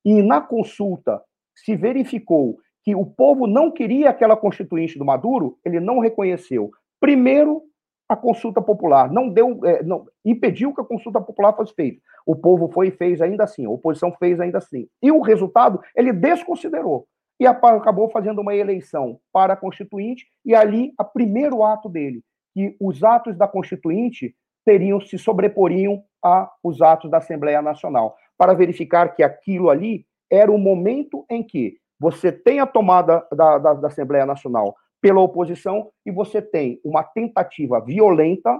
e 0.03 0.21
na 0.21 0.39
consulta 0.39 1.21
se 1.55 1.75
verificou 1.75 2.57
que 2.83 2.95
o 2.95 3.05
povo 3.05 3.47
não 3.47 3.71
queria 3.71 4.11
aquela 4.11 4.37
constituinte 4.37 4.99
do 4.99 5.05
Maduro, 5.05 5.57
ele 5.65 5.79
não 5.79 5.99
reconheceu, 5.99 6.69
primeiro, 6.99 7.63
a 8.07 8.15
consulta 8.15 8.61
popular, 8.61 9.11
não 9.11 9.29
deu, 9.29 9.59
é, 9.65 9.81
não, 9.81 10.05
impediu 10.23 10.73
que 10.73 10.81
a 10.81 10.85
consulta 10.85 11.19
popular 11.19 11.53
fosse 11.53 11.73
feita. 11.73 11.99
O 12.23 12.35
povo 12.35 12.69
foi 12.69 12.89
e 12.89 12.91
fez 12.91 13.19
ainda 13.21 13.43
assim, 13.43 13.65
a 13.65 13.69
oposição 13.69 14.11
fez 14.19 14.39
ainda 14.39 14.59
assim. 14.59 14.87
E 15.01 15.11
o 15.11 15.21
resultado, 15.21 15.81
ele 15.95 16.13
desconsiderou. 16.13 17.07
E 17.39 17.45
acabou 17.47 18.09
fazendo 18.09 18.39
uma 18.41 18.55
eleição 18.55 19.19
para 19.33 19.53
a 19.53 19.57
Constituinte, 19.57 20.25
e 20.45 20.53
ali, 20.55 20.93
a 20.97 21.03
primeiro 21.03 21.63
ato 21.63 21.89
dele, 21.89 22.21
que 22.53 22.75
os 22.79 23.03
atos 23.03 23.35
da 23.35 23.47
Constituinte 23.47 24.35
teriam, 24.65 24.99
se 24.99 25.17
sobreporiam 25.17 26.03
a 26.23 26.51
os 26.63 26.81
atos 26.81 27.09
da 27.09 27.19
Assembleia 27.19 27.61
Nacional, 27.61 28.17
para 28.37 28.53
verificar 28.53 29.15
que 29.15 29.23
aquilo 29.23 29.69
ali 29.69 30.05
era 30.29 30.51
o 30.51 30.57
momento 30.57 31.25
em 31.29 31.43
que 31.43 31.77
você 31.99 32.31
tem 32.31 32.59
a 32.59 32.65
tomada 32.65 33.25
da, 33.31 33.57
da, 33.57 33.73
da 33.75 33.87
Assembleia 33.87 34.25
Nacional 34.25 34.75
pela 35.01 35.21
oposição 35.21 35.91
e 36.05 36.11
você 36.11 36.41
tem 36.41 36.81
uma 36.83 37.03
tentativa 37.03 37.79
violenta, 37.79 38.59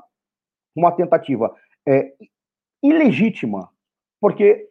uma 0.76 0.92
tentativa 0.92 1.54
é, 1.88 2.14
ilegítima, 2.84 3.70
porque 4.22 4.70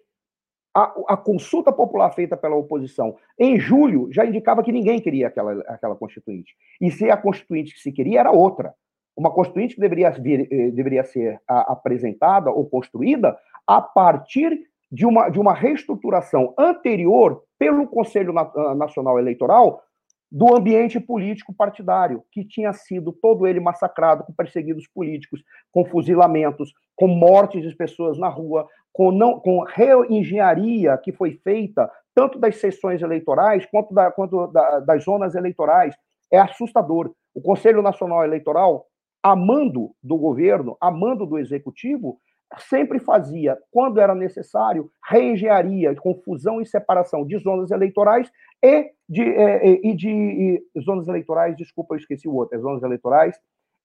a, 0.75 0.95
a, 1.09 1.17
consulta 1.17 1.73
popular 1.73 2.11
feita 2.11 2.37
pela 2.37 2.57
oposição 2.57 3.17
em 3.39 3.59
julho 3.59 4.09
já 4.13 4.25
indicava 4.25 4.63
que 4.63 4.73
ninguém 4.73 5.01
queria 5.01 5.29
aquela, 5.29 5.61
aquela 5.69 5.97
constituinte. 5.97 6.55
E 6.81 6.91
se 6.91 7.11
a 7.11 7.17
constituinte 7.17 7.75
que 7.75 7.81
se 7.81 7.93
queria 7.93 8.21
era 8.21 8.33
outra. 8.33 8.75
Uma 9.17 9.31
constituinte 9.31 9.75
que 9.75 9.81
deveria, 9.81 10.11
vir, 10.11 10.49
eh, 10.51 10.71
deveria 10.71 11.05
ser 11.05 11.41
a, 11.49 11.73
apresentada 11.73 12.51
ou 12.51 12.69
construída 12.69 13.37
a 13.67 13.81
partir 13.81 14.67
de 14.91 15.07
uma, 15.07 15.29
de 15.29 15.41
uma 15.41 15.55
reestruturação 15.55 16.55
anterior 16.59 17.43
pelo 17.59 17.87
Conselho 17.87 18.33
Nacional 18.77 19.19
Eleitoral 19.19 19.83
do 20.31 20.57
ambiente 20.57 20.99
político 20.99 21.55
partidário, 21.55 22.25
que 22.33 22.45
tinha 22.45 22.73
sido 22.73 23.13
todo 23.13 23.47
ele 23.47 23.61
massacrado 23.61 24.25
com 24.25 24.33
perseguidos 24.33 24.87
políticos, 24.89 25.45
com 25.71 25.85
fuzilamentos, 25.85 26.73
com 26.97 27.07
mortes 27.07 27.63
de 27.63 27.75
pessoas 27.75 28.19
na 28.19 28.29
rua, 28.29 28.67
com, 28.93 29.13
não, 29.13 29.39
com 29.39 29.61
reengenharia 29.63 30.99
que 30.99 31.13
foi 31.13 31.39
feita 31.43 31.91
tanto 32.15 32.39
das 32.39 32.57
sessões 32.57 33.03
eleitorais 33.03 33.67
quanto, 33.67 33.95
da, 33.95 34.11
quanto 34.11 34.49
da, 34.49 34.81
das 34.81 35.05
zonas 35.05 35.35
eleitorais. 35.35 35.95
É 36.33 36.39
assustador. 36.39 37.13
O 37.33 37.41
Conselho 37.41 37.83
Nacional 37.83 38.25
Eleitoral 38.25 38.87
amando 39.25 39.93
do 40.03 40.19
governo, 40.19 40.77
amando 40.79 41.25
do 41.25 41.39
executivo, 41.39 42.21
sempre 42.59 42.99
fazia, 42.99 43.59
quando 43.71 43.99
era 43.99 44.15
necessário, 44.15 44.91
reengenharia, 45.03 45.95
confusão 45.97 46.61
e 46.61 46.67
separação 46.67 47.27
de 47.27 47.39
zonas 47.39 47.71
eleitorais 47.71 48.31
e 48.63 48.91
de, 49.09 49.23
é, 49.23 49.81
e 49.83 49.95
de 49.95 50.11
e, 50.11 50.81
zonas 50.83 51.09
eleitorais, 51.09 51.57
desculpa, 51.57 51.95
eu 51.95 51.99
esqueci 51.99 52.29
o 52.29 52.35
outro, 52.35 52.55
é 52.55 52.61
zonas 52.61 52.83
eleitorais 52.83 53.35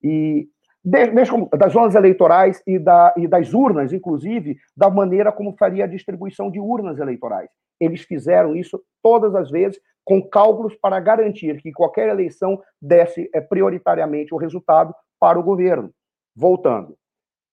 e 0.04 0.50
das 0.84 1.74
zonas 1.74 1.96
eleitorais 1.96 2.62
e, 2.66 2.80
da, 2.80 3.14
e 3.18 3.28
das 3.28 3.54
urnas, 3.54 3.92
inclusive, 3.92 4.58
da 4.76 4.90
maneira 4.90 5.32
como 5.32 5.56
faria 5.58 5.84
a 5.84 5.88
distribuição 5.88 6.50
de 6.50 6.60
urnas 6.60 7.00
eleitorais. 7.00 7.50
Eles 7.80 8.02
fizeram 8.02 8.56
isso 8.56 8.82
todas 9.02 9.36
as 9.36 9.50
vezes 9.50 9.80
com 10.06 10.22
cálculos 10.22 10.76
para 10.76 11.00
garantir 11.00 11.62
que 11.62 11.72
qualquer 11.72 12.10
eleição 12.10 12.62
desse 12.82 13.30
é, 13.34 13.42
prioritariamente 13.42 14.34
o 14.34 14.38
resultado 14.38 14.94
para 15.20 15.40
o 15.40 15.44
governo. 15.44 15.94
Voltando, 16.36 16.98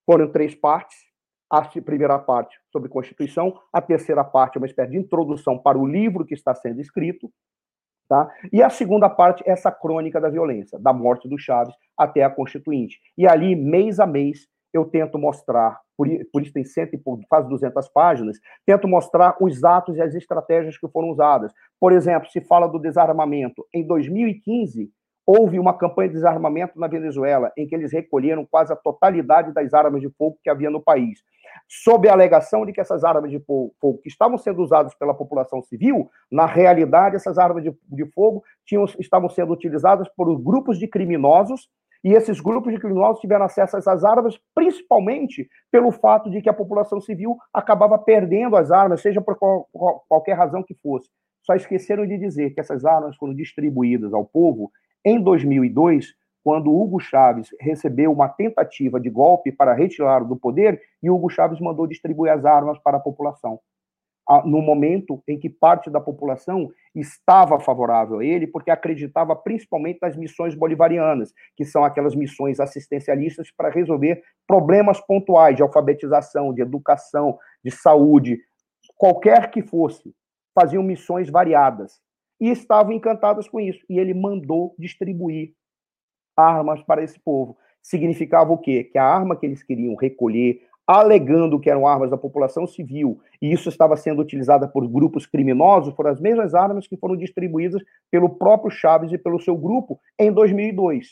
foram 0.05 0.31
três 0.31 0.55
partes. 0.55 0.97
A 1.49 1.61
primeira 1.61 2.19
parte 2.19 2.59
sobre 2.73 2.89
Constituição, 2.89 3.57
a 3.71 3.81
terceira 3.81 4.21
parte 4.21 4.57
é 4.57 4.59
uma 4.59 4.67
espécie 4.67 4.91
de 4.91 4.97
introdução 4.97 5.57
para 5.57 5.77
o 5.77 5.87
livro 5.87 6.25
que 6.25 6.33
está 6.33 6.53
sendo 6.53 6.81
escrito, 6.81 7.31
Tá? 8.09 8.29
E 8.53 8.63
a 8.63 8.69
segunda 8.69 9.09
parte 9.09 9.43
é 9.45 9.51
essa 9.51 9.69
crônica 9.69 10.19
da 10.21 10.29
violência, 10.29 10.79
da 10.79 10.93
morte 10.93 11.27
do 11.27 11.37
Chaves 11.37 11.75
até 11.97 12.23
a 12.23 12.29
Constituinte. 12.29 12.99
E 13.17 13.27
ali, 13.27 13.53
mês 13.53 13.99
a 13.99 14.07
mês, 14.07 14.47
eu 14.73 14.85
tento 14.85 15.17
mostrar, 15.17 15.77
por, 15.97 16.07
por 16.31 16.41
isso 16.41 16.53
tem 16.53 16.63
cento 16.63 16.97
quase 17.27 17.49
200 17.49 17.89
páginas, 17.89 18.39
tento 18.65 18.87
mostrar 18.87 19.35
os 19.41 19.61
atos 19.63 19.97
e 19.97 20.01
as 20.01 20.15
estratégias 20.15 20.77
que 20.77 20.87
foram 20.87 21.09
usadas. 21.09 21.51
Por 21.79 21.91
exemplo, 21.91 22.29
se 22.29 22.39
fala 22.39 22.67
do 22.67 22.79
desarmamento. 22.79 23.67
Em 23.73 23.85
2015, 23.85 24.89
houve 25.27 25.59
uma 25.59 25.77
campanha 25.77 26.07
de 26.07 26.15
desarmamento 26.15 26.79
na 26.79 26.87
Venezuela, 26.87 27.51
em 27.57 27.67
que 27.67 27.75
eles 27.75 27.91
recolheram 27.91 28.45
quase 28.45 28.71
a 28.71 28.77
totalidade 28.77 29.53
das 29.53 29.73
armas 29.73 30.01
de 30.01 30.09
fogo 30.09 30.39
que 30.41 30.49
havia 30.49 30.69
no 30.69 30.81
país 30.81 31.19
sob 31.67 32.07
a 32.07 32.13
alegação 32.13 32.65
de 32.65 32.71
que 32.71 32.81
essas 32.81 33.03
armas 33.03 33.29
de 33.29 33.39
fogo 33.39 33.99
que 34.01 34.07
estavam 34.07 34.37
sendo 34.37 34.61
usadas 34.61 34.93
pela 34.95 35.13
população 35.13 35.61
civil, 35.61 36.09
na 36.31 36.45
realidade, 36.45 37.15
essas 37.15 37.37
armas 37.37 37.63
de, 37.63 37.75
de 37.83 38.05
fogo 38.11 38.43
tinham, 38.65 38.85
estavam 38.99 39.29
sendo 39.29 39.53
utilizadas 39.53 40.07
por 40.09 40.33
grupos 40.39 40.77
de 40.77 40.87
criminosos, 40.87 41.69
e 42.03 42.13
esses 42.13 42.39
grupos 42.39 42.71
de 42.71 42.79
criminosos 42.79 43.19
tiveram 43.19 43.45
acesso 43.45 43.75
a 43.75 43.79
essas 43.79 44.03
armas, 44.03 44.39
principalmente 44.53 45.49
pelo 45.71 45.91
fato 45.91 46.29
de 46.29 46.41
que 46.41 46.49
a 46.49 46.53
população 46.53 47.01
civil 47.01 47.37
acabava 47.53 47.97
perdendo 47.97 48.55
as 48.55 48.71
armas, 48.71 49.01
seja 49.01 49.19
por 49.19 49.35
qual, 49.35 49.67
qual, 49.73 50.05
qualquer 50.07 50.33
razão 50.33 50.63
que 50.63 50.75
fosse. 50.75 51.09
Só 51.43 51.55
esqueceram 51.55 52.05
de 52.05 52.17
dizer 52.17 52.51
que 52.51 52.59
essas 52.59 52.85
armas 52.85 53.15
foram 53.15 53.33
distribuídas 53.33 54.13
ao 54.13 54.25
povo 54.25 54.71
em 55.05 55.21
2002 55.21 56.15
quando 56.47 56.73
Hugo 56.73 56.97
Chávez 56.97 57.49
recebeu 57.59 58.09
uma 58.09 58.29
tentativa 58.29 59.01
de 59.01 59.09
golpe 59.09 59.51
para 59.51 59.73
retirá-lo 59.73 60.25
do 60.25 60.37
poder 60.37 60.81
e 61.03 61.09
Hugo 61.09 61.29
Chávez 61.29 61.59
mandou 61.59 61.85
distribuir 61.85 62.31
as 62.31 62.45
armas 62.45 62.79
para 62.79 62.95
a 62.95 63.01
população. 63.01 63.59
No 64.45 64.61
momento 64.61 65.21
em 65.27 65.37
que 65.37 65.49
parte 65.49 65.89
da 65.89 65.99
população 65.99 66.71
estava 66.95 67.59
favorável 67.59 68.19
a 68.19 68.25
ele, 68.25 68.47
porque 68.47 68.71
acreditava 68.71 69.35
principalmente 69.35 69.99
nas 70.01 70.15
missões 70.15 70.55
bolivarianas, 70.55 71.33
que 71.53 71.65
são 71.65 71.83
aquelas 71.83 72.15
missões 72.15 72.61
assistencialistas 72.61 73.51
para 73.51 73.69
resolver 73.69 74.23
problemas 74.47 75.01
pontuais 75.01 75.57
de 75.57 75.63
alfabetização, 75.63 76.53
de 76.53 76.61
educação, 76.61 77.37
de 77.61 77.71
saúde, 77.71 78.39
qualquer 78.95 79.51
que 79.51 79.61
fosse, 79.61 80.15
faziam 80.57 80.81
missões 80.81 81.29
variadas 81.29 81.99
e 82.39 82.49
estavam 82.49 82.93
encantadas 82.93 83.47
com 83.47 83.59
isso. 83.59 83.83
E 83.89 83.99
ele 83.99 84.13
mandou 84.13 84.75
distribuir 84.77 85.53
armas 86.35 86.81
para 86.83 87.03
esse 87.03 87.19
povo. 87.19 87.57
Significava 87.81 88.51
o 88.51 88.57
quê? 88.57 88.83
Que 88.83 88.97
a 88.97 89.05
arma 89.05 89.35
que 89.35 89.45
eles 89.45 89.63
queriam 89.63 89.95
recolher, 89.95 90.61
alegando 90.85 91.59
que 91.59 91.69
eram 91.69 91.87
armas 91.87 92.09
da 92.09 92.17
população 92.17 92.65
civil, 92.65 93.19
e 93.41 93.51
isso 93.51 93.67
estava 93.67 93.97
sendo 93.97 94.21
utilizada 94.21 94.67
por 94.67 94.87
grupos 94.87 95.25
criminosos, 95.25 95.93
foram 95.93 96.11
as 96.11 96.19
mesmas 96.19 96.55
armas 96.55 96.87
que 96.87 96.95
foram 96.95 97.17
distribuídas 97.17 97.81
pelo 98.09 98.29
próprio 98.29 98.71
Chaves 98.71 99.11
e 99.11 99.17
pelo 99.17 99.39
seu 99.41 99.57
grupo 99.57 99.99
em 100.17 100.31
2002. 100.31 101.07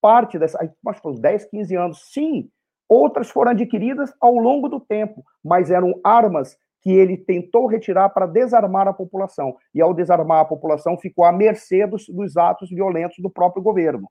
Parte 0.00 0.38
dessa, 0.38 0.58
acho 0.86 1.02
que 1.02 1.20
10, 1.20 1.44
15 1.46 1.76
anos, 1.76 2.12
sim. 2.12 2.48
Outras 2.88 3.28
foram 3.28 3.50
adquiridas 3.50 4.14
ao 4.20 4.34
longo 4.36 4.68
do 4.68 4.78
tempo, 4.78 5.24
mas 5.44 5.70
eram 5.70 5.98
armas 6.04 6.56
que 6.86 6.92
ele 6.92 7.16
tentou 7.16 7.66
retirar 7.66 8.10
para 8.10 8.26
desarmar 8.26 8.86
a 8.86 8.92
população. 8.92 9.56
E 9.74 9.82
ao 9.82 9.92
desarmar 9.92 10.38
a 10.38 10.44
população, 10.44 10.96
ficou 10.96 11.24
à 11.24 11.32
mercê 11.32 11.84
dos, 11.84 12.06
dos 12.06 12.36
atos 12.36 12.70
violentos 12.70 13.16
do 13.18 13.28
próprio 13.28 13.60
governo 13.60 14.08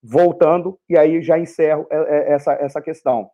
voltando, 0.00 0.78
e 0.88 0.96
aí 0.96 1.20
já 1.20 1.36
encerro 1.36 1.84
é, 1.90 1.96
é, 1.96 2.32
essa, 2.32 2.52
essa 2.52 2.80
questão. 2.80 3.28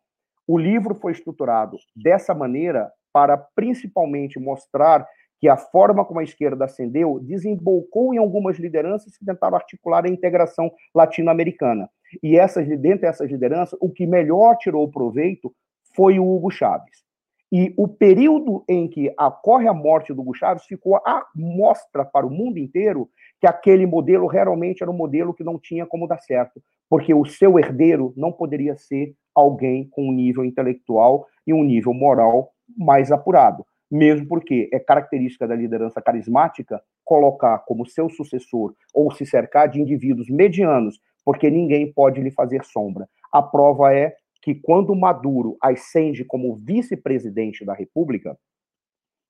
O 0.48 0.56
livro 0.56 0.94
foi 0.94 1.12
estruturado 1.12 1.76
dessa 1.94 2.34
maneira 2.34 2.90
para 3.12 3.36
principalmente 3.36 4.40
mostrar 4.40 5.06
que 5.38 5.50
a 5.50 5.56
forma 5.58 6.02
como 6.02 6.20
a 6.20 6.24
esquerda 6.24 6.64
ascendeu 6.64 7.20
desembocou 7.20 8.14
em 8.14 8.16
algumas 8.16 8.58
lideranças 8.58 9.18
que 9.18 9.26
tentaram 9.26 9.56
articular 9.56 10.06
a 10.06 10.08
integração 10.08 10.72
latino-americana. 10.94 11.90
E 12.22 12.38
essas, 12.38 12.66
dentro 12.80 13.02
dessas 13.02 13.30
lideranças, 13.30 13.78
o 13.82 13.90
que 13.90 14.06
melhor 14.06 14.56
tirou 14.56 14.90
proveito 14.90 15.54
foi 15.94 16.18
o 16.18 16.26
Hugo 16.26 16.50
Chávez. 16.50 17.11
E 17.52 17.74
o 17.76 17.86
período 17.86 18.64
em 18.66 18.88
que 18.88 19.14
ocorre 19.20 19.68
a 19.68 19.74
morte 19.74 20.14
do 20.14 20.22
Hugo 20.22 20.32
ficou 20.66 20.96
a 20.96 21.26
mostra 21.36 22.02
para 22.02 22.26
o 22.26 22.30
mundo 22.30 22.58
inteiro 22.58 23.10
que 23.38 23.46
aquele 23.46 23.84
modelo 23.84 24.26
realmente 24.26 24.82
era 24.82 24.90
um 24.90 24.96
modelo 24.96 25.34
que 25.34 25.44
não 25.44 25.58
tinha 25.58 25.84
como 25.84 26.08
dar 26.08 26.18
certo, 26.20 26.62
porque 26.88 27.12
o 27.12 27.26
seu 27.26 27.58
herdeiro 27.58 28.14
não 28.16 28.32
poderia 28.32 28.74
ser 28.74 29.14
alguém 29.34 29.86
com 29.90 30.08
um 30.08 30.12
nível 30.12 30.46
intelectual 30.46 31.26
e 31.46 31.52
um 31.52 31.62
nível 31.62 31.92
moral 31.92 32.52
mais 32.74 33.12
apurado, 33.12 33.66
mesmo 33.90 34.26
porque 34.26 34.70
é 34.72 34.78
característica 34.78 35.46
da 35.46 35.54
liderança 35.54 36.00
carismática 36.00 36.80
colocar 37.04 37.58
como 37.66 37.84
seu 37.84 38.08
sucessor 38.08 38.74
ou 38.94 39.10
se 39.10 39.26
cercar 39.26 39.68
de 39.68 39.78
indivíduos 39.78 40.30
medianos, 40.30 40.98
porque 41.22 41.50
ninguém 41.50 41.92
pode 41.92 42.18
lhe 42.22 42.30
fazer 42.30 42.64
sombra. 42.64 43.06
A 43.30 43.42
prova 43.42 43.94
é 43.94 44.14
que 44.42 44.56
quando 44.56 44.94
Maduro 44.94 45.56
ascende 45.62 46.24
como 46.24 46.56
vice-presidente 46.56 47.64
da 47.64 47.72
República, 47.72 48.36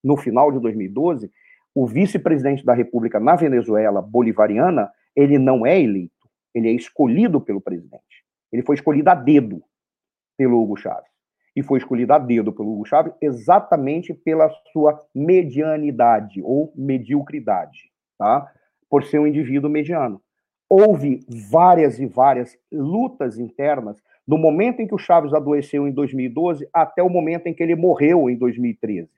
no 0.03 0.17
final 0.17 0.51
de 0.51 0.59
2012, 0.59 1.31
o 1.75 1.87
vice-presidente 1.87 2.65
da 2.65 2.73
República 2.73 3.21
na 3.21 3.37
Venezuela 3.37 4.01
bolivariana, 4.01 4.91
ele 5.15 5.39
não 5.39 5.67
é 5.67 5.79
eleito, 5.79 6.29
ele 6.55 6.69
é 6.69 6.73
escolhido 6.73 7.41
pelo 7.41 7.61
presidente. 7.61 8.25
Ele 8.51 8.63
foi 8.63 8.75
escolhido 8.75 9.11
a 9.11 9.15
dedo 9.15 9.63
pelo 10.37 10.61
Hugo 10.61 10.77
Chávez. 10.77 11.11
E 11.55 11.63
foi 11.63 11.79
escolhido 11.79 12.15
a 12.15 12.19
dedo 12.19 12.53
pelo 12.53 12.73
Hugo 12.73 12.87
Chávez 12.87 13.15
exatamente 13.21 14.15
pela 14.15 14.51
sua 14.73 14.99
medianidade 15.15 16.43
ou 16.43 16.73
mediocridade, 16.75 17.91
tá? 18.19 18.51
Por 18.89 19.05
ser 19.05 19.19
um 19.19 19.27
indivíduo 19.27 19.71
mediano. 19.71 20.21
Houve 20.69 21.21
várias 21.51 21.99
e 21.99 22.07
várias 22.07 22.57
lutas 22.71 23.39
internas 23.39 24.03
do 24.27 24.39
momento 24.39 24.81
em 24.81 24.87
que 24.87 24.95
o 24.95 24.99
Chávez 24.99 25.35
adoeceu 25.35 25.87
em 25.87 25.93
2012 25.93 26.69
até 26.73 27.03
o 27.03 27.09
momento 27.09 27.47
em 27.47 27.55
que 27.55 27.63
ele 27.63 27.75
morreu 27.75 28.31
em 28.31 28.37
2013 28.37 29.09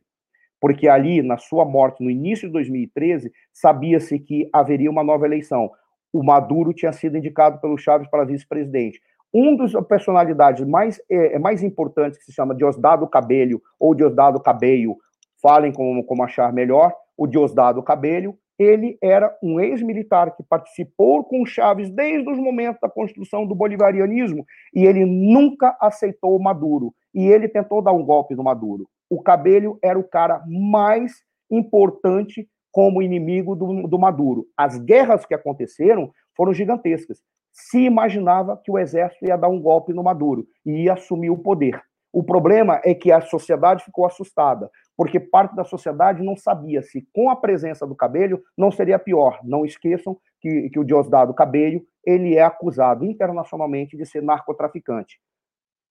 porque 0.64 0.88
ali, 0.88 1.20
na 1.20 1.36
sua 1.36 1.62
morte, 1.62 2.02
no 2.02 2.10
início 2.10 2.46
de 2.48 2.52
2013, 2.54 3.30
sabia-se 3.52 4.18
que 4.18 4.48
haveria 4.50 4.90
uma 4.90 5.04
nova 5.04 5.26
eleição. 5.26 5.70
O 6.10 6.22
Maduro 6.22 6.72
tinha 6.72 6.90
sido 6.90 7.18
indicado 7.18 7.60
pelo 7.60 7.76
Chaves 7.76 8.08
para 8.08 8.24
vice-presidente. 8.24 8.98
Um 9.30 9.54
dos 9.54 9.74
personalidades 9.86 10.66
mais, 10.66 10.98
é, 11.10 11.34
é, 11.34 11.38
mais 11.38 11.62
importantes, 11.62 12.18
que 12.18 12.24
se 12.24 12.32
chama 12.32 12.54
Diosdado 12.54 13.06
Cabello, 13.06 13.60
ou 13.78 13.94
Diosdado 13.94 14.40
Cabello, 14.40 14.96
falem 15.42 15.70
como, 15.70 16.02
como 16.02 16.24
achar 16.24 16.50
melhor, 16.50 16.94
o 17.14 17.26
Diosdado 17.26 17.82
Cabello, 17.82 18.34
ele 18.58 18.98
era 19.02 19.36
um 19.42 19.58
ex-militar 19.58 20.36
que 20.36 20.42
participou 20.42 21.24
com 21.24 21.44
Chaves 21.44 21.90
desde 21.90 22.30
os 22.30 22.38
momentos 22.38 22.80
da 22.80 22.88
construção 22.88 23.46
do 23.46 23.54
bolivarianismo, 23.54 24.44
e 24.74 24.84
ele 24.84 25.04
nunca 25.04 25.76
aceitou 25.80 26.36
o 26.36 26.42
Maduro, 26.42 26.94
e 27.12 27.26
ele 27.26 27.48
tentou 27.48 27.82
dar 27.82 27.92
um 27.92 28.04
golpe 28.04 28.34
no 28.34 28.44
Maduro 28.44 28.88
o 29.14 29.22
Cabelho 29.22 29.78
era 29.82 29.98
o 29.98 30.04
cara 30.04 30.42
mais 30.46 31.12
importante 31.50 32.48
como 32.72 33.02
inimigo 33.02 33.54
do, 33.54 33.86
do 33.86 33.98
Maduro. 33.98 34.46
As 34.56 34.78
guerras 34.78 35.24
que 35.24 35.34
aconteceram 35.34 36.10
foram 36.36 36.52
gigantescas. 36.52 37.22
Se 37.52 37.78
imaginava 37.78 38.60
que 38.64 38.70
o 38.70 38.78
exército 38.78 39.26
ia 39.26 39.36
dar 39.36 39.48
um 39.48 39.60
golpe 39.60 39.92
no 39.92 40.02
Maduro 40.02 40.46
e 40.66 40.82
ia 40.82 40.94
assumir 40.94 41.30
o 41.30 41.38
poder. 41.38 41.80
O 42.14 42.22
problema 42.22 42.80
é 42.84 42.94
que 42.94 43.10
a 43.10 43.20
sociedade 43.20 43.82
ficou 43.82 44.06
assustada, 44.06 44.70
porque 44.96 45.18
parte 45.18 45.56
da 45.56 45.64
sociedade 45.64 46.22
não 46.22 46.36
sabia 46.36 46.80
se 46.80 47.04
com 47.12 47.28
a 47.28 47.34
presença 47.34 47.84
do 47.84 47.96
Cabelho 47.96 48.40
não 48.56 48.70
seria 48.70 49.00
pior. 49.00 49.40
Não 49.42 49.64
esqueçam 49.64 50.16
que, 50.40 50.70
que 50.70 50.78
o 50.78 50.84
Diosdado 50.84 51.34
Cabelho 51.34 51.84
ele 52.06 52.36
é 52.36 52.44
acusado 52.44 53.04
internacionalmente 53.04 53.96
de 53.96 54.06
ser 54.06 54.22
narcotraficante. 54.22 55.20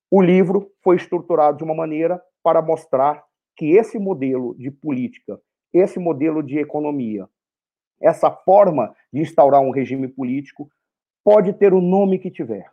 O 0.09 0.21
livro 0.21 0.71
foi 0.81 0.95
estruturado 0.95 1.57
de 1.57 1.65
uma 1.65 1.75
maneira 1.75 2.23
para 2.41 2.61
mostrar 2.61 3.21
que 3.57 3.71
esse 3.71 3.99
modelo 3.99 4.55
de 4.55 4.71
política, 4.71 5.37
esse 5.73 5.99
modelo 5.99 6.41
de 6.41 6.57
economia, 6.57 7.27
essa 8.01 8.31
forma 8.31 8.95
de 9.11 9.19
instaurar 9.19 9.59
um 9.59 9.71
regime 9.71 10.07
político 10.07 10.69
pode 11.21 11.51
ter 11.51 11.73
o 11.73 11.81
nome 11.81 12.17
que 12.17 12.31
tiver. 12.31 12.71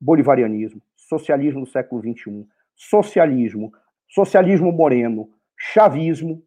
bolivarianismo, 0.00 0.80
socialismo 1.10 1.62
do 1.62 1.66
século 1.66 2.00
XXI, 2.00 2.46
socialismo, 2.76 3.72
socialismo 4.08 4.70
moreno, 4.70 5.28
chavismo, 5.58 6.42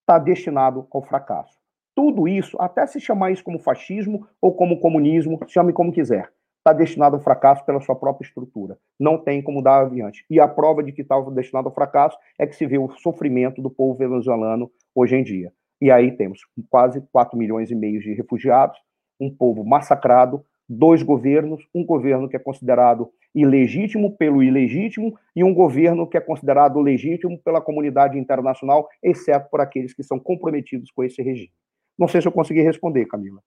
está 0.00 0.18
destinado 0.18 0.86
ao 0.92 1.02
fracasso. 1.02 1.58
Tudo 1.94 2.28
isso, 2.28 2.56
até 2.60 2.86
se 2.86 3.00
chamar 3.00 3.32
isso 3.32 3.42
como 3.42 3.58
fascismo 3.58 4.26
ou 4.40 4.54
como 4.54 4.78
comunismo, 4.78 5.40
chame 5.48 5.72
como 5.72 5.92
quiser, 5.92 6.32
está 6.58 6.72
destinado 6.72 7.16
ao 7.16 7.22
fracasso 7.22 7.66
pela 7.66 7.80
sua 7.80 7.96
própria 7.96 8.24
estrutura. 8.24 8.78
Não 8.98 9.18
tem 9.18 9.42
como 9.42 9.60
dar 9.60 9.86
adiante. 9.86 10.24
E 10.30 10.38
a 10.38 10.46
prova 10.46 10.82
de 10.82 10.92
que 10.92 11.02
está 11.02 11.20
destinado 11.20 11.68
ao 11.68 11.74
fracasso 11.74 12.16
é 12.38 12.46
que 12.46 12.54
se 12.54 12.64
vê 12.66 12.78
o 12.78 12.88
sofrimento 12.90 13.60
do 13.60 13.68
povo 13.68 13.98
venezuelano 13.98 14.70
hoje 14.94 15.16
em 15.16 15.24
dia. 15.24 15.52
E 15.80 15.90
aí 15.90 16.12
temos 16.12 16.40
quase 16.70 17.00
4 17.12 17.36
milhões 17.36 17.70
e 17.70 17.74
meio 17.74 18.00
de 18.00 18.14
refugiados, 18.14 18.78
um 19.20 19.34
povo 19.34 19.64
massacrado, 19.64 20.44
dois 20.68 21.02
governos, 21.02 21.66
um 21.74 21.84
governo 21.84 22.28
que 22.28 22.36
é 22.36 22.38
considerado 22.38 23.10
ilegítimo 23.34 24.16
pelo 24.16 24.42
ilegítimo 24.42 25.18
e 25.34 25.44
um 25.44 25.54
governo 25.54 26.06
que 26.06 26.16
é 26.16 26.20
considerado 26.20 26.80
legítimo 26.80 27.38
pela 27.38 27.60
comunidade 27.60 28.18
internacional, 28.18 28.88
exceto 29.02 29.48
por 29.50 29.60
aqueles 29.60 29.94
que 29.94 30.02
são 30.02 30.18
comprometidos 30.18 30.90
com 30.90 31.04
esse 31.04 31.22
regime. 31.22 31.52
Não 31.98 32.08
sei 32.08 32.20
se 32.20 32.28
eu 32.28 32.32
consegui 32.32 32.62
responder, 32.62 33.06
Camila. 33.06 33.40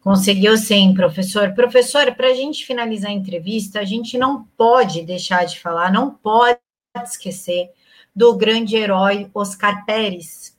Conseguiu 0.00 0.56
sim, 0.56 0.94
professor. 0.94 1.52
Professor, 1.54 2.14
para 2.14 2.28
a 2.28 2.34
gente 2.34 2.64
finalizar 2.64 3.10
a 3.10 3.14
entrevista, 3.14 3.80
a 3.80 3.84
gente 3.84 4.16
não 4.16 4.44
pode 4.56 5.02
deixar 5.02 5.44
de 5.44 5.60
falar, 5.60 5.92
não 5.92 6.14
pode 6.14 6.58
esquecer 7.04 7.70
do 8.14 8.36
grande 8.36 8.76
herói 8.76 9.30
Oscar 9.34 9.84
Pérez. 9.84 10.56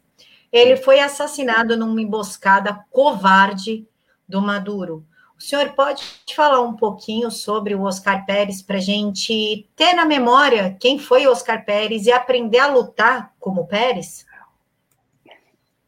Ele 0.51 0.75
foi 0.77 0.99
assassinado 0.99 1.77
numa 1.77 2.01
emboscada 2.01 2.85
covarde 2.89 3.87
do 4.27 4.41
Maduro. 4.41 5.05
O 5.39 5.41
senhor 5.41 5.71
pode 5.73 6.03
falar 6.35 6.59
um 6.59 6.75
pouquinho 6.75 7.31
sobre 7.31 7.73
o 7.73 7.83
Oscar 7.83 8.25
Pérez 8.25 8.61
para 8.61 8.75
a 8.75 8.81
gente 8.81 9.69
ter 9.73 9.93
na 9.93 10.05
memória 10.05 10.75
quem 10.81 10.99
foi 10.99 11.25
o 11.25 11.31
Oscar 11.31 11.63
Pérez 11.63 12.05
e 12.05 12.11
aprender 12.11 12.59
a 12.59 12.67
lutar 12.67 13.33
como 13.39 13.65
Pérez? 13.65 14.25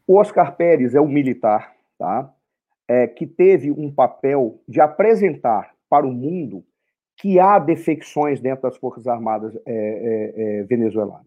O 0.06 0.18
Oscar 0.18 0.56
Pérez 0.56 0.94
é 0.94 1.00
um 1.02 1.06
militar, 1.06 1.76
tá? 1.98 2.32
É, 2.88 3.06
que 3.06 3.26
teve 3.26 3.70
um 3.70 3.92
papel 3.92 4.58
de 4.66 4.80
apresentar 4.80 5.74
para 5.88 6.06
o 6.06 6.12
mundo 6.12 6.64
que 7.18 7.38
há 7.38 7.58
defecções 7.58 8.40
dentro 8.40 8.62
das 8.62 8.78
Forças 8.78 9.06
Armadas 9.06 9.54
é, 9.54 9.60
é, 9.66 10.60
é 10.60 10.62
venezuelanas. 10.62 11.26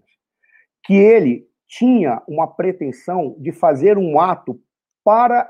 Que 0.84 0.96
ele 0.96 1.48
tinha 1.68 2.24
uma 2.28 2.48
pretensão 2.48 3.36
de 3.38 3.52
fazer 3.52 4.00
um 4.00 4.20
ato 4.20 4.60
para, 5.06 5.48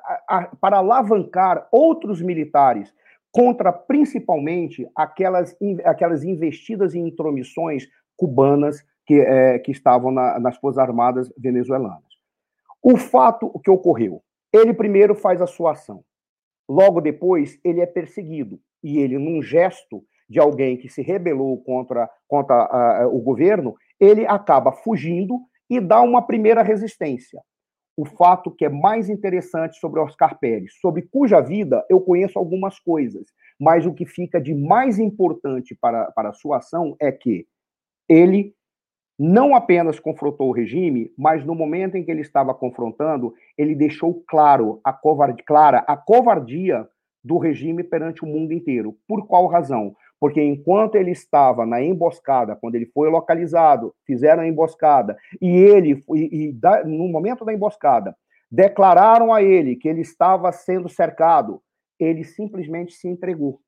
para 0.59 0.79
alavancar 0.79 1.65
outros 1.71 2.21
militares 2.21 2.93
contra 3.31 3.71
principalmente 3.71 4.85
aquelas, 4.93 5.55
aquelas 5.85 6.25
investidas 6.25 6.93
e 6.93 6.99
intromissões 6.99 7.87
cubanas 8.17 8.85
que, 9.05 9.15
é, 9.15 9.57
que 9.59 9.71
estavam 9.71 10.11
na, 10.11 10.37
nas 10.39 10.57
Forças 10.57 10.79
Armadas 10.79 11.31
venezuelanas. 11.37 12.03
O 12.83 12.97
fato 12.97 13.49
que 13.63 13.71
ocorreu, 13.71 14.21
ele 14.51 14.73
primeiro 14.73 15.15
faz 15.15 15.41
a 15.41 15.47
sua 15.47 15.71
ação, 15.71 16.03
logo 16.69 16.99
depois 16.99 17.57
ele 17.63 17.79
é 17.79 17.85
perseguido. 17.85 18.59
E 18.83 18.99
ele, 18.99 19.17
num 19.17 19.41
gesto 19.41 20.03
de 20.29 20.39
alguém 20.39 20.77
que 20.77 20.89
se 20.89 21.01
rebelou 21.01 21.63
contra, 21.63 22.09
contra 22.27 23.07
o 23.07 23.19
governo, 23.21 23.75
ele 23.99 24.27
acaba 24.27 24.71
fugindo 24.71 25.39
e 25.69 25.79
dá 25.79 26.01
uma 26.01 26.21
primeira 26.21 26.61
resistência 26.61 27.41
o 27.97 28.05
fato 28.05 28.51
que 28.51 28.65
é 28.65 28.69
mais 28.69 29.09
interessante 29.09 29.79
sobre 29.79 29.99
Oscar 29.99 30.37
Pérez, 30.37 30.73
sobre 30.81 31.03
cuja 31.03 31.39
vida 31.39 31.85
eu 31.89 32.01
conheço 32.01 32.37
algumas 32.37 32.77
coisas, 32.79 33.25
mas 33.59 33.85
o 33.85 33.93
que 33.93 34.05
fica 34.05 34.39
de 34.39 34.53
mais 34.53 34.99
importante 34.99 35.75
para, 35.79 36.11
para 36.11 36.29
a 36.29 36.33
sua 36.33 36.57
ação 36.57 36.95
é 36.99 37.11
que 37.11 37.47
ele 38.09 38.53
não 39.17 39.55
apenas 39.55 39.97
confrontou 39.97 40.49
o 40.49 40.51
regime, 40.51 41.09
mas 41.17 41.45
no 41.45 41.55
momento 41.55 41.95
em 41.95 42.03
que 42.03 42.11
ele 42.11 42.19
estava 42.19 42.53
confrontando, 42.53 43.33
ele 43.57 43.73
deixou 43.73 44.21
claro 44.27 44.81
a 44.83 44.91
covardia, 44.91 45.43
clara 45.45 45.77
a 45.87 45.95
covardia 45.95 46.85
do 47.25 47.37
regime 47.37 47.83
perante 47.83 48.23
o 48.23 48.27
mundo 48.27 48.53
inteiro. 48.53 48.95
Por 49.07 49.27
qual 49.27 49.47
razão? 49.47 49.95
porque 50.19 50.41
enquanto 50.41 50.95
ele 50.95 51.11
estava 51.11 51.65
na 51.65 51.83
emboscada, 51.83 52.55
quando 52.55 52.75
ele 52.75 52.85
foi 52.87 53.09
localizado, 53.09 53.93
fizeram 54.05 54.43
a 54.43 54.47
emboscada, 54.47 55.17
e 55.41 55.49
ele, 55.49 56.03
e, 56.15 56.49
e 56.49 56.59
no 56.85 57.07
momento 57.07 57.43
da 57.45 57.53
emboscada, 57.53 58.15
declararam 58.49 59.33
a 59.33 59.43
ele 59.43 59.75
que 59.75 59.87
ele 59.87 60.01
estava 60.01 60.51
sendo 60.51 60.87
cercado, 60.87 61.61
ele 61.99 62.23
simplesmente 62.23 62.93
se 62.93 63.07
entregou. 63.07 63.59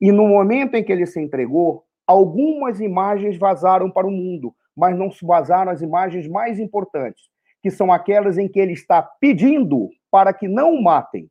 E 0.00 0.10
no 0.10 0.26
momento 0.26 0.74
em 0.74 0.82
que 0.82 0.92
ele 0.92 1.06
se 1.06 1.20
entregou, 1.20 1.84
algumas 2.06 2.80
imagens 2.80 3.36
vazaram 3.36 3.90
para 3.90 4.06
o 4.06 4.10
mundo, 4.10 4.54
mas 4.76 4.96
não 4.96 5.10
se 5.10 5.24
vazaram 5.24 5.70
as 5.70 5.82
imagens 5.82 6.26
mais 6.26 6.58
importantes, 6.58 7.24
que 7.62 7.70
são 7.70 7.92
aquelas 7.92 8.38
em 8.38 8.48
que 8.48 8.58
ele 8.58 8.72
está 8.72 9.02
pedindo 9.02 9.88
para 10.10 10.32
que 10.32 10.48
não 10.48 10.74
o 10.74 10.82
matem. 10.82 11.28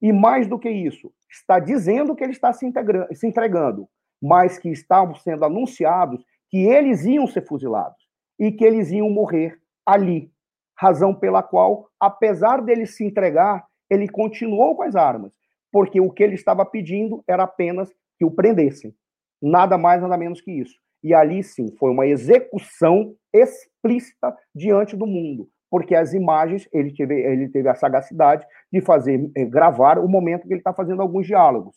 E 0.00 0.12
mais 0.12 0.46
do 0.46 0.58
que 0.58 0.68
isso, 0.68 1.12
está 1.30 1.58
dizendo 1.58 2.14
que 2.14 2.22
ele 2.22 2.32
está 2.32 2.52
se, 2.52 2.70
se 3.14 3.26
entregando, 3.26 3.88
mas 4.20 4.58
que 4.58 4.68
estavam 4.68 5.14
sendo 5.14 5.44
anunciados 5.44 6.24
que 6.48 6.58
eles 6.58 7.04
iam 7.04 7.26
ser 7.26 7.46
fuzilados 7.46 8.06
e 8.38 8.52
que 8.52 8.64
eles 8.64 8.90
iam 8.90 9.10
morrer 9.10 9.58
ali. 9.84 10.30
Razão 10.78 11.14
pela 11.14 11.42
qual, 11.42 11.88
apesar 11.98 12.60
dele 12.62 12.86
se 12.86 13.04
entregar, 13.04 13.66
ele 13.88 14.08
continuou 14.08 14.76
com 14.76 14.82
as 14.82 14.94
armas, 14.94 15.32
porque 15.72 16.00
o 16.00 16.10
que 16.10 16.22
ele 16.22 16.34
estava 16.34 16.64
pedindo 16.66 17.24
era 17.26 17.44
apenas 17.44 17.90
que 18.18 18.24
o 18.24 18.30
prendessem. 18.30 18.94
Nada 19.40 19.78
mais, 19.78 20.02
nada 20.02 20.16
menos 20.16 20.40
que 20.40 20.50
isso. 20.50 20.78
E 21.02 21.14
ali 21.14 21.42
sim 21.42 21.74
foi 21.78 21.90
uma 21.90 22.06
execução 22.06 23.14
explícita 23.32 24.36
diante 24.54 24.96
do 24.96 25.06
mundo 25.06 25.48
porque 25.70 25.94
as 25.94 26.12
imagens, 26.12 26.68
ele 26.72 26.94
teve, 26.94 27.14
ele 27.14 27.48
teve 27.48 27.68
a 27.68 27.74
sagacidade 27.74 28.46
de 28.72 28.80
fazer, 28.80 29.30
eh, 29.36 29.44
gravar 29.44 29.98
o 29.98 30.08
momento 30.08 30.46
que 30.46 30.52
ele 30.52 30.60
está 30.60 30.72
fazendo 30.72 31.02
alguns 31.02 31.26
diálogos. 31.26 31.76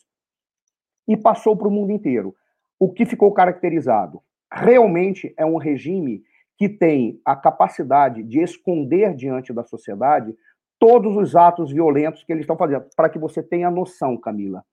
E 1.08 1.16
passou 1.16 1.56
para 1.56 1.68
o 1.68 1.70
mundo 1.70 1.90
inteiro. 1.90 2.34
O 2.78 2.92
que 2.92 3.04
ficou 3.04 3.32
caracterizado? 3.32 4.22
Realmente 4.52 5.34
é 5.36 5.44
um 5.44 5.56
regime 5.56 6.22
que 6.56 6.68
tem 6.68 7.20
a 7.24 7.34
capacidade 7.34 8.22
de 8.22 8.40
esconder 8.40 9.14
diante 9.14 9.52
da 9.52 9.64
sociedade 9.64 10.34
todos 10.78 11.14
os 11.16 11.36
atos 11.36 11.72
violentos 11.72 12.24
que 12.24 12.32
eles 12.32 12.42
estão 12.42 12.56
fazendo, 12.56 12.86
para 12.96 13.08
que 13.08 13.18
você 13.18 13.42
tenha 13.42 13.70
noção, 13.70 14.16
Camila, 14.16 14.64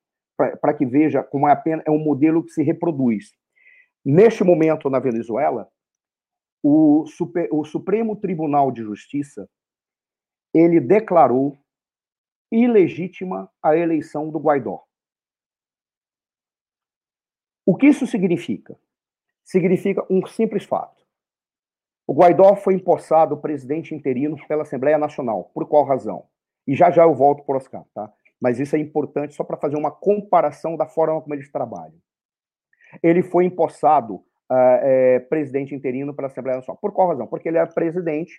para 0.62 0.74
que 0.74 0.86
veja 0.86 1.22
como 1.22 1.48
é, 1.48 1.52
apenas, 1.52 1.84
é 1.86 1.92
um 1.92 2.00
modelo 2.00 2.44
que 2.44 2.52
se 2.52 2.64
reproduz. 2.64 3.32
Neste 4.06 4.44
momento 4.44 4.90
na 4.90 5.00
Venezuela, 5.00 5.68
o, 6.64 7.06
Super, 7.06 7.48
o 7.52 7.64
Supremo 7.64 8.16
Tribunal 8.16 8.72
de 8.72 8.82
Justiça 8.82 9.50
ele 10.54 10.80
declarou 10.80 11.58
ilegítima 12.52 13.52
a 13.62 13.76
eleição 13.76 14.32
do 14.32 14.40
Guaidó. 14.40 14.84
O 17.66 17.76
que 17.76 17.88
isso 17.88 18.08
significa? 18.08 18.80
Significa 19.44 20.06
um 20.10 20.26
simples 20.26 20.64
fato. 20.64 21.06
O 22.08 22.14
Guaidó 22.14 22.56
foi 22.56 22.76
empossado 22.76 23.38
presidente 23.38 23.94
interino 23.94 24.38
pela 24.48 24.62
Assembleia 24.62 24.98
Nacional. 24.98 25.52
Por 25.54 25.68
qual 25.68 25.84
razão? 25.84 26.26
E 26.66 26.74
já 26.74 26.90
já 26.90 27.04
eu 27.04 27.14
volto 27.14 27.44
para 27.44 27.56
o 27.56 27.58
Oscar, 27.58 27.86
tá? 27.94 28.12
Mas 28.40 28.60
isso 28.60 28.76
é 28.76 28.80
importante 28.80 29.34
só 29.34 29.44
para 29.44 29.58
fazer 29.58 29.76
uma 29.76 29.92
comparação 29.92 30.78
da 30.78 30.86
forma 30.86 31.22
como 31.22 31.34
eles 31.34 31.52
trabalham. 31.52 32.00
Ele 33.04 33.22
foi 33.22 33.46
empossado 33.46 34.24
uh, 34.52 34.80
é, 34.82 35.20
presidente 35.20 35.76
interino 35.76 36.14
pela 36.14 36.28
Assembleia 36.28 36.58
Nacional. 36.58 36.80
Por 36.82 36.92
qual 36.92 37.10
razão? 37.10 37.28
Porque 37.28 37.48
ele 37.48 37.58
era 37.58 37.68
presidente, 37.68 38.34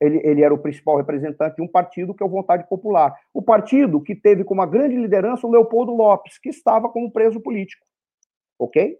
ele, 0.00 0.20
ele 0.24 0.42
era 0.42 0.52
o 0.52 0.58
principal 0.58 0.96
representante 0.96 1.56
de 1.56 1.62
um 1.62 1.68
partido 1.68 2.14
que 2.14 2.22
é 2.22 2.26
o 2.26 2.30
Vontade 2.30 2.68
Popular. 2.68 3.14
O 3.32 3.42
partido 3.42 4.00
que 4.00 4.14
teve 4.14 4.44
como 4.44 4.64
grande 4.66 4.96
liderança 4.96 5.46
o 5.46 5.50
Leopoldo 5.50 5.94
Lopes, 5.94 6.38
que 6.38 6.48
estava 6.48 6.88
como 6.88 7.10
preso 7.10 7.40
político. 7.40 7.84
Ok? 8.58 8.98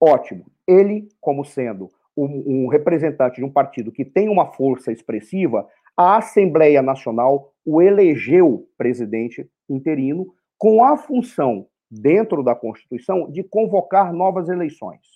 Ótimo. 0.00 0.46
Ele, 0.66 1.08
como 1.20 1.44
sendo 1.44 1.90
um, 2.16 2.64
um 2.64 2.68
representante 2.68 3.36
de 3.36 3.44
um 3.44 3.50
partido 3.50 3.92
que 3.92 4.04
tem 4.04 4.28
uma 4.28 4.52
força 4.52 4.92
expressiva, 4.92 5.68
a 5.96 6.16
Assembleia 6.16 6.82
Nacional 6.82 7.52
o 7.64 7.80
elegeu 7.80 8.68
presidente 8.76 9.48
interino 9.68 10.26
com 10.58 10.84
a 10.84 10.96
função, 10.96 11.66
dentro 11.90 12.42
da 12.42 12.54
Constituição, 12.54 13.30
de 13.30 13.42
convocar 13.42 14.12
novas 14.12 14.48
eleições 14.48 15.13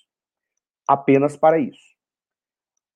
apenas 0.88 1.36
para 1.36 1.58
isso. 1.58 1.86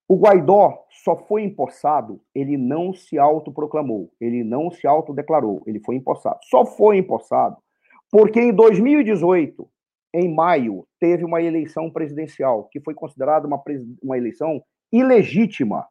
O 0.08 0.16
Guaidó 0.16 0.84
só 0.90 1.16
foi 1.16 1.42
empossado, 1.42 2.20
ele 2.34 2.56
não 2.56 2.92
se 2.92 3.18
autoproclamou, 3.18 4.10
ele 4.20 4.42
não 4.42 4.70
se 4.70 4.86
autodeclarou, 4.86 5.62
ele 5.66 5.80
foi 5.80 5.96
empossado. 5.96 6.38
Só 6.44 6.66
foi 6.66 6.98
empossado 6.98 7.56
porque 8.12 8.38
em 8.38 8.52
2018, 8.52 9.66
em 10.14 10.34
maio, 10.34 10.86
teve 11.00 11.24
uma 11.24 11.40
eleição 11.40 11.90
presidencial 11.90 12.64
que 12.64 12.78
foi 12.78 12.92
considerada 12.92 13.46
uma, 13.46 13.62
uma 14.02 14.18
eleição 14.18 14.62
ilegítima 14.92 15.86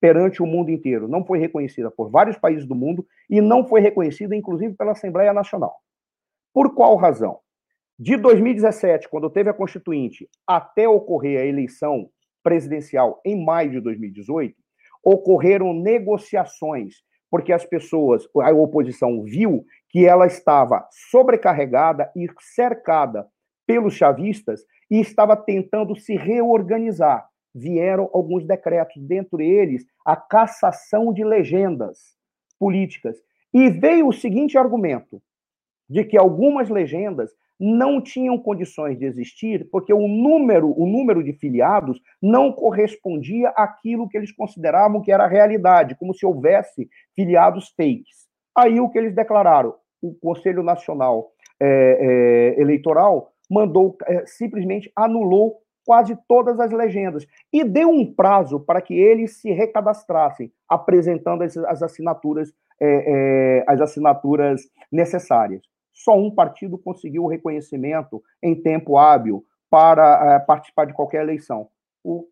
perante 0.00 0.42
o 0.42 0.46
mundo 0.46 0.70
inteiro. 0.70 1.06
Não 1.06 1.22
foi 1.22 1.38
reconhecida 1.38 1.90
por 1.90 2.10
vários 2.10 2.38
países 2.38 2.66
do 2.66 2.74
mundo 2.74 3.06
e 3.28 3.42
não 3.42 3.66
foi 3.66 3.82
reconhecida, 3.82 4.34
inclusive, 4.34 4.74
pela 4.74 4.92
Assembleia 4.92 5.34
Nacional. 5.34 5.76
Por 6.54 6.74
qual 6.74 6.96
razão? 6.96 7.40
De 7.98 8.14
2017, 8.18 9.08
quando 9.08 9.30
teve 9.30 9.48
a 9.48 9.54
Constituinte, 9.54 10.28
até 10.46 10.86
ocorrer 10.86 11.40
a 11.40 11.46
eleição 11.46 12.10
presidencial 12.42 13.22
em 13.24 13.42
maio 13.42 13.70
de 13.70 13.80
2018, 13.80 14.54
ocorreram 15.02 15.72
negociações, 15.72 16.96
porque 17.30 17.54
as 17.54 17.64
pessoas, 17.64 18.28
a 18.42 18.52
oposição 18.52 19.22
viu 19.22 19.64
que 19.88 20.04
ela 20.04 20.26
estava 20.26 20.86
sobrecarregada 21.10 22.12
e 22.14 22.28
cercada 22.38 23.26
pelos 23.66 23.94
chavistas 23.94 24.60
e 24.90 25.00
estava 25.00 25.34
tentando 25.34 25.96
se 25.96 26.16
reorganizar. 26.16 27.26
Vieram 27.54 28.10
alguns 28.12 28.46
decretos, 28.46 29.02
dentre 29.02 29.48
eles 29.48 29.86
a 30.04 30.14
cassação 30.14 31.14
de 31.14 31.24
legendas 31.24 32.14
políticas. 32.58 33.16
E 33.54 33.70
veio 33.70 34.08
o 34.08 34.12
seguinte 34.12 34.58
argumento: 34.58 35.22
de 35.88 36.04
que 36.04 36.18
algumas 36.18 36.68
legendas 36.68 37.32
não 37.58 38.00
tinham 38.00 38.38
condições 38.38 38.98
de 38.98 39.04
existir 39.06 39.68
porque 39.70 39.92
o 39.92 40.06
número, 40.06 40.72
o 40.78 40.86
número 40.86 41.22
de 41.22 41.32
filiados 41.32 42.00
não 42.20 42.52
correspondia 42.52 43.48
àquilo 43.50 44.08
que 44.08 44.16
eles 44.16 44.32
consideravam 44.32 45.00
que 45.00 45.10
era 45.10 45.24
a 45.24 45.28
realidade, 45.28 45.96
como 45.96 46.14
se 46.14 46.26
houvesse 46.26 46.88
filiados 47.14 47.68
fakes. 47.76 48.26
Aí 48.56 48.80
o 48.80 48.88
que 48.88 48.98
eles 48.98 49.14
declararam, 49.14 49.74
o 50.02 50.14
Conselho 50.14 50.62
Nacional 50.62 51.30
é, 51.60 52.54
é, 52.56 52.60
Eleitoral 52.60 53.32
mandou 53.50 53.96
é, 54.06 54.24
simplesmente 54.26 54.90
anulou 54.94 55.58
quase 55.84 56.18
todas 56.28 56.58
as 56.58 56.72
legendas 56.72 57.26
e 57.52 57.62
deu 57.62 57.88
um 57.88 58.12
prazo 58.12 58.58
para 58.60 58.82
que 58.82 58.94
eles 58.94 59.40
se 59.40 59.52
recadastrassem, 59.52 60.52
apresentando 60.68 61.42
as, 61.42 61.56
as 61.56 61.82
assinaturas 61.82 62.52
é, 62.78 62.86
é, 62.88 63.64
as 63.66 63.80
assinaturas 63.80 64.62
necessárias. 64.92 65.62
Só 65.96 66.14
um 66.14 66.30
partido 66.30 66.76
conseguiu 66.76 67.24
o 67.24 67.26
reconhecimento 67.26 68.22
em 68.42 68.54
tempo 68.54 68.98
hábil 68.98 69.42
para 69.70 70.36
uh, 70.36 70.46
participar 70.46 70.84
de 70.84 70.92
qualquer 70.92 71.22
eleição. 71.22 71.68
O 72.04 72.28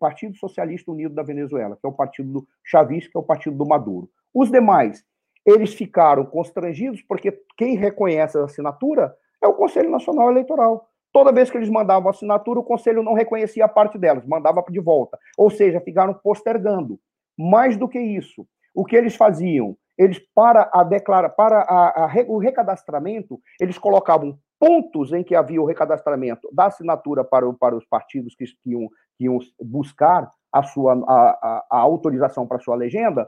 Partido 0.00 0.36
Socialista 0.36 0.90
Unido 0.90 1.14
da 1.14 1.22
Venezuela, 1.22 1.76
que 1.76 1.86
é 1.86 1.88
o 1.88 1.92
partido 1.92 2.32
do 2.32 2.48
Chavis, 2.64 3.06
que 3.06 3.16
é 3.16 3.20
o 3.20 3.22
partido 3.22 3.56
do 3.56 3.66
Maduro. 3.66 4.10
Os 4.34 4.50
demais, 4.50 5.04
eles 5.44 5.74
ficaram 5.74 6.24
constrangidos 6.24 7.02
porque 7.02 7.38
quem 7.56 7.76
reconhece 7.76 8.38
a 8.38 8.44
assinatura 8.44 9.14
é 9.42 9.46
o 9.46 9.54
Conselho 9.54 9.90
Nacional 9.90 10.30
Eleitoral. 10.30 10.88
Toda 11.12 11.32
vez 11.32 11.50
que 11.50 11.58
eles 11.58 11.68
mandavam 11.68 12.08
assinatura, 12.08 12.60
o 12.60 12.64
Conselho 12.64 13.02
não 13.02 13.12
reconhecia 13.12 13.66
a 13.66 13.68
parte 13.68 13.98
delas, 13.98 14.26
mandava 14.26 14.64
de 14.70 14.80
volta. 14.80 15.18
Ou 15.36 15.50
seja, 15.50 15.80
ficaram 15.80 16.14
postergando. 16.14 16.98
Mais 17.38 17.76
do 17.76 17.88
que 17.88 17.98
isso, 17.98 18.46
o 18.74 18.84
que 18.84 18.96
eles 18.96 19.14
faziam? 19.16 19.76
Eles 20.02 20.18
para 20.34 20.70
a 20.72 20.82
declara, 20.82 21.28
para 21.28 21.60
a, 21.60 22.04
a, 22.04 22.24
o 22.28 22.38
recadastramento, 22.38 23.40
eles 23.60 23.78
colocavam 23.78 24.38
pontos 24.58 25.12
em 25.12 25.24
que 25.24 25.34
havia 25.34 25.60
o 25.60 25.64
recadastramento 25.64 26.48
da 26.52 26.66
assinatura 26.66 27.24
para, 27.24 27.52
para 27.54 27.76
os 27.76 27.84
partidos 27.86 28.34
que, 28.36 28.44
iam, 28.66 28.88
que 29.16 29.24
iam 29.24 29.38
buscar 29.60 30.30
a 30.52 30.62
sua 30.62 30.94
a, 31.08 31.66
a, 31.70 31.78
autorização 31.78 32.46
para 32.46 32.60
sua 32.60 32.76
legenda, 32.76 33.26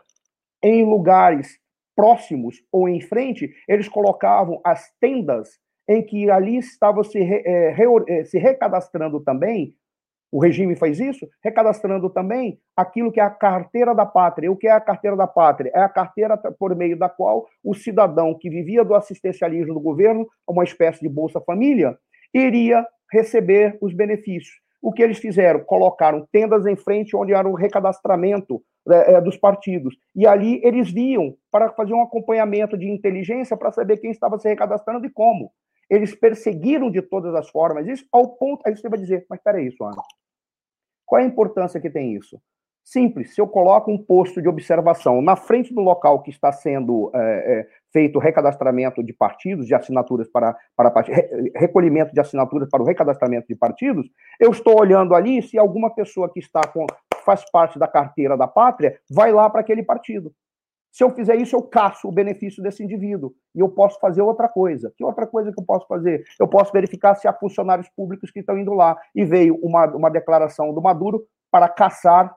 em 0.63 0.85
lugares 0.85 1.59
próximos 1.97 2.57
ou 2.71 2.89
em 2.89 3.01
frente, 3.01 3.53
eles 3.69 3.89
colocavam 3.89 4.61
as 4.65 4.91
tendas 5.01 5.49
em 5.89 6.03
que 6.03 6.31
ali 6.31 6.57
estava 6.57 7.05
se, 7.05 7.21
re, 7.21 7.43
é, 7.45 7.71
re, 7.71 7.85
é, 8.09 8.25
se 8.25 8.39
recadastrando 8.39 9.21
também 9.21 9.75
o 10.35 10.41
regime 10.41 10.75
faz 10.75 10.99
isso, 10.99 11.29
recadastrando 11.45 12.11
também 12.11 12.59
aquilo 12.77 13.13
que 13.13 13.21
é 13.21 13.23
a 13.23 13.31
carteira 13.31 13.95
da 13.95 14.05
pátria. 14.05 14.51
O 14.51 14.57
que 14.57 14.67
é 14.67 14.73
a 14.73 14.81
carteira 14.81 15.17
da 15.17 15.29
pátria? 15.29 15.71
É 15.73 15.79
a 15.79 15.89
carteira 15.89 16.37
por 16.37 16.75
meio 16.75 16.99
da 16.99 17.09
qual 17.09 17.47
o 17.63 17.73
cidadão 17.73 18.37
que 18.37 18.51
vivia 18.51 18.85
do 18.85 18.97
assistencialismo 18.97 19.73
do 19.73 19.79
governo, 19.79 20.27
uma 20.49 20.65
espécie 20.65 21.01
de 21.03 21.09
Bolsa 21.09 21.41
Família, 21.41 21.97
iria 22.35 22.85
receber 23.13 23.79
os 23.81 23.95
benefícios. 23.95 24.57
O 24.83 24.93
que 24.93 25.05
eles 25.05 25.19
fizeram? 25.19 25.61
Colocaram 25.61 26.27
tendas 26.33 26.67
em 26.67 26.75
frente 26.75 27.15
onde 27.15 27.33
era 27.33 27.49
o 27.49 27.55
recadastramento 27.55 28.61
é, 28.91 29.13
é 29.13 29.21
dos 29.21 29.37
partidos. 29.37 29.95
E 30.17 30.27
ali 30.27 30.61
eles 30.65 30.91
viam 30.91 31.37
para 31.49 31.71
fazer 31.71 31.95
um 31.95 32.03
acompanhamento 32.03 32.77
de 32.77 32.91
inteligência 32.91 33.57
para 33.57 33.71
saber 33.71 33.99
quem 33.99 34.11
estava 34.11 34.37
se 34.37 34.49
recadastrando 34.49 35.07
e 35.07 35.11
como. 35.11 35.53
Eles 35.89 36.13
perseguiram 36.13 36.91
de 36.91 37.03
todas 37.03 37.37
as 37.37 37.49
formas 37.51 37.87
isso, 37.87 38.05
ao 38.11 38.31
ponto. 38.31 38.63
Aí 38.67 38.77
você 38.77 38.89
vai 38.89 38.99
dizer, 38.99 39.25
mas 39.31 39.39
espera 39.39 39.63
isso, 39.63 39.85
Ana. 39.85 40.03
Qual 41.15 41.21
é 41.21 41.27
a 41.27 41.29
importância 41.29 41.81
que 41.81 41.89
tem 41.89 42.17
isso? 42.17 42.41
Simples, 42.83 43.37
se 43.37 43.41
eu 43.41 43.47
coloco 43.47 43.89
um 43.89 43.97
posto 43.97 44.43
de 44.43 44.49
observação 44.49 45.23
na 45.23 45.37
frente 45.37 45.73
do 45.73 45.81
local 45.81 46.21
que 46.21 46.31
está 46.31 46.51
sendo 46.51 47.09
é, 47.15 47.21
é, 47.21 47.67
feito 47.93 48.19
recadastramento 48.19 49.01
de 49.01 49.13
partidos, 49.13 49.69
de 49.69 49.77
assinaturas 49.77 50.27
para, 50.29 50.57
para 50.77 50.93
recolhimento 51.55 52.13
de 52.13 52.19
assinaturas 52.19 52.69
para 52.69 52.83
o 52.83 52.85
recadastramento 52.85 53.47
de 53.47 53.55
partidos, 53.55 54.11
eu 54.41 54.51
estou 54.51 54.77
olhando 54.77 55.15
ali 55.15 55.41
se 55.41 55.57
alguma 55.57 55.95
pessoa 55.95 56.29
que 56.29 56.41
está 56.41 56.63
com 56.67 56.85
faz 57.25 57.49
parte 57.49 57.79
da 57.79 57.87
carteira 57.87 58.37
da 58.37 58.49
pátria 58.49 58.99
vai 59.09 59.31
lá 59.31 59.49
para 59.49 59.61
aquele 59.61 59.85
partido. 59.85 60.33
Se 60.95 61.03
eu 61.03 61.11
fizer 61.11 61.35
isso, 61.35 61.57
eu 61.57 61.63
caço 61.63 62.07
o 62.07 62.13
benefício 62.13 62.63
desse 62.63 62.85
indivíduo 62.85 63.35
e 63.53 63.59
eu 63.59 63.69
posso 63.69 63.99
fazer 63.99 64.23
outra 64.23 64.49
coisa. 64.49 64.95
Que 64.97 65.03
outra 65.03 65.27
coisa 65.27 65.53
que 65.53 65.59
eu 65.59 65.65
posso 65.65 65.89
fazer? 65.89 66.23
Eu 66.39 66.47
posso 66.47 66.73
verificar 66.73 67.17
se 67.17 67.27
há 67.27 67.33
funcionários 67.33 67.89
públicos 67.89 68.31
que 68.31 68.39
estão 68.39 68.57
indo 68.57 68.73
lá. 68.73 68.97
E 69.13 69.25
veio 69.25 69.57
uma, 69.57 69.87
uma 69.87 70.09
declaração 70.09 70.73
do 70.73 70.81
Maduro 70.81 71.27
para 71.51 71.69
caçar 71.69 72.33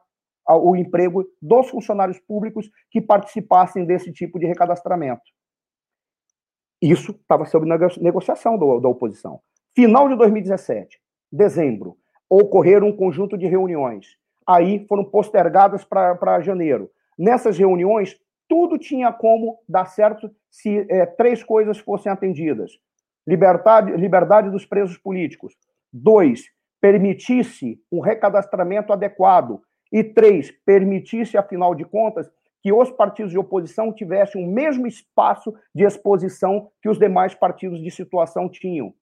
o 0.49 0.75
emprego 0.75 1.23
dos 1.39 1.69
funcionários 1.69 2.19
públicos 2.19 2.67
que 2.89 2.99
participassem 2.99 3.85
desse 3.85 4.11
tipo 4.11 4.39
de 4.39 4.47
recadastramento. 4.47 5.21
Isso 6.81 7.11
estava 7.11 7.45
sob 7.45 7.67
negociação 8.01 8.57
do, 8.57 8.79
da 8.79 8.89
oposição. 8.89 9.39
Final 9.75 10.09
de 10.09 10.15
2017, 10.15 10.99
dezembro, 11.31 11.95
ocorreram 12.27 12.87
um 12.87 12.97
conjunto 12.97 13.37
de 13.37 13.45
reuniões. 13.45 14.17
Aí 14.47 14.83
foram 14.87 15.05
postergadas 15.05 15.83
para 15.83 16.41
janeiro. 16.41 16.89
Nessas 17.19 17.55
reuniões, 17.55 18.19
tudo 18.47 18.77
tinha 18.77 19.11
como 19.11 19.59
dar 19.67 19.85
certo 19.85 20.29
se 20.49 20.85
é, 20.89 21.05
três 21.05 21.43
coisas 21.43 21.77
fossem 21.77 22.11
atendidas: 22.11 22.71
liberdade, 23.27 23.91
liberdade 23.95 24.49
dos 24.49 24.65
presos 24.65 24.97
políticos. 24.97 25.55
Dois, 25.91 26.45
permitisse 26.81 27.79
um 27.91 27.99
recadastramento 27.99 28.93
adequado. 28.93 29.61
E 29.91 30.03
três, 30.03 30.51
permitisse, 30.65 31.37
afinal 31.37 31.73
de 31.73 31.85
contas, 31.85 32.29
que 32.61 32.73
os 32.73 32.91
partidos 32.91 33.31
de 33.31 33.37
oposição 33.37 33.93
tivessem 33.93 34.43
o 34.43 34.51
mesmo 34.51 34.85
espaço 34.85 35.53
de 35.73 35.85
exposição 35.85 36.69
que 36.81 36.89
os 36.89 36.99
demais 36.99 37.33
partidos 37.33 37.81
de 37.81 37.89
situação 37.89 38.49
tinham. 38.49 38.93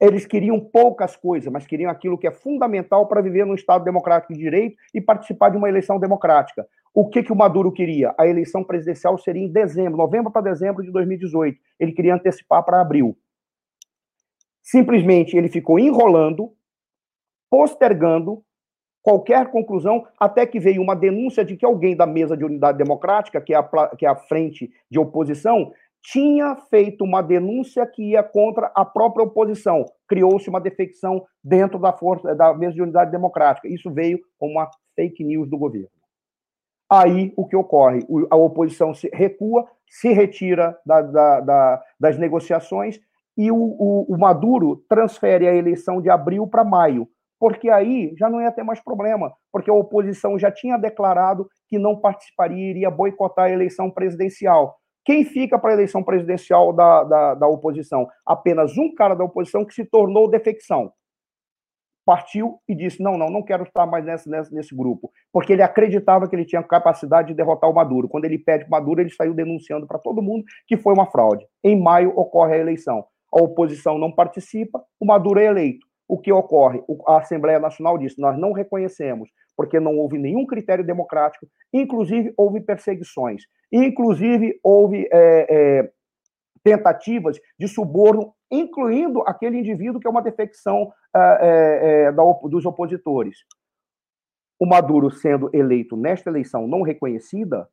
Eles 0.00 0.24
queriam 0.24 0.58
poucas 0.58 1.14
coisas, 1.14 1.52
mas 1.52 1.66
queriam 1.66 1.90
aquilo 1.90 2.16
que 2.16 2.26
é 2.26 2.30
fundamental 2.30 3.06
para 3.06 3.20
viver 3.20 3.44
num 3.44 3.54
Estado 3.54 3.84
democrático 3.84 4.32
de 4.32 4.38
direito 4.38 4.76
e 4.94 5.00
participar 5.00 5.50
de 5.50 5.58
uma 5.58 5.68
eleição 5.68 5.98
democrática. 5.98 6.66
O 6.94 7.08
que, 7.08 7.22
que 7.22 7.32
o 7.32 7.36
Maduro 7.36 7.70
queria? 7.70 8.14
A 8.18 8.26
eleição 8.26 8.64
presidencial 8.64 9.18
seria 9.18 9.44
em 9.44 9.52
dezembro, 9.52 9.98
novembro 9.98 10.30
para 10.30 10.42
dezembro 10.42 10.82
de 10.82 10.90
2018. 10.90 11.58
Ele 11.78 11.92
queria 11.92 12.14
antecipar 12.14 12.64
para 12.64 12.80
abril. 12.80 13.16
Simplesmente 14.62 15.36
ele 15.36 15.48
ficou 15.48 15.78
enrolando, 15.78 16.52
postergando 17.50 18.42
qualquer 19.02 19.50
conclusão, 19.50 20.06
até 20.18 20.46
que 20.46 20.60
veio 20.60 20.82
uma 20.82 20.94
denúncia 20.94 21.44
de 21.44 21.56
que 21.56 21.64
alguém 21.64 21.96
da 21.96 22.06
mesa 22.06 22.36
de 22.36 22.44
unidade 22.44 22.78
democrática, 22.78 23.40
que 23.40 23.54
é 23.54 23.56
a, 23.56 23.62
que 23.96 24.04
é 24.04 24.08
a 24.08 24.16
frente 24.16 24.70
de 24.90 24.98
oposição, 24.98 25.72
tinha 26.02 26.56
feito 26.70 27.04
uma 27.04 27.22
denúncia 27.22 27.86
que 27.86 28.12
ia 28.12 28.22
contra 28.22 28.70
a 28.74 28.84
própria 28.84 29.24
oposição. 29.24 29.84
Criou-se 30.08 30.48
uma 30.48 30.60
defecção 30.60 31.24
dentro 31.42 31.78
da 31.78 31.92
força 31.92 32.34
da 32.34 32.54
mesa 32.54 32.74
de 32.74 32.82
unidade 32.82 33.10
democrática. 33.10 33.68
Isso 33.68 33.90
veio 33.92 34.18
como 34.38 34.52
uma 34.52 34.70
fake 34.96 35.22
news 35.24 35.48
do 35.48 35.58
governo. 35.58 35.88
Aí 36.90 37.32
o 37.36 37.46
que 37.46 37.54
ocorre? 37.54 38.00
A 38.30 38.36
oposição 38.36 38.92
se 38.92 39.08
recua, 39.12 39.64
se 39.88 40.12
retira 40.12 40.76
da, 40.84 41.02
da, 41.02 41.40
da, 41.40 41.82
das 42.00 42.18
negociações 42.18 42.98
e 43.36 43.50
o, 43.52 43.56
o, 43.56 44.06
o 44.08 44.18
Maduro 44.18 44.84
transfere 44.88 45.46
a 45.46 45.54
eleição 45.54 46.00
de 46.00 46.10
abril 46.10 46.48
para 46.48 46.64
maio, 46.64 47.08
porque 47.38 47.70
aí 47.70 48.12
já 48.18 48.28
não 48.28 48.40
ia 48.42 48.50
ter 48.50 48.64
mais 48.64 48.80
problema, 48.80 49.32
porque 49.52 49.70
a 49.70 49.74
oposição 49.74 50.38
já 50.38 50.50
tinha 50.50 50.76
declarado 50.76 51.48
que 51.68 51.78
não 51.78 51.96
participaria, 51.96 52.70
iria 52.70 52.90
boicotar 52.90 53.46
a 53.46 53.50
eleição 53.50 53.88
presidencial. 53.90 54.79
Quem 55.04 55.24
fica 55.24 55.58
para 55.58 55.70
a 55.70 55.74
eleição 55.74 56.02
presidencial 56.02 56.72
da, 56.72 57.04
da, 57.04 57.34
da, 57.34 57.46
oposição? 57.46 58.08
Apenas 58.24 58.76
um 58.76 58.94
cara 58.94 59.14
da 59.14 59.24
oposição 59.24 59.64
que 59.64 59.74
se 59.74 59.84
tornou 59.84 60.30
defecção. 60.30 60.92
Partiu 62.04 62.58
e 62.68 62.74
disse: 62.74 63.02
não, 63.02 63.16
não, 63.16 63.28
não 63.28 63.42
quero 63.42 63.62
estar 63.62 63.86
mais 63.86 64.04
nesse, 64.04 64.28
nesse, 64.28 64.54
nesse 64.54 64.74
grupo. 64.74 65.10
Porque 65.32 65.52
ele 65.52 65.62
acreditava 65.62 66.28
que 66.28 66.36
ele 66.36 66.44
tinha 66.44 66.62
capacidade 66.62 67.28
de 67.28 67.34
derrotar 67.34 67.70
o 67.70 67.74
Maduro. 67.74 68.08
Quando 68.08 68.24
ele 68.24 68.38
pede 68.38 68.64
o 68.64 68.70
Maduro, 68.70 69.00
ele 69.00 69.10
saiu 69.10 69.32
denunciando 69.32 69.86
para 69.86 69.98
todo 69.98 70.22
mundo 70.22 70.44
que 70.66 70.76
foi 70.76 70.92
uma 70.92 71.10
fraude. 71.10 71.46
Em 71.64 71.80
maio 71.80 72.12
ocorre 72.16 72.54
a 72.54 72.58
eleição. 72.58 73.04
A 73.32 73.40
oposição 73.40 73.96
não 73.96 74.10
participa, 74.10 74.82
o 74.98 75.06
Maduro 75.06 75.38
é 75.38 75.46
eleito. 75.46 75.86
O 76.08 76.18
que 76.18 76.32
ocorre? 76.32 76.82
A 77.06 77.18
Assembleia 77.18 77.60
Nacional 77.60 77.96
disse: 77.96 78.20
nós 78.20 78.36
não 78.36 78.52
reconhecemos, 78.52 79.30
porque 79.60 79.78
não 79.78 79.98
houve 79.98 80.16
nenhum 80.16 80.46
critério 80.46 80.82
democrático, 80.82 81.46
inclusive 81.70 82.32
houve 82.34 82.62
perseguições. 82.62 83.42
Inclusive, 83.70 84.58
houve 84.64 85.06
é, 85.12 85.46
é, 85.50 85.92
tentativas 86.64 87.38
de 87.58 87.68
suborno, 87.68 88.32
incluindo 88.50 89.20
aquele 89.26 89.58
indivíduo 89.58 90.00
que 90.00 90.06
é 90.06 90.10
uma 90.10 90.22
defecção 90.22 90.90
é, 91.14 92.06
é, 92.06 92.12
da, 92.12 92.22
dos 92.44 92.64
opositores. 92.64 93.36
O 94.58 94.64
Maduro, 94.64 95.10
sendo 95.10 95.50
eleito 95.52 95.94
nesta 95.94 96.30
eleição 96.30 96.66
não 96.66 96.80
reconhecida, 96.80 97.68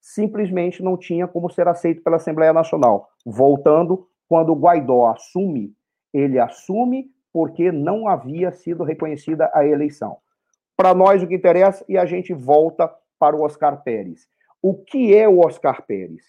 simplesmente 0.00 0.82
não 0.82 0.96
tinha 0.96 1.28
como 1.28 1.48
ser 1.48 1.68
aceito 1.68 2.02
pela 2.02 2.16
Assembleia 2.16 2.52
Nacional. 2.52 3.08
Voltando, 3.24 4.08
quando 4.28 4.50
o 4.50 4.58
Guaidó 4.58 5.06
assume, 5.06 5.72
ele 6.12 6.40
assume 6.40 7.12
porque 7.32 7.70
não 7.70 8.08
havia 8.08 8.50
sido 8.50 8.82
reconhecida 8.82 9.48
a 9.54 9.64
eleição. 9.64 10.18
Para 10.82 10.94
nós, 10.94 11.22
o 11.22 11.28
que 11.28 11.36
interessa, 11.36 11.84
e 11.88 11.96
a 11.96 12.04
gente 12.04 12.34
volta 12.34 12.92
para 13.16 13.36
o 13.36 13.44
Oscar 13.44 13.84
Pérez. 13.84 14.26
O 14.60 14.74
que 14.74 15.14
é 15.14 15.28
o 15.28 15.38
Oscar 15.38 15.86
Pérez? 15.86 16.24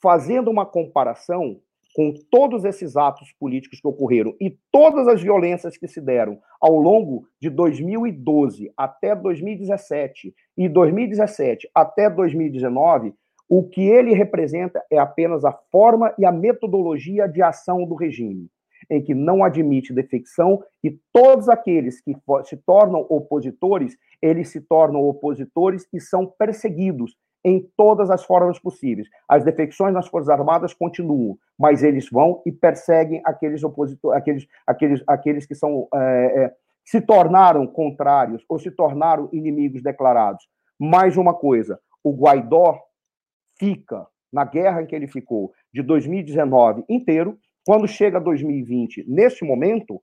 Fazendo 0.00 0.52
uma 0.52 0.64
comparação 0.64 1.60
com 1.96 2.14
todos 2.30 2.64
esses 2.64 2.96
atos 2.96 3.32
políticos 3.40 3.80
que 3.80 3.88
ocorreram 3.88 4.36
e 4.40 4.56
todas 4.70 5.08
as 5.08 5.20
violências 5.20 5.76
que 5.76 5.88
se 5.88 6.00
deram 6.00 6.38
ao 6.60 6.76
longo 6.76 7.26
de 7.42 7.50
2012 7.50 8.72
até 8.76 9.16
2017 9.16 10.32
e 10.56 10.68
2017 10.68 11.68
até 11.74 12.08
2019, 12.08 13.12
o 13.48 13.68
que 13.68 13.82
ele 13.82 14.14
representa 14.14 14.80
é 14.92 14.98
apenas 14.98 15.44
a 15.44 15.50
forma 15.72 16.14
e 16.16 16.24
a 16.24 16.30
metodologia 16.30 17.26
de 17.26 17.42
ação 17.42 17.84
do 17.84 17.96
regime 17.96 18.48
em 18.90 19.02
que 19.02 19.14
não 19.14 19.44
admite 19.44 19.92
defecção 19.92 20.62
e 20.82 20.98
todos 21.12 21.48
aqueles 21.48 22.00
que 22.00 22.16
se 22.44 22.56
tornam 22.56 23.06
opositores, 23.08 23.96
eles 24.20 24.48
se 24.48 24.60
tornam 24.60 25.02
opositores 25.02 25.86
e 25.92 26.00
são 26.00 26.26
perseguidos 26.26 27.16
em 27.44 27.68
todas 27.76 28.10
as 28.10 28.24
formas 28.24 28.58
possíveis. 28.58 29.08
As 29.28 29.44
defecções 29.44 29.94
nas 29.94 30.08
Forças 30.08 30.28
Armadas 30.28 30.74
continuam, 30.74 31.38
mas 31.58 31.82
eles 31.82 32.08
vão 32.10 32.42
e 32.44 32.52
perseguem 32.52 33.22
aqueles 33.24 33.62
opositores, 33.62 34.18
aqueles, 34.18 34.46
aqueles, 34.66 35.04
aqueles 35.06 35.46
que 35.46 35.54
são 35.54 35.88
é, 35.94 36.44
é, 36.44 36.54
se 36.84 37.00
tornaram 37.00 37.66
contrários 37.66 38.44
ou 38.48 38.58
se 38.58 38.70
tornaram 38.70 39.28
inimigos 39.32 39.82
declarados. 39.82 40.48
Mais 40.78 41.16
uma 41.16 41.34
coisa, 41.34 41.78
o 42.02 42.12
Guaidó 42.12 42.80
fica 43.58 44.06
na 44.32 44.44
guerra 44.44 44.82
em 44.82 44.86
que 44.86 44.94
ele 44.94 45.06
ficou 45.06 45.52
de 45.72 45.82
2019 45.82 46.84
inteiro 46.88 47.38
quando 47.68 47.86
chega 47.86 48.18
2020, 48.18 49.04
neste 49.06 49.44
momento, 49.44 50.00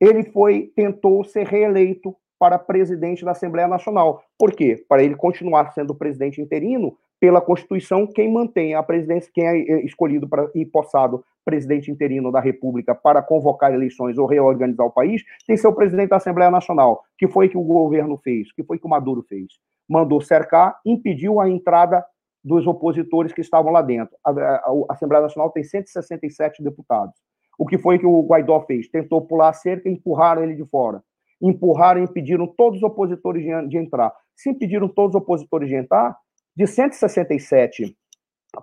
ele 0.00 0.22
foi 0.22 0.70
tentou 0.76 1.24
ser 1.24 1.44
reeleito 1.44 2.14
para 2.38 2.60
presidente 2.60 3.24
da 3.24 3.32
Assembleia 3.32 3.66
Nacional. 3.66 4.22
Por 4.38 4.52
quê? 4.52 4.84
Para 4.88 5.02
ele 5.02 5.16
continuar 5.16 5.72
sendo 5.72 5.96
presidente 5.96 6.40
interino, 6.40 6.96
pela 7.18 7.40
Constituição, 7.40 8.06
quem 8.06 8.32
mantém 8.32 8.76
a 8.76 8.84
presidência, 8.84 9.28
quem 9.34 9.44
é, 9.44 9.58
é 9.58 9.84
escolhido 9.84 10.28
para 10.28 10.48
e 10.54 10.64
possado 10.64 11.24
presidente 11.44 11.90
interino 11.90 12.30
da 12.30 12.38
República 12.38 12.94
para 12.94 13.20
convocar 13.20 13.74
eleições 13.74 14.16
ou 14.16 14.24
reorganizar 14.24 14.86
o 14.86 14.92
país, 14.92 15.24
tem 15.44 15.56
o 15.56 15.72
presidente 15.72 16.10
da 16.10 16.18
Assembleia 16.18 16.52
Nacional. 16.52 17.02
que 17.18 17.26
foi 17.26 17.48
que 17.48 17.58
o 17.58 17.64
governo 17.64 18.16
fez? 18.16 18.52
que 18.52 18.62
foi 18.62 18.78
que 18.78 18.86
o 18.86 18.90
Maduro 18.90 19.24
fez? 19.28 19.48
Mandou 19.88 20.20
cercar, 20.20 20.78
impediu 20.86 21.40
a 21.40 21.50
entrada 21.50 22.04
dos 22.46 22.64
opositores 22.64 23.32
que 23.32 23.40
estavam 23.40 23.72
lá 23.72 23.82
dentro. 23.82 24.16
A, 24.24 24.30
a, 24.30 24.34
a, 24.34 24.86
Assembleia 24.90 25.22
Nacional 25.22 25.50
tem 25.50 25.64
167 25.64 26.62
deputados. 26.62 27.12
O 27.58 27.66
que 27.66 27.76
foi 27.76 27.98
que 27.98 28.06
o 28.06 28.22
Guaidó 28.22 28.60
fez? 28.60 28.88
Tentou 28.88 29.26
pular 29.26 29.48
a 29.48 29.52
cerca 29.52 29.88
e 29.88 29.92
empurraram 29.92 30.44
ele 30.44 30.54
de 30.54 30.64
fora. 30.64 31.02
Empurraram 31.42 32.00
e 32.00 32.04
impediram 32.04 32.46
todos 32.46 32.78
os 32.78 32.84
opositores 32.84 33.42
de, 33.42 33.68
de 33.68 33.76
entrar. 33.76 34.14
Se 34.36 34.48
impediram 34.48 34.88
todos 34.88 35.16
os 35.16 35.22
opositores 35.22 35.68
de 35.68 35.74
entrar, 35.74 36.16
de 36.56 36.68
167 36.68 37.96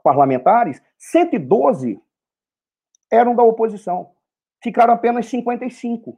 parlamentares, 0.01 0.81
112 0.97 1.99
eram 3.11 3.35
da 3.35 3.43
oposição. 3.43 4.11
Ficaram 4.63 4.93
apenas 4.93 5.25
55. 5.25 6.17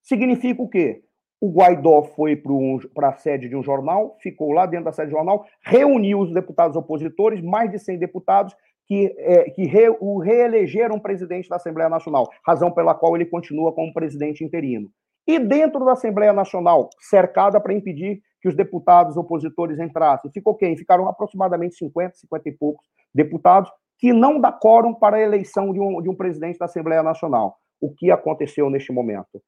Significa 0.00 0.62
o 0.62 0.68
quê? 0.68 1.02
O 1.40 1.50
Guaidó 1.50 2.02
foi 2.02 2.36
para 2.36 2.52
um, 2.52 2.78
a 3.02 3.12
sede 3.14 3.48
de 3.48 3.56
um 3.56 3.62
jornal, 3.62 4.16
ficou 4.20 4.52
lá 4.52 4.66
dentro 4.66 4.84
da 4.84 4.92
sede 4.92 5.08
do 5.08 5.16
jornal, 5.16 5.46
reuniu 5.64 6.20
os 6.20 6.32
deputados 6.34 6.76
opositores, 6.76 7.40
mais 7.40 7.70
de 7.70 7.78
100 7.78 7.98
deputados, 7.98 8.54
que, 8.86 9.14
é, 9.18 9.50
que 9.50 9.64
re, 9.64 9.88
o 10.00 10.18
reelegeram 10.18 10.98
presidente 10.98 11.48
da 11.48 11.56
Assembleia 11.56 11.88
Nacional, 11.88 12.28
razão 12.44 12.70
pela 12.70 12.94
qual 12.94 13.16
ele 13.16 13.24
continua 13.24 13.72
como 13.72 13.94
presidente 13.94 14.44
interino. 14.44 14.90
E 15.26 15.38
dentro 15.38 15.84
da 15.84 15.92
Assembleia 15.92 16.32
Nacional, 16.32 16.90
cercada 16.98 17.60
para 17.60 17.72
impedir 17.72 18.20
que 18.42 18.48
os 18.48 18.56
deputados 18.56 19.16
opositores 19.16 19.78
entrassem, 19.78 20.30
ficou 20.32 20.54
quem? 20.54 20.76
Ficaram 20.76 21.06
aproximadamente 21.06 21.76
50, 21.76 22.16
50 22.16 22.48
e 22.48 22.52
poucos 22.52 22.84
deputados 23.14 23.70
que 23.98 24.12
não 24.12 24.40
dá 24.40 24.50
quórum 24.50 24.94
para 24.94 25.18
a 25.18 25.20
eleição 25.20 25.72
de 25.72 25.80
um, 25.80 26.02
de 26.02 26.08
um 26.08 26.14
presidente 26.16 26.58
da 26.58 26.64
Assembleia 26.64 27.02
Nacional. 27.02 27.56
O 27.80 27.94
que 27.94 28.10
aconteceu 28.10 28.68
neste 28.68 28.92
momento? 28.92 29.40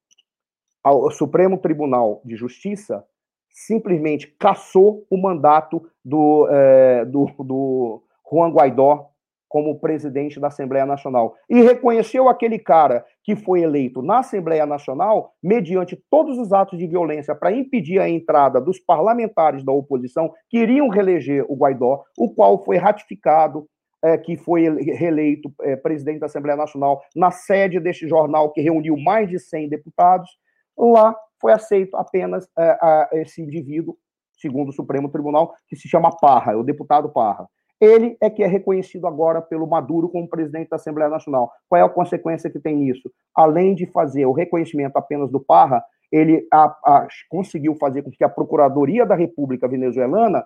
O 0.84 1.10
Supremo 1.10 1.58
Tribunal 1.58 2.20
de 2.24 2.36
Justiça 2.36 3.04
simplesmente 3.48 4.26
cassou 4.38 5.06
o 5.10 5.16
mandato 5.16 5.86
do, 6.04 6.48
é, 6.50 7.04
do, 7.04 7.26
do 7.38 8.02
Juan 8.30 8.50
Guaidó 8.50 9.12
como 9.52 9.78
presidente 9.78 10.40
da 10.40 10.48
Assembleia 10.48 10.86
Nacional 10.86 11.34
e 11.48 11.60
reconheceu 11.60 12.26
aquele 12.26 12.58
cara 12.58 13.04
que 13.22 13.36
foi 13.36 13.60
eleito 13.60 14.00
na 14.00 14.20
Assembleia 14.20 14.64
Nacional 14.64 15.34
mediante 15.42 15.94
todos 16.10 16.38
os 16.38 16.54
atos 16.54 16.78
de 16.78 16.86
violência 16.86 17.34
para 17.34 17.52
impedir 17.52 17.98
a 17.98 18.08
entrada 18.08 18.58
dos 18.58 18.78
parlamentares 18.78 19.62
da 19.62 19.70
oposição 19.70 20.32
que 20.48 20.56
iriam 20.56 20.88
reeleger 20.88 21.44
o 21.50 21.54
Guaidó, 21.54 22.02
o 22.16 22.34
qual 22.34 22.64
foi 22.64 22.78
ratificado 22.78 23.66
é, 24.02 24.16
que 24.16 24.38
foi 24.38 24.62
reeleito 24.80 25.52
é, 25.60 25.76
presidente 25.76 26.20
da 26.20 26.26
Assembleia 26.26 26.56
Nacional 26.56 27.02
na 27.14 27.30
sede 27.30 27.78
deste 27.78 28.08
jornal 28.08 28.50
que 28.52 28.62
reuniu 28.62 28.96
mais 28.96 29.28
de 29.28 29.38
100 29.38 29.68
deputados 29.68 30.30
Lá 30.76 31.14
foi 31.40 31.52
aceito 31.52 31.96
apenas 31.96 32.48
é, 32.58 32.70
a, 32.80 33.08
esse 33.12 33.42
indivíduo, 33.42 33.96
segundo 34.40 34.70
o 34.70 34.72
Supremo 34.72 35.10
Tribunal, 35.10 35.52
que 35.68 35.76
se 35.76 35.88
chama 35.88 36.16
Parra, 36.20 36.52
é 36.52 36.56
o 36.56 36.62
deputado 36.62 37.08
Parra. 37.08 37.46
Ele 37.80 38.16
é 38.20 38.30
que 38.30 38.44
é 38.44 38.46
reconhecido 38.46 39.08
agora 39.08 39.42
pelo 39.42 39.66
Maduro 39.66 40.08
como 40.08 40.28
presidente 40.28 40.68
da 40.68 40.76
Assembleia 40.76 41.10
Nacional. 41.10 41.50
Qual 41.68 41.80
é 41.80 41.84
a 41.84 41.88
consequência 41.88 42.48
que 42.48 42.60
tem 42.60 42.76
nisso? 42.76 43.10
Além 43.34 43.74
de 43.74 43.86
fazer 43.86 44.24
o 44.24 44.32
reconhecimento 44.32 44.96
apenas 44.96 45.32
do 45.32 45.40
Parra, 45.40 45.82
ele 46.12 46.46
a, 46.52 46.64
a, 46.84 47.08
conseguiu 47.28 47.74
fazer 47.74 48.02
com 48.02 48.10
que 48.10 48.22
a 48.22 48.28
Procuradoria 48.28 49.04
da 49.04 49.16
República 49.16 49.66
Venezuelana 49.66 50.44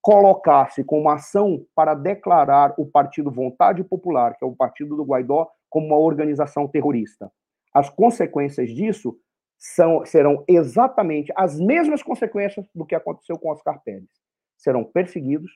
colocasse 0.00 0.82
como 0.82 1.10
ação 1.10 1.62
para 1.74 1.94
declarar 1.94 2.72
o 2.78 2.86
Partido 2.86 3.30
Vontade 3.30 3.84
Popular, 3.84 4.34
que 4.38 4.44
é 4.44 4.48
o 4.48 4.56
partido 4.56 4.96
do 4.96 5.04
Guaidó, 5.04 5.48
como 5.68 5.88
uma 5.88 5.98
organização 5.98 6.66
terrorista. 6.66 7.30
As 7.74 7.90
consequências 7.90 8.70
disso 8.70 9.16
são, 9.60 10.06
serão 10.06 10.42
exatamente 10.48 11.30
as 11.36 11.60
mesmas 11.60 12.02
consequências 12.02 12.66
do 12.74 12.86
que 12.86 12.94
aconteceu 12.94 13.38
com 13.38 13.50
Oscar 13.50 13.78
Pérez. 13.84 14.08
Serão 14.56 14.82
perseguidos, 14.82 15.52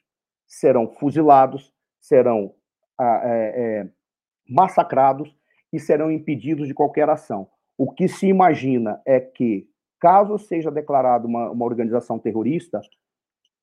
serão 0.46 0.92
fuzilados, 0.92 1.72
serão 1.98 2.54
ah, 3.00 3.22
é, 3.24 3.80
é, 3.80 3.88
massacrados 4.46 5.34
e 5.72 5.80
serão 5.80 6.12
impedidos 6.12 6.68
de 6.68 6.74
qualquer 6.74 7.08
ação. 7.08 7.48
O 7.78 7.90
que 7.90 8.06
se 8.06 8.26
imagina 8.26 9.00
é 9.06 9.18
que, 9.18 9.66
caso 9.98 10.38
seja 10.38 10.70
declarada 10.70 11.26
uma, 11.26 11.50
uma 11.50 11.64
organização 11.64 12.18
terrorista, 12.18 12.82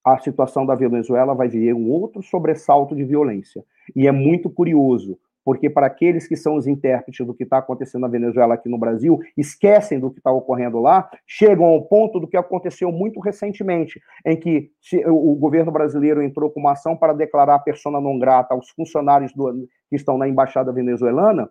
a 0.03 0.17
situação 0.17 0.65
da 0.65 0.73
Venezuela 0.73 1.35
vai 1.35 1.47
viver 1.47 1.73
um 1.73 1.87
outro 1.87 2.23
sobressalto 2.23 2.95
de 2.95 3.05
violência. 3.05 3.63
E 3.95 4.07
é 4.07 4.11
muito 4.11 4.49
curioso, 4.49 5.19
porque 5.43 5.69
para 5.69 5.87
aqueles 5.87 6.27
que 6.27 6.35
são 6.35 6.55
os 6.55 6.67
intérpretes 6.67 7.25
do 7.25 7.33
que 7.33 7.43
está 7.43 7.57
acontecendo 7.57 8.01
na 8.01 8.07
Venezuela 8.07 8.53
aqui 8.53 8.69
no 8.69 8.77
Brasil, 8.77 9.19
esquecem 9.37 9.99
do 9.99 10.11
que 10.11 10.19
está 10.19 10.31
ocorrendo 10.31 10.79
lá, 10.79 11.09
chegam 11.25 11.65
ao 11.65 11.83
ponto 11.83 12.19
do 12.19 12.27
que 12.27 12.37
aconteceu 12.37 12.91
muito 12.91 13.19
recentemente, 13.19 13.99
em 14.25 14.37
que 14.37 14.71
o 15.07 15.35
governo 15.35 15.71
brasileiro 15.71 16.21
entrou 16.21 16.49
com 16.49 16.59
uma 16.59 16.73
ação 16.73 16.95
para 16.95 17.13
declarar 17.13 17.55
a 17.55 17.59
persona 17.59 17.99
non 17.99 18.19
grata 18.19 18.53
aos 18.53 18.69
funcionários 18.69 19.33
do, 19.33 19.67
que 19.89 19.95
estão 19.95 20.17
na 20.17 20.27
embaixada 20.27 20.71
venezuelana. 20.71 21.49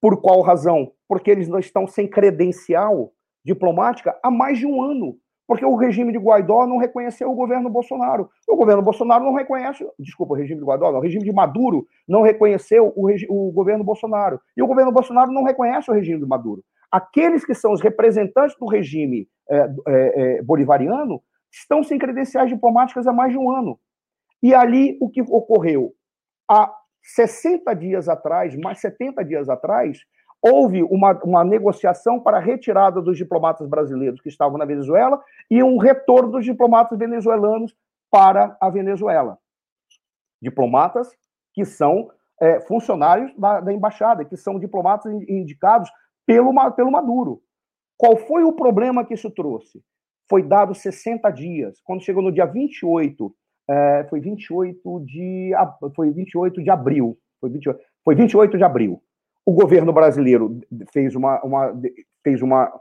Por 0.00 0.20
qual 0.20 0.40
razão? 0.40 0.92
Porque 1.08 1.30
eles 1.30 1.48
não 1.48 1.58
estão 1.58 1.86
sem 1.86 2.08
credencial 2.08 3.12
diplomática 3.44 4.18
há 4.22 4.30
mais 4.30 4.58
de 4.58 4.66
um 4.66 4.82
ano 4.82 5.16
porque 5.52 5.66
o 5.66 5.76
regime 5.76 6.12
de 6.12 6.18
Guaidó 6.18 6.66
não 6.66 6.78
reconheceu 6.78 7.30
o 7.30 7.34
governo 7.34 7.68
Bolsonaro. 7.68 8.30
O 8.48 8.56
governo 8.56 8.82
Bolsonaro 8.82 9.22
não 9.22 9.34
reconhece, 9.34 9.86
desculpa, 9.98 10.32
o 10.32 10.36
regime 10.38 10.58
de 10.58 10.64
Guaidó, 10.64 10.90
não, 10.90 10.98
o 10.98 11.02
regime 11.02 11.22
de 11.22 11.30
Maduro 11.30 11.86
não 12.08 12.22
reconheceu 12.22 12.90
o, 12.96 13.10
o 13.28 13.52
governo 13.52 13.84
Bolsonaro. 13.84 14.40
E 14.56 14.62
o 14.62 14.66
governo 14.66 14.90
Bolsonaro 14.90 15.30
não 15.30 15.44
reconhece 15.44 15.90
o 15.90 15.94
regime 15.94 16.20
de 16.20 16.24
Maduro. 16.24 16.64
Aqueles 16.90 17.44
que 17.44 17.52
são 17.52 17.70
os 17.70 17.82
representantes 17.82 18.56
do 18.58 18.64
regime 18.64 19.28
é, 19.50 19.58
é, 19.58 19.68
é, 20.38 20.42
bolivariano 20.42 21.22
estão 21.52 21.82
sem 21.82 21.98
credenciais 21.98 22.48
diplomáticas 22.48 23.06
há 23.06 23.12
mais 23.12 23.30
de 23.30 23.36
um 23.36 23.50
ano. 23.54 23.78
E 24.42 24.54
ali 24.54 24.96
o 25.02 25.10
que 25.10 25.20
ocorreu? 25.20 25.92
Há 26.50 26.74
60 27.02 27.74
dias 27.74 28.08
atrás, 28.08 28.56
mais 28.56 28.80
70 28.80 29.22
dias 29.22 29.50
atrás, 29.50 29.98
houve 30.42 30.82
uma, 30.82 31.12
uma 31.22 31.44
negociação 31.44 32.18
para 32.18 32.38
a 32.38 32.40
retirada 32.40 33.00
dos 33.00 33.16
diplomatas 33.16 33.68
brasileiros 33.68 34.20
que 34.20 34.28
estavam 34.28 34.58
na 34.58 34.64
Venezuela 34.64 35.22
e 35.48 35.62
um 35.62 35.78
retorno 35.78 36.32
dos 36.32 36.44
diplomatas 36.44 36.98
venezuelanos 36.98 37.74
para 38.10 38.56
a 38.60 38.68
Venezuela. 38.68 39.38
Diplomatas 40.40 41.08
que 41.54 41.64
são 41.64 42.10
é, 42.40 42.60
funcionários 42.62 43.32
da, 43.38 43.60
da, 43.60 43.72
embaixada, 43.72 44.24
que 44.24 44.36
são 44.36 44.58
diplomatas 44.58 45.12
indicados 45.28 45.88
pelo, 46.26 46.52
pelo 46.72 46.90
Maduro. 46.90 47.40
Qual 47.96 48.16
foi 48.16 48.42
o 48.42 48.52
problema 48.52 49.04
que 49.04 49.14
isso 49.14 49.30
trouxe? 49.30 49.80
Foi 50.28 50.42
dado 50.42 50.74
60 50.74 51.30
dias. 51.30 51.80
Quando 51.84 52.02
chegou 52.02 52.22
no 52.22 52.32
dia 52.32 52.46
28, 52.46 53.32
é, 53.68 54.06
foi 54.10 54.18
28 54.18 55.04
de 55.04 55.52
foi 55.94 56.10
28 56.10 56.62
de 56.62 56.70
abril, 56.70 57.16
foi 57.40 57.50
28, 57.50 57.80
foi 58.04 58.14
28 58.16 58.58
de 58.58 58.64
abril. 58.64 59.00
O 59.44 59.52
governo 59.52 59.92
brasileiro 59.92 60.60
fez 60.92 61.14
uma, 61.14 61.42
uma, 61.42 61.74
fez 62.22 62.42
uma, 62.42 62.72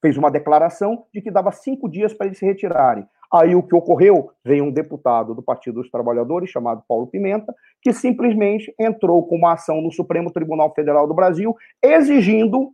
fez 0.00 0.16
uma 0.16 0.30
declaração 0.30 1.06
de 1.12 1.22
que 1.22 1.30
dava 1.30 1.50
cinco 1.50 1.88
dias 1.88 2.12
para 2.12 2.26
eles 2.26 2.38
se 2.38 2.44
retirarem. 2.44 3.06
Aí 3.32 3.54
o 3.56 3.62
que 3.62 3.74
ocorreu? 3.74 4.30
Veio 4.44 4.64
um 4.64 4.70
deputado 4.70 5.34
do 5.34 5.42
Partido 5.42 5.80
dos 5.80 5.90
Trabalhadores, 5.90 6.50
chamado 6.50 6.84
Paulo 6.86 7.06
Pimenta, 7.06 7.54
que 7.82 7.92
simplesmente 7.92 8.72
entrou 8.78 9.26
com 9.26 9.36
uma 9.36 9.54
ação 9.54 9.80
no 9.80 9.90
Supremo 9.90 10.30
Tribunal 10.30 10.72
Federal 10.74 11.08
do 11.08 11.14
Brasil, 11.14 11.56
exigindo 11.82 12.72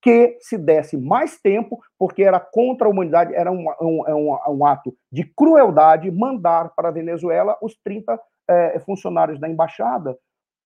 que 0.00 0.36
se 0.40 0.56
desse 0.56 0.96
mais 0.96 1.40
tempo, 1.40 1.80
porque 1.98 2.22
era 2.22 2.38
contra 2.38 2.86
a 2.86 2.90
humanidade, 2.90 3.34
era 3.34 3.50
um, 3.50 3.66
um, 3.80 4.06
é 4.06 4.48
um, 4.48 4.64
ato 4.64 4.94
de 5.10 5.24
crueldade 5.24 6.10
mandar 6.10 6.72
para 6.76 6.88
a 6.88 6.92
Venezuela 6.92 7.56
os 7.60 7.76
30 7.82 8.20
é, 8.48 8.78
funcionários 8.80 9.40
da 9.40 9.48
embaixada 9.48 10.16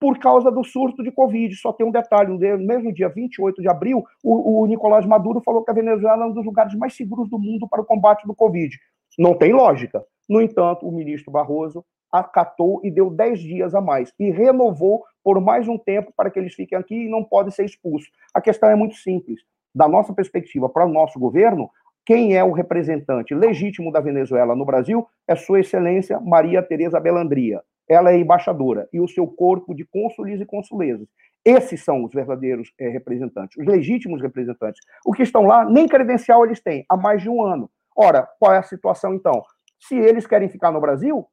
por 0.02 0.18
causa 0.18 0.50
do 0.50 0.64
surto 0.64 1.00
de 1.00 1.12
Covid. 1.12 1.54
Só 1.54 1.72
tem 1.72 1.86
um 1.86 1.92
detalhe: 1.92 2.28
no 2.28 2.38
mesmo 2.58 2.92
dia 2.92 3.08
28 3.08 3.62
de 3.62 3.68
abril, 3.68 4.02
o, 4.20 4.62
o 4.62 4.66
Nicolás 4.66 5.06
Maduro 5.06 5.40
falou 5.40 5.62
que 5.62 5.70
a 5.70 5.74
Venezuela 5.74 6.24
é 6.24 6.26
um 6.26 6.32
dos 6.32 6.44
lugares 6.44 6.74
mais 6.74 6.96
seguros 6.96 7.30
do 7.30 7.38
mundo 7.38 7.68
para 7.68 7.80
o 7.80 7.84
combate 7.84 8.26
do 8.26 8.34
Covid. 8.34 8.76
Não 9.16 9.32
tem 9.32 9.52
lógica. 9.52 10.04
No 10.28 10.42
entanto, 10.42 10.88
o 10.88 10.90
ministro 10.90 11.30
Barroso 11.30 11.84
acatou 12.10 12.80
e 12.82 12.90
deu 12.90 13.10
10 13.10 13.38
dias 13.38 13.74
a 13.76 13.80
mais 13.80 14.12
e 14.18 14.28
renovou 14.28 15.04
por 15.22 15.40
mais 15.40 15.68
um 15.68 15.78
tempo 15.78 16.12
para 16.16 16.30
que 16.32 16.38
eles 16.38 16.52
fiquem 16.52 16.76
aqui 16.76 17.04
e 17.04 17.08
não 17.08 17.22
podem 17.22 17.52
ser 17.52 17.64
expulsos. 17.64 18.10
A 18.34 18.40
questão 18.40 18.68
é 18.68 18.74
muito 18.74 18.96
simples. 18.96 19.40
Da 19.72 19.86
nossa 19.86 20.12
perspectiva, 20.12 20.68
para 20.68 20.84
o 20.84 20.92
nosso 20.92 21.18
governo, 21.18 21.70
quem 22.04 22.36
é 22.36 22.42
o 22.42 22.50
representante 22.50 23.34
legítimo 23.34 23.92
da 23.92 24.00
Venezuela 24.00 24.56
no 24.56 24.64
Brasil 24.64 25.06
é 25.28 25.36
Sua 25.36 25.60
Excelência 25.60 26.18
Maria 26.18 26.60
Tereza 26.60 26.98
Belandria. 26.98 27.62
Ela 27.92 28.12
é 28.12 28.18
embaixadora 28.18 28.88
e 28.92 29.00
o 29.00 29.06
seu 29.06 29.26
corpo 29.26 29.74
de 29.74 29.84
cônsules 29.84 30.40
e 30.40 30.46
consulesas. 30.46 31.06
Esses 31.44 31.84
são 31.84 32.04
os 32.04 32.12
verdadeiros 32.12 32.72
é, 32.78 32.88
representantes, 32.88 33.58
os 33.58 33.66
legítimos 33.66 34.22
representantes. 34.22 34.80
O 35.04 35.12
que 35.12 35.22
estão 35.22 35.42
lá, 35.42 35.64
nem 35.64 35.86
credencial 35.86 36.46
eles 36.46 36.62
têm, 36.62 36.86
há 36.88 36.96
mais 36.96 37.20
de 37.20 37.28
um 37.28 37.42
ano. 37.42 37.68
Ora, 37.96 38.26
qual 38.38 38.54
é 38.54 38.58
a 38.58 38.62
situação 38.62 39.12
então? 39.12 39.42
Se 39.78 39.94
eles 39.96 40.26
querem 40.26 40.48
ficar 40.48 40.70
no 40.70 40.80
Brasil, 40.80 41.26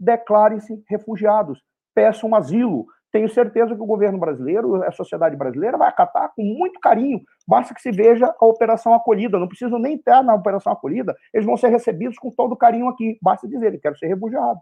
declarem-se 0.00 0.82
refugiados, 0.88 1.62
peçam 1.94 2.30
um 2.30 2.34
asilo. 2.34 2.86
Tenho 3.12 3.28
certeza 3.28 3.76
que 3.76 3.82
o 3.82 3.86
governo 3.86 4.18
brasileiro, 4.18 4.82
a 4.82 4.90
sociedade 4.90 5.36
brasileira, 5.36 5.76
vai 5.76 5.88
acatar 5.88 6.32
com 6.34 6.42
muito 6.42 6.80
carinho. 6.80 7.20
Basta 7.46 7.74
que 7.74 7.82
se 7.82 7.92
veja 7.92 8.34
a 8.40 8.46
operação 8.46 8.94
acolhida. 8.94 9.38
Não 9.38 9.46
precisam 9.46 9.78
nem 9.78 9.96
estar 9.96 10.22
na 10.24 10.34
operação 10.34 10.72
acolhida, 10.72 11.14
eles 11.32 11.46
vão 11.46 11.56
ser 11.56 11.68
recebidos 11.68 12.18
com 12.18 12.30
todo 12.30 12.56
carinho 12.56 12.88
aqui. 12.88 13.18
Basta 13.20 13.46
dizer, 13.46 13.78
quero 13.80 13.98
ser 13.98 14.06
refugiado. 14.06 14.60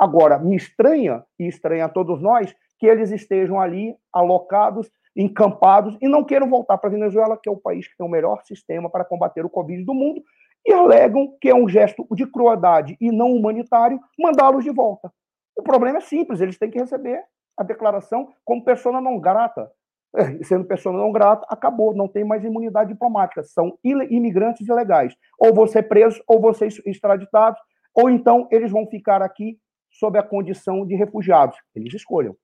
Agora, 0.00 0.38
me 0.38 0.56
estranha, 0.56 1.22
e 1.38 1.46
estranha 1.46 1.84
a 1.84 1.88
todos 1.90 2.22
nós, 2.22 2.56
que 2.78 2.86
eles 2.86 3.10
estejam 3.10 3.60
ali 3.60 3.94
alocados, 4.10 4.90
encampados 5.14 5.94
e 6.00 6.08
não 6.08 6.24
queiram 6.24 6.48
voltar 6.48 6.78
para 6.78 6.88
a 6.88 6.92
Venezuela, 6.92 7.36
que 7.36 7.50
é 7.50 7.52
o 7.52 7.60
país 7.60 7.86
que 7.86 7.94
tem 7.98 8.06
o 8.06 8.10
melhor 8.10 8.40
sistema 8.44 8.88
para 8.88 9.04
combater 9.04 9.44
o 9.44 9.50
Covid 9.50 9.84
do 9.84 9.92
mundo, 9.92 10.22
e 10.66 10.72
alegam 10.72 11.36
que 11.38 11.50
é 11.50 11.54
um 11.54 11.68
gesto 11.68 12.06
de 12.12 12.26
crueldade 12.26 12.96
e 12.98 13.12
não 13.12 13.30
humanitário 13.30 14.00
mandá-los 14.18 14.64
de 14.64 14.70
volta. 14.70 15.12
O 15.54 15.62
problema 15.62 15.98
é 15.98 16.00
simples, 16.00 16.40
eles 16.40 16.58
têm 16.58 16.70
que 16.70 16.78
receber 16.78 17.22
a 17.54 17.62
declaração 17.62 18.32
como 18.42 18.64
pessoa 18.64 19.02
não 19.02 19.20
grata. 19.20 19.70
É, 20.16 20.40
sendo 20.44 20.64
pessoa 20.64 20.96
não 20.96 21.12
grata, 21.12 21.46
acabou, 21.46 21.94
não 21.94 22.08
tem 22.08 22.24
mais 22.24 22.42
imunidade 22.42 22.94
diplomática, 22.94 23.42
são 23.42 23.78
imigrantes 23.84 24.66
ilegais. 24.66 25.14
Ou 25.38 25.52
você 25.52 25.82
preso, 25.82 26.22
ou 26.26 26.40
você 26.40 26.68
extraditados, 26.86 27.60
ou 27.94 28.08
então 28.08 28.48
eles 28.50 28.70
vão 28.70 28.86
ficar 28.86 29.20
aqui 29.20 29.58
sob 29.90 30.18
a 30.18 30.22
condição 30.22 30.86
de 30.86 30.94
refugiados. 30.94 31.56
Eles 31.74 31.94
escolham. 31.94 32.36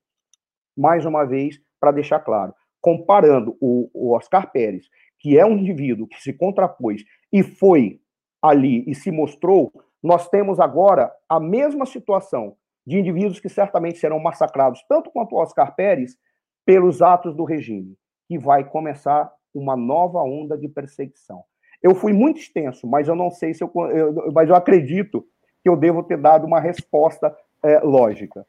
Mais 0.76 1.07
uma 1.07 1.24
vez, 1.24 1.59
para 1.80 1.92
deixar 1.92 2.20
claro, 2.20 2.55
comparando 2.80 3.57
o, 3.61 3.90
o 3.94 4.14
Oscar 4.14 4.51
Pérez, 4.51 4.88
que 5.18 5.38
é 5.38 5.44
um 5.44 5.57
indivíduo 5.57 6.07
que 6.07 6.20
se 6.22 6.32
contrapôs 6.32 7.05
e 7.32 7.42
foi 7.42 8.01
ali 8.42 8.84
e 8.86 8.94
se 8.94 9.11
mostrou, 9.11 9.72
nós 10.03 10.28
temos 10.28 10.61
agora 10.61 11.12
a 11.28 11.40
mesma 11.40 11.86
situação 11.86 12.57
de 12.86 12.99
indivíduos 12.99 13.40
que 13.40 13.49
certamente 13.49 13.99
serão 13.99 14.20
massacrados, 14.20 14.84
tanto 14.88 15.11
quanto 15.11 15.36
Oscar 15.36 15.74
Pérez, 15.74 16.16
pelos 16.64 17.03
atos 17.03 17.34
do 17.34 17.44
regime, 17.44 17.97
que 18.28 18.38
vai 18.38 18.64
começar 18.64 19.32
uma 19.55 19.76
nova 19.76 20.20
onda 20.22 20.57
de 20.57 20.68
perseguição. 20.68 21.42
Eu 21.82 21.94
fui 21.94 22.12
muito 22.12 22.38
extenso, 22.38 22.86
mas 22.86 23.09
eu 23.09 23.14
não 23.14 23.30
sei 23.30 23.55
se 23.55 23.62
eu, 23.62 23.72
eu 23.90 24.32
mas 24.32 24.49
eu 24.49 24.55
acredito 24.55 25.26
que 25.66 25.68
eu 25.68 25.76
devo 25.76 26.00
ter 26.04 26.16
dado 26.16 26.46
uma 26.46 26.60
resposta 26.60 27.36
é, 27.60 27.80
lógica. 27.80 28.46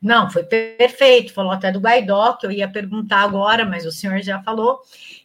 Não, 0.00 0.30
foi 0.30 0.42
perfeito. 0.44 1.34
Falou 1.34 1.52
até 1.52 1.70
do 1.70 1.78
Guaidó, 1.78 2.38
que 2.38 2.46
eu 2.46 2.50
ia 2.50 2.66
perguntar 2.66 3.20
agora, 3.20 3.66
mas 3.66 3.84
o 3.84 3.92
senhor 3.92 4.18
já 4.22 4.42
falou. 4.42 4.80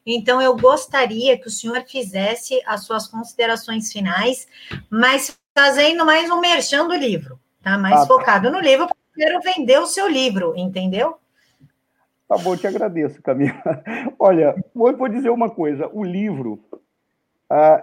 Então, 0.06 0.42
eu 0.42 0.58
gostaria 0.58 1.38
que 1.38 1.48
o 1.48 1.50
senhor 1.50 1.82
fizesse 1.88 2.62
as 2.66 2.84
suas 2.84 3.08
considerações 3.08 3.90
finais, 3.90 4.46
mas 4.90 5.40
fazendo 5.58 6.06
mais 6.06 6.30
um 6.30 6.42
merchan 6.42 6.90
do 6.90 6.94
livro, 6.94 7.40
tá? 7.62 7.78
Mais 7.78 8.02
ah, 8.02 8.06
focado 8.06 8.52
no 8.52 8.60
livro, 8.60 8.86
porque 8.86 9.22
eu 9.22 9.26
quero 9.26 9.42
vender 9.42 9.80
o 9.80 9.88
seu 9.88 10.10
livro, 10.10 10.54
entendeu? 10.58 11.18
Tá 12.28 12.38
bom, 12.38 12.58
te 12.58 12.68
agradeço, 12.68 13.22
Camila. 13.22 13.64
Olha, 14.20 14.62
vou, 14.76 15.08
dizer 15.08 15.30
uma 15.30 15.50
coisa: 15.50 15.90
o 15.94 16.04
livro. 16.04 16.62
Ah, 17.50 17.82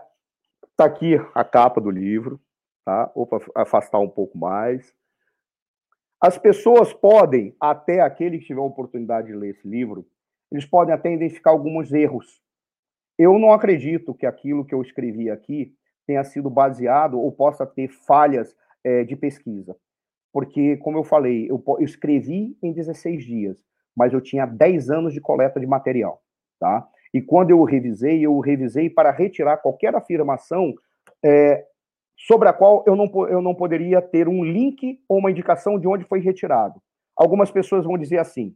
tá 0.76 0.84
aqui 0.84 1.18
a 1.34 1.43
capa 1.43 1.80
do 1.80 1.91
livro, 1.91 2.38
tá? 2.85 3.11
Vou 3.14 3.28
afastar 3.55 3.99
um 3.99 4.09
pouco 4.09 4.37
mais. 4.37 4.95
As 6.20 6.37
pessoas 6.37 6.93
podem, 6.93 7.57
até 7.59 8.01
aquele 8.01 8.39
que 8.39 8.47
tiver 8.47 8.61
a 8.61 8.64
oportunidade 8.64 9.28
de 9.28 9.35
ler 9.35 9.51
esse 9.51 9.66
livro, 9.66 10.07
eles 10.53 10.66
podem 10.66 10.95
até 10.95 11.12
identificar 11.12 11.51
alguns 11.51 11.93
erros. 11.93 12.43
Eu 13.18 13.39
não 13.39 13.53
acredito 13.53 14.14
que 14.14 14.26
aquilo 14.26 14.64
que 14.64 14.74
eu 14.74 14.83
escrevi 14.83 15.31
aqui 15.31 15.74
tenha 16.07 16.24
sido 16.24 16.51
baseado 16.51 17.18
ou 17.18 17.31
possa 17.31 17.66
ter 17.66 17.89
falhas 17.89 18.55
é, 18.83 19.05
de 19.05 19.16
pesquisa. 19.16 19.76
Porque, 20.33 20.76
como 20.78 20.99
eu 20.99 21.05
falei, 21.05 21.51
eu, 21.51 21.62
eu, 21.66 21.85
escrevi 21.85 22.57
em 22.62 22.72
16 22.72 23.24
dias, 23.24 23.64
mas 23.97 24.12
eu 24.12 24.20
tinha 24.20 24.47
10 24.47 24.91
anos 24.91 25.12
de 25.12 25.20
coleta 25.20 25.59
de 25.59 25.66
material. 25.66 26.22
Tá? 26.59 26.87
E 27.12 27.20
quando 27.20 27.51
eu 27.51 27.62
revisei, 27.64 28.24
eu 28.24 28.39
revisei 28.39 28.91
para 28.91 29.11
retirar 29.11 29.57
qualquer 29.59 29.95
afirmação 29.95 30.74
é, 31.24 31.64
sobre 32.27 32.49
a 32.49 32.53
qual 32.53 32.85
eu 32.87 32.95
não, 32.95 33.11
eu 33.29 33.41
não 33.41 33.55
poderia 33.55 34.03
ter 34.03 34.29
um 34.29 34.45
link 34.45 35.01
ou 35.09 35.18
uma 35.18 35.31
indicação 35.31 35.79
de 35.79 35.89
onde 35.89 36.05
foi 36.05 36.21
retirado. 36.21 36.81
Algumas 37.16 37.51
pessoas 37.51 37.85
vão 37.85 37.97
dizer 37.97 38.18
assim. 38.18 38.55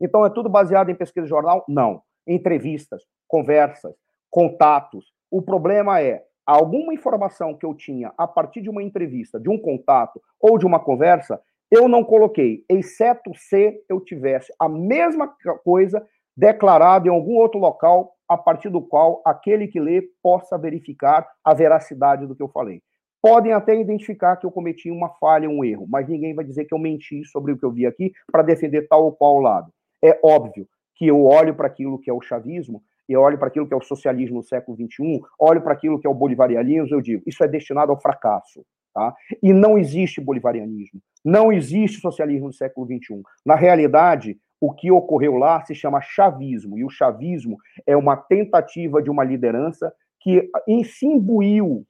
Então, 0.00 0.24
é 0.24 0.30
tudo 0.30 0.48
baseado 0.48 0.90
em 0.90 0.94
pesquisa 0.94 1.24
de 1.24 1.30
jornal? 1.30 1.64
Não. 1.68 2.02
Entrevistas, 2.26 3.02
conversas, 3.28 3.94
contatos. 4.30 5.12
O 5.30 5.42
problema 5.42 6.00
é 6.00 6.24
alguma 6.46 6.92
informação 6.94 7.54
que 7.56 7.64
eu 7.64 7.74
tinha 7.74 8.12
a 8.16 8.26
partir 8.26 8.62
de 8.62 8.70
uma 8.70 8.82
entrevista, 8.82 9.38
de 9.38 9.48
um 9.48 9.58
contato 9.58 10.20
ou 10.40 10.58
de 10.58 10.66
uma 10.66 10.80
conversa, 10.80 11.40
eu 11.70 11.88
não 11.88 12.04
coloquei, 12.04 12.64
exceto 12.68 13.32
se 13.34 13.82
eu 13.88 14.00
tivesse 14.00 14.52
a 14.58 14.68
mesma 14.68 15.34
coisa 15.64 16.06
declarado 16.36 17.06
em 17.06 17.10
algum 17.10 17.36
outro 17.36 17.58
local 17.58 18.12
a 18.32 18.38
partir 18.38 18.68
do 18.68 18.80
qual 18.80 19.22
aquele 19.24 19.68
que 19.68 19.80
lê 19.80 20.02
possa 20.22 20.58
verificar 20.58 21.26
a 21.44 21.54
veracidade 21.54 22.26
do 22.26 22.34
que 22.34 22.42
eu 22.42 22.48
falei. 22.48 22.82
Podem 23.20 23.52
até 23.52 23.78
identificar 23.78 24.36
que 24.36 24.44
eu 24.44 24.50
cometi 24.50 24.90
uma 24.90 25.10
falha, 25.20 25.48
um 25.48 25.64
erro, 25.64 25.86
mas 25.88 26.08
ninguém 26.08 26.34
vai 26.34 26.44
dizer 26.44 26.64
que 26.64 26.74
eu 26.74 26.78
menti 26.78 27.24
sobre 27.24 27.52
o 27.52 27.58
que 27.58 27.64
eu 27.64 27.70
vi 27.70 27.86
aqui 27.86 28.12
para 28.30 28.42
defender 28.42 28.88
tal 28.88 29.04
ou 29.04 29.12
qual 29.12 29.38
lado. 29.38 29.72
É 30.02 30.18
óbvio 30.24 30.66
que 30.96 31.06
eu 31.06 31.24
olho 31.24 31.54
para 31.54 31.68
aquilo 31.68 32.00
que 32.00 32.10
é 32.10 32.12
o 32.12 32.20
chavismo, 32.20 32.82
e 33.08 33.16
olho 33.16 33.38
para 33.38 33.48
aquilo 33.48 33.66
que 33.66 33.74
é 33.74 33.76
o 33.76 33.82
socialismo 33.82 34.36
no 34.36 34.42
século 34.42 34.76
XXI, 34.76 35.20
olho 35.38 35.60
para 35.60 35.72
aquilo 35.72 36.00
que 36.00 36.06
é 36.06 36.10
o 36.10 36.14
bolivarianismo, 36.14 36.96
eu 36.96 37.00
digo, 37.00 37.22
isso 37.26 37.42
é 37.44 37.48
destinado 37.48 37.92
ao 37.92 38.00
fracasso. 38.00 38.64
Tá? 38.94 39.14
E 39.42 39.52
não 39.54 39.78
existe 39.78 40.20
bolivarianismo, 40.20 41.00
não 41.24 41.50
existe 41.50 42.00
socialismo 42.00 42.48
no 42.48 42.52
século 42.52 42.86
XXI. 42.86 43.22
Na 43.44 43.54
realidade, 43.54 44.38
o 44.62 44.72
que 44.72 44.92
ocorreu 44.92 45.38
lá 45.38 45.64
se 45.64 45.74
chama 45.74 46.00
chavismo, 46.00 46.78
e 46.78 46.84
o 46.84 46.88
chavismo 46.88 47.58
é 47.84 47.96
uma 47.96 48.16
tentativa 48.16 49.02
de 49.02 49.10
uma 49.10 49.24
liderança 49.24 49.92
que 50.20 50.48
se 50.84 51.04
imbuiu 51.04 51.84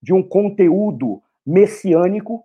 de 0.00 0.12
um 0.12 0.22
conteúdo 0.22 1.20
messiânico 1.44 2.44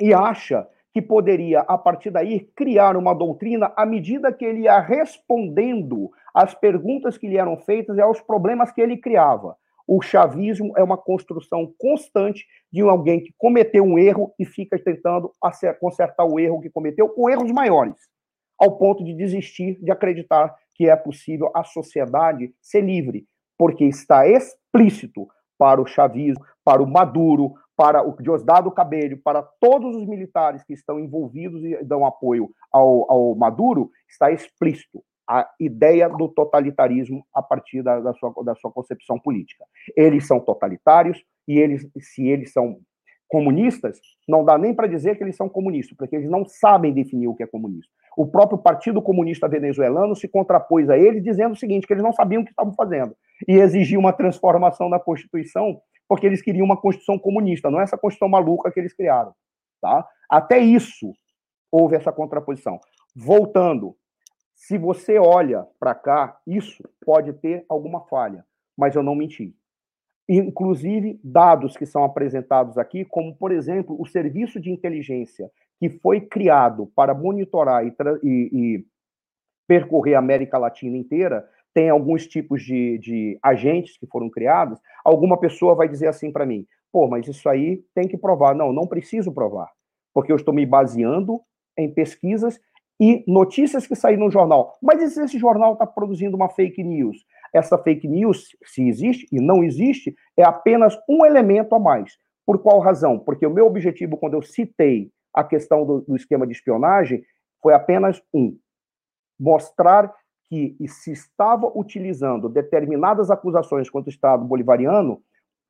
e 0.00 0.14
acha 0.14 0.66
que 0.94 1.02
poderia, 1.02 1.60
a 1.60 1.76
partir 1.76 2.10
daí, 2.10 2.48
criar 2.56 2.96
uma 2.96 3.14
doutrina 3.14 3.70
à 3.76 3.84
medida 3.84 4.32
que 4.32 4.46
ele 4.46 4.62
ia 4.62 4.80
respondendo 4.80 6.10
às 6.34 6.54
perguntas 6.54 7.18
que 7.18 7.28
lhe 7.28 7.36
eram 7.36 7.58
feitas 7.58 7.98
e 7.98 8.00
aos 8.00 8.22
problemas 8.22 8.72
que 8.72 8.80
ele 8.80 8.96
criava. 8.96 9.54
O 9.86 10.00
chavismo 10.00 10.72
é 10.74 10.82
uma 10.82 10.96
construção 10.96 11.70
constante 11.78 12.46
de 12.72 12.80
alguém 12.80 13.22
que 13.22 13.34
cometeu 13.36 13.84
um 13.84 13.98
erro 13.98 14.32
e 14.38 14.46
fica 14.46 14.78
tentando 14.78 15.30
consertar 15.78 16.24
o 16.24 16.40
erro 16.40 16.62
que 16.62 16.70
cometeu 16.70 17.10
com 17.10 17.28
erros 17.28 17.52
maiores, 17.52 18.13
ao 18.58 18.76
ponto 18.78 19.04
de 19.04 19.14
desistir 19.14 19.78
de 19.82 19.90
acreditar 19.90 20.54
que 20.74 20.88
é 20.88 20.96
possível 20.96 21.50
a 21.54 21.62
sociedade 21.64 22.52
ser 22.60 22.82
livre, 22.82 23.26
porque 23.56 23.84
está 23.84 24.26
explícito 24.26 25.26
para 25.56 25.80
o 25.80 25.86
chavismo, 25.86 26.44
para 26.64 26.82
o 26.82 26.86
Maduro, 26.86 27.54
para 27.76 28.06
o 28.06 28.16
Diosdado 28.20 28.70
Cabello, 28.70 29.18
para 29.22 29.42
todos 29.42 29.96
os 29.96 30.06
militares 30.06 30.62
que 30.64 30.72
estão 30.72 30.98
envolvidos 30.98 31.62
e 31.64 31.82
dão 31.84 32.04
apoio 32.04 32.50
ao, 32.72 33.10
ao 33.10 33.34
Maduro, 33.34 33.90
está 34.08 34.30
explícito 34.30 35.02
a 35.28 35.48
ideia 35.58 36.08
do 36.08 36.28
totalitarismo 36.28 37.26
a 37.34 37.42
partir 37.42 37.82
da, 37.82 37.98
da, 38.00 38.12
sua, 38.14 38.32
da 38.44 38.54
sua 38.54 38.70
concepção 38.70 39.18
política. 39.18 39.64
Eles 39.96 40.26
são 40.26 40.38
totalitários 40.38 41.24
e 41.48 41.58
eles, 41.58 41.88
se 41.98 42.26
eles 42.28 42.52
são 42.52 42.78
comunistas, 43.28 44.00
não 44.28 44.44
dá 44.44 44.56
nem 44.56 44.74
para 44.74 44.86
dizer 44.86 45.16
que 45.16 45.24
eles 45.24 45.36
são 45.36 45.48
comunistas, 45.48 45.96
porque 45.96 46.16
eles 46.16 46.30
não 46.30 46.44
sabem 46.44 46.92
definir 46.92 47.28
o 47.28 47.34
que 47.34 47.42
é 47.42 47.46
comunista. 47.46 47.92
O 48.16 48.26
próprio 48.26 48.58
Partido 48.58 49.02
Comunista 49.02 49.48
Venezuelano 49.48 50.14
se 50.14 50.28
contrapôs 50.28 50.88
a 50.88 50.96
eles 50.96 51.22
dizendo 51.22 51.52
o 51.52 51.56
seguinte, 51.56 51.86
que 51.86 51.92
eles 51.92 52.02
não 52.02 52.12
sabiam 52.12 52.42
o 52.42 52.44
que 52.44 52.52
estavam 52.52 52.72
fazendo, 52.74 53.16
e 53.48 53.54
exigiu 53.54 53.98
uma 53.98 54.12
transformação 54.12 54.88
na 54.88 55.00
Constituição, 55.00 55.80
porque 56.08 56.26
eles 56.26 56.42
queriam 56.42 56.64
uma 56.64 56.80
Constituição 56.80 57.18
comunista, 57.18 57.70
não 57.70 57.80
essa 57.80 57.98
Constituição 57.98 58.28
maluca 58.28 58.70
que 58.70 58.78
eles 58.78 58.94
criaram. 58.94 59.34
Tá? 59.80 60.06
Até 60.30 60.58
isso 60.58 61.12
houve 61.70 61.96
essa 61.96 62.12
contraposição. 62.12 62.78
Voltando, 63.16 63.96
se 64.54 64.78
você 64.78 65.18
olha 65.18 65.66
para 65.80 65.94
cá, 65.94 66.38
isso 66.46 66.82
pode 67.04 67.32
ter 67.34 67.64
alguma 67.68 68.02
falha, 68.06 68.44
mas 68.76 68.94
eu 68.94 69.02
não 69.02 69.14
menti. 69.14 69.54
Inclusive, 70.28 71.20
dados 71.22 71.76
que 71.76 71.84
são 71.84 72.02
apresentados 72.02 72.78
aqui, 72.78 73.04
como, 73.04 73.36
por 73.36 73.52
exemplo, 73.52 74.00
o 74.00 74.06
serviço 74.06 74.58
de 74.58 74.70
inteligência 74.70 75.50
que 75.78 75.90
foi 75.90 76.20
criado 76.20 76.90
para 76.94 77.14
monitorar 77.14 77.86
e, 77.86 77.94
e, 78.22 78.50
e 78.52 78.84
percorrer 79.66 80.14
a 80.14 80.20
América 80.20 80.56
Latina 80.56 80.96
inteira, 80.96 81.46
tem 81.74 81.90
alguns 81.90 82.26
tipos 82.26 82.62
de, 82.62 82.98
de, 82.98 83.38
agentes 83.42 83.98
que 83.98 84.06
foram 84.06 84.30
criados, 84.30 84.78
alguma 85.04 85.38
pessoa 85.38 85.74
vai 85.74 85.88
dizer 85.88 86.06
assim 86.06 86.30
para 86.30 86.46
mim: 86.46 86.66
pô, 86.92 87.08
mas 87.08 87.26
isso 87.26 87.48
aí 87.48 87.82
tem 87.94 88.06
que 88.06 88.16
provar. 88.16 88.54
Não, 88.54 88.72
não 88.72 88.86
preciso 88.86 89.32
provar, 89.32 89.70
porque 90.14 90.30
eu 90.30 90.36
estou 90.36 90.54
me 90.54 90.64
baseando 90.64 91.40
em 91.76 91.92
pesquisas 91.92 92.60
e 93.00 93.24
notícias 93.26 93.86
que 93.86 93.96
saíram 93.96 94.26
no 94.26 94.30
jornal. 94.30 94.78
Mas 94.80 95.12
se 95.12 95.20
esse 95.20 95.38
jornal 95.38 95.72
está 95.72 95.86
produzindo 95.86 96.36
uma 96.36 96.48
fake 96.48 96.82
news? 96.82 97.26
Essa 97.54 97.78
fake 97.78 98.08
news, 98.08 98.48
se 98.64 98.86
existe 98.88 99.28
e 99.30 99.40
não 99.40 99.62
existe, 99.62 100.14
é 100.36 100.42
apenas 100.42 100.98
um 101.08 101.24
elemento 101.24 101.74
a 101.74 101.78
mais. 101.78 102.12
Por 102.44 102.58
qual 102.58 102.80
razão? 102.80 103.18
Porque 103.18 103.46
o 103.46 103.50
meu 103.50 103.66
objetivo, 103.66 104.16
quando 104.16 104.34
eu 104.34 104.42
citei 104.42 105.10
a 105.32 105.44
questão 105.44 105.86
do, 105.86 106.00
do 106.00 106.16
esquema 106.16 106.46
de 106.46 106.52
espionagem, 106.52 107.22
foi 107.62 107.72
apenas 107.72 108.20
um: 108.34 108.58
mostrar 109.38 110.12
que 110.48 110.76
se 110.86 111.12
estava 111.12 111.70
utilizando 111.74 112.48
determinadas 112.48 113.30
acusações 113.30 113.88
contra 113.88 114.10
o 114.10 114.12
Estado 114.12 114.44
bolivariano 114.44 115.22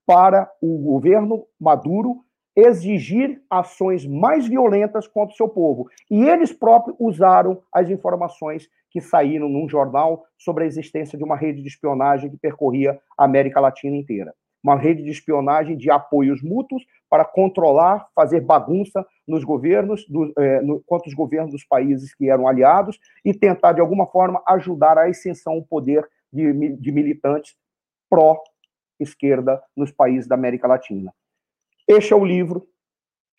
para 0.07 0.51
o 0.61 0.78
governo 0.78 1.47
Maduro 1.61 2.24
exigir 2.57 3.43
ações 3.51 4.07
mais 4.07 4.47
violentas 4.47 5.07
contra 5.07 5.33
o 5.33 5.37
seu 5.37 5.49
povo. 5.49 5.89
E 6.11 6.23
eles 6.23 6.53
próprios 6.53 6.97
usaram 7.01 7.61
as 7.73 7.91
informações 7.91 8.69
que 8.91 9.01
saíram 9.01 9.49
num 9.49 9.69
jornal 9.69 10.25
sobre 10.39 10.65
a 10.65 10.67
existência 10.67 11.19
de 11.19 11.25
uma 11.25 11.37
rede 11.37 11.61
de 11.61 11.69
espionagem 11.69 12.31
que 12.31 12.37
percorria 12.37 12.99
a 13.19 13.25
América 13.25 13.61
Latina 13.61 13.97
inteira. 13.97 14.33
Uma 14.63 14.77
rede 14.77 15.03
de 15.03 15.11
espionagem 15.11 15.77
de 15.77 15.91
apoios 15.91 16.43
mútuos 16.43 16.85
para 17.11 17.25
controlar, 17.25 18.07
fazer 18.15 18.41
bagunça 18.41 19.05
nos 19.27 19.45
governos, 19.45 20.07
do, 20.09 20.33
é, 20.39 20.61
no, 20.63 20.83
contra 20.85 21.09
os 21.09 21.15
governos 21.15 21.51
dos 21.51 21.65
países 21.65 22.15
que 22.15 22.31
eram 22.31 22.47
aliados 22.47 22.99
e 23.25 23.35
tentar, 23.35 23.73
de 23.73 23.81
alguma 23.81 24.07
forma, 24.07 24.43
ajudar 24.47 24.97
a 24.97 25.09
extensão 25.09 25.59
do 25.59 25.67
poder 25.67 26.09
de, 26.33 26.77
de 26.77 26.93
militantes 26.93 27.57
pró-esquerda 28.09 29.61
nos 29.77 29.91
países 29.91 30.29
da 30.29 30.35
América 30.35 30.69
Latina. 30.69 31.13
Este 31.89 32.12
é 32.12 32.16
o 32.16 32.24
livro. 32.24 32.66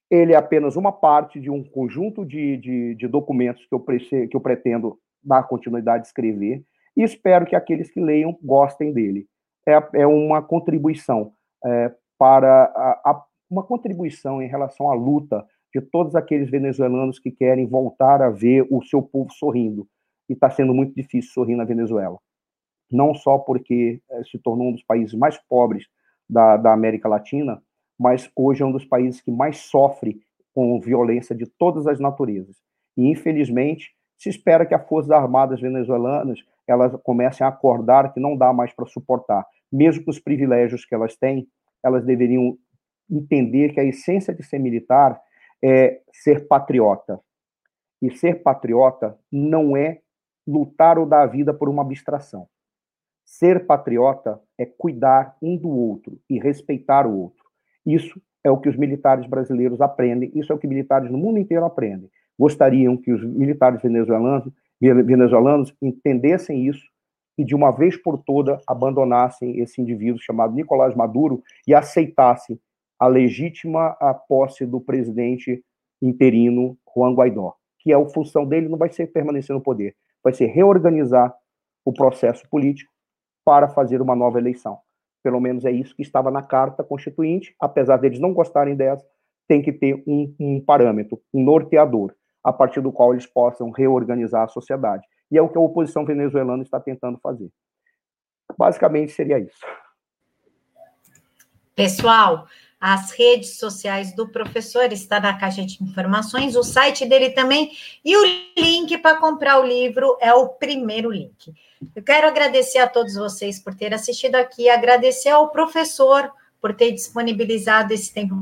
Ele 0.09 0.33
é 0.33 0.35
apenas 0.35 0.75
uma 0.75 0.91
parte 0.91 1.39
de 1.39 1.49
um 1.49 1.63
conjunto 1.63 2.23
de, 2.23 2.57
de, 2.57 2.95
de 2.95 3.07
documentos 3.07 3.65
que 3.65 3.73
eu, 3.73 3.79
que 3.79 4.35
eu 4.35 4.41
pretendo 4.41 4.99
dar 5.23 5.43
continuidade 5.43 6.03
de 6.03 6.07
escrever 6.07 6.63
e 6.95 7.03
espero 7.03 7.45
que 7.45 7.55
aqueles 7.55 7.91
que 7.91 7.99
leiam 7.99 8.37
gostem 8.41 8.93
dele. 8.93 9.27
É, 9.67 10.01
é 10.01 10.07
uma 10.07 10.41
contribuição 10.41 11.33
é, 11.65 11.93
para 12.17 12.65
a, 12.65 13.01
a, 13.11 13.25
uma 13.49 13.63
contribuição 13.63 14.41
em 14.41 14.47
relação 14.47 14.89
à 14.89 14.93
luta 14.93 15.45
de 15.73 15.81
todos 15.81 16.15
aqueles 16.15 16.49
venezuelanos 16.49 17.19
que 17.19 17.31
querem 17.31 17.67
voltar 17.67 18.21
a 18.21 18.29
ver 18.29 18.65
o 18.71 18.81
seu 18.83 19.01
povo 19.01 19.31
sorrindo. 19.33 19.87
E 20.29 20.33
está 20.33 20.49
sendo 20.49 20.73
muito 20.73 20.95
difícil 20.95 21.31
sorrir 21.31 21.55
na 21.55 21.65
Venezuela. 21.65 22.17
Não 22.89 23.13
só 23.13 23.37
porque 23.37 23.99
é, 24.09 24.23
se 24.23 24.39
tornou 24.39 24.69
um 24.69 24.71
dos 24.71 24.83
países 24.83 25.13
mais 25.13 25.37
pobres 25.49 25.85
da, 26.29 26.55
da 26.55 26.71
América 26.71 27.09
Latina, 27.09 27.61
mas 27.99 28.29
hoje 28.35 28.63
é 28.63 28.65
um 28.65 28.71
dos 28.71 28.85
países 28.85 29.21
que 29.21 29.31
mais 29.31 29.57
sofre 29.57 30.19
com 30.53 30.79
violência 30.79 31.35
de 31.35 31.45
todas 31.45 31.87
as 31.87 31.99
naturezas. 31.99 32.55
E, 32.97 33.09
infelizmente, 33.09 33.93
se 34.17 34.29
espera 34.29 34.65
que 34.65 34.73
as 34.73 34.87
Forças 34.87 35.11
Armadas 35.11 35.59
venezuelanas 35.59 36.39
elas 36.67 36.93
comecem 37.03 37.45
a 37.45 37.49
acordar 37.49 38.13
que 38.13 38.19
não 38.19 38.35
dá 38.35 38.51
mais 38.51 38.73
para 38.73 38.85
suportar. 38.85 39.45
Mesmo 39.71 40.03
com 40.03 40.11
os 40.11 40.19
privilégios 40.19 40.85
que 40.85 40.95
elas 40.95 41.15
têm, 41.15 41.47
elas 41.83 42.03
deveriam 42.03 42.57
entender 43.09 43.73
que 43.73 43.79
a 43.79 43.83
essência 43.83 44.33
de 44.33 44.43
ser 44.43 44.59
militar 44.59 45.21
é 45.63 46.01
ser 46.11 46.47
patriota. 46.47 47.19
E 48.01 48.09
ser 48.11 48.41
patriota 48.41 49.17
não 49.31 49.77
é 49.77 50.01
lutar 50.47 50.97
ou 50.97 51.05
dar 51.05 51.23
a 51.23 51.27
vida 51.27 51.53
por 51.53 51.69
uma 51.69 51.83
abstração. 51.83 52.47
Ser 53.23 53.65
patriota 53.65 54.41
é 54.57 54.65
cuidar 54.65 55.35
um 55.41 55.57
do 55.57 55.69
outro 55.69 56.19
e 56.29 56.39
respeitar 56.39 57.07
o 57.07 57.17
outro. 57.17 57.44
Isso 57.85 58.21
é 58.43 58.51
o 58.51 58.57
que 58.57 58.69
os 58.69 58.75
militares 58.75 59.25
brasileiros 59.27 59.81
aprendem, 59.81 60.31
isso 60.35 60.51
é 60.51 60.55
o 60.55 60.59
que 60.59 60.67
militares 60.67 61.09
no 61.09 61.17
mundo 61.17 61.39
inteiro 61.39 61.65
aprendem. 61.65 62.09
Gostariam 62.37 62.95
que 62.97 63.11
os 63.11 63.23
militares 63.23 63.81
venezuelanos, 63.81 64.51
venezuelanos 64.79 65.73
entendessem 65.81 66.67
isso 66.67 66.85
e, 67.37 67.43
de 67.43 67.55
uma 67.55 67.71
vez 67.71 67.97
por 67.97 68.17
toda, 68.17 68.59
abandonassem 68.67 69.59
esse 69.59 69.81
indivíduo 69.81 70.21
chamado 70.21 70.53
Nicolás 70.53 70.95
Maduro 70.95 71.41
e 71.67 71.73
aceitassem 71.73 72.59
a 72.99 73.07
legítima 73.07 73.95
posse 74.27 74.65
do 74.65 74.79
presidente 74.79 75.63
interino 76.01 76.77
Juan 76.95 77.13
Guaidó, 77.13 77.55
que 77.79 77.91
é 77.91 77.95
a 77.95 78.09
função 78.09 78.45
dele 78.45 78.69
não 78.69 78.77
vai 78.77 78.89
ser 78.89 79.07
permanecer 79.07 79.53
no 79.55 79.61
poder, 79.61 79.95
vai 80.23 80.33
ser 80.33 80.47
reorganizar 80.47 81.35
o 81.83 81.91
processo 81.91 82.47
político 82.49 82.91
para 83.43 83.67
fazer 83.67 84.01
uma 84.01 84.15
nova 84.15 84.39
eleição. 84.39 84.79
Pelo 85.25 85.41
menos 85.41 85.65
é 85.65 85.71
isso 85.71 85.95
que 85.95 86.03
estava 86.03 86.29
na 86.29 86.43
carta 86.43 86.83
constituinte, 86.83 87.55
apesar 87.59 87.97
deles 87.97 88.19
não 88.19 88.31
gostarem 88.31 88.75
dessa, 88.75 89.03
tem 89.47 89.59
que 89.59 89.73
ter 89.73 90.03
um, 90.05 90.31
um 90.39 90.63
parâmetro, 90.63 91.19
um 91.33 91.43
norteador, 91.43 92.13
a 92.43 92.53
partir 92.53 92.79
do 92.79 92.91
qual 92.91 93.11
eles 93.11 93.25
possam 93.25 93.71
reorganizar 93.71 94.43
a 94.43 94.47
sociedade. 94.47 95.03
E 95.31 95.37
é 95.39 95.41
o 95.41 95.49
que 95.49 95.57
a 95.57 95.61
oposição 95.61 96.05
venezuelana 96.05 96.61
está 96.61 96.79
tentando 96.79 97.17
fazer. 97.17 97.49
Basicamente 98.55 99.13
seria 99.13 99.39
isso. 99.39 99.65
Pessoal, 101.75 102.45
as 102.87 103.09
redes 103.09 103.57
sociais 103.57 104.15
do 104.15 104.27
professor 104.27 104.93
está 104.93 105.19
na 105.19 105.35
caixa 105.35 105.65
de 105.65 105.83
informações, 105.83 106.55
o 106.55 106.61
site 106.61 107.03
dele 107.03 107.31
também 107.31 107.71
e 108.05 108.15
o 108.15 108.23
link 108.55 108.95
para 108.99 109.17
comprar 109.17 109.59
o 109.59 109.65
livro 109.65 110.15
é 110.21 110.31
o 110.31 110.49
primeiro 110.49 111.11
link. 111.11 111.51
Eu 111.95 112.03
quero 112.03 112.27
agradecer 112.27 112.77
a 112.77 112.87
todos 112.87 113.15
vocês 113.15 113.57
por 113.59 113.73
ter 113.73 113.91
assistido 113.91 114.35
aqui, 114.35 114.69
agradecer 114.69 115.29
ao 115.29 115.49
professor 115.49 116.31
por 116.61 116.75
ter 116.75 116.91
disponibilizado 116.91 117.91
esse 117.91 118.13
tempo 118.13 118.35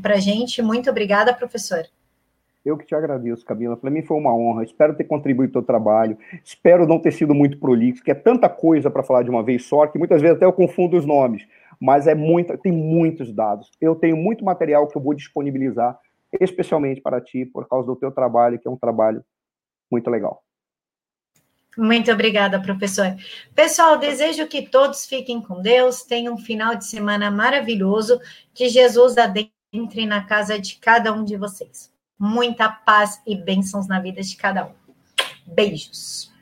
para 0.00 0.14
a 0.14 0.20
gente. 0.20 0.62
Muito 0.62 0.88
obrigada, 0.88 1.34
professor. 1.34 1.84
Eu 2.64 2.76
que 2.76 2.86
te 2.86 2.94
agradeço, 2.94 3.44
Camila. 3.44 3.76
Para 3.76 3.90
mim 3.90 4.02
foi 4.02 4.16
uma 4.16 4.32
honra. 4.32 4.62
Espero 4.62 4.94
ter 4.94 5.04
contribuído 5.04 5.52
com 5.52 5.58
o 5.58 5.62
teu 5.62 5.66
trabalho. 5.66 6.16
Espero 6.44 6.86
não 6.86 7.00
ter 7.00 7.12
sido 7.12 7.34
muito 7.34 7.58
prolixo, 7.58 8.04
que 8.04 8.12
é 8.12 8.14
tanta 8.14 8.48
coisa 8.48 8.90
para 8.90 9.02
falar 9.02 9.24
de 9.24 9.30
uma 9.30 9.42
vez 9.42 9.64
só 9.64 9.88
que 9.88 9.98
muitas 9.98 10.22
vezes 10.22 10.36
até 10.36 10.44
eu 10.44 10.52
confundo 10.52 10.96
os 10.96 11.04
nomes. 11.04 11.44
Mas 11.80 12.06
é 12.06 12.14
muito, 12.14 12.56
tem 12.58 12.72
muitos 12.72 13.32
dados. 13.32 13.70
Eu 13.80 13.94
tenho 13.94 14.16
muito 14.16 14.44
material 14.44 14.88
que 14.88 14.96
eu 14.96 15.02
vou 15.02 15.14
disponibilizar, 15.14 15.98
especialmente 16.40 17.00
para 17.00 17.20
ti, 17.20 17.46
por 17.46 17.68
causa 17.68 17.86
do 17.86 17.96
teu 17.96 18.10
trabalho, 18.10 18.58
que 18.58 18.66
é 18.66 18.70
um 18.70 18.76
trabalho 18.76 19.24
muito 19.90 20.10
legal. 20.10 20.42
Muito 21.76 22.10
obrigada, 22.10 22.60
professor. 22.60 23.14
Pessoal, 23.54 23.98
desejo 23.98 24.48
que 24.48 24.62
todos 24.62 25.06
fiquem 25.06 25.40
com 25.40 25.62
Deus, 25.62 26.02
tenham 26.02 26.34
um 26.34 26.38
final 26.38 26.74
de 26.74 26.84
semana 26.84 27.30
maravilhoso, 27.30 28.20
que 28.52 28.68
Jesus 28.68 29.16
adentre 29.16 30.04
na 30.04 30.24
casa 30.24 30.58
de 30.58 30.76
cada 30.78 31.12
um 31.12 31.24
de 31.24 31.36
vocês. 31.36 31.92
Muita 32.18 32.68
paz 32.68 33.22
e 33.24 33.36
bênçãos 33.36 33.86
na 33.86 34.00
vida 34.00 34.20
de 34.20 34.36
cada 34.36 34.66
um. 34.66 34.72
Beijos. 35.46 36.32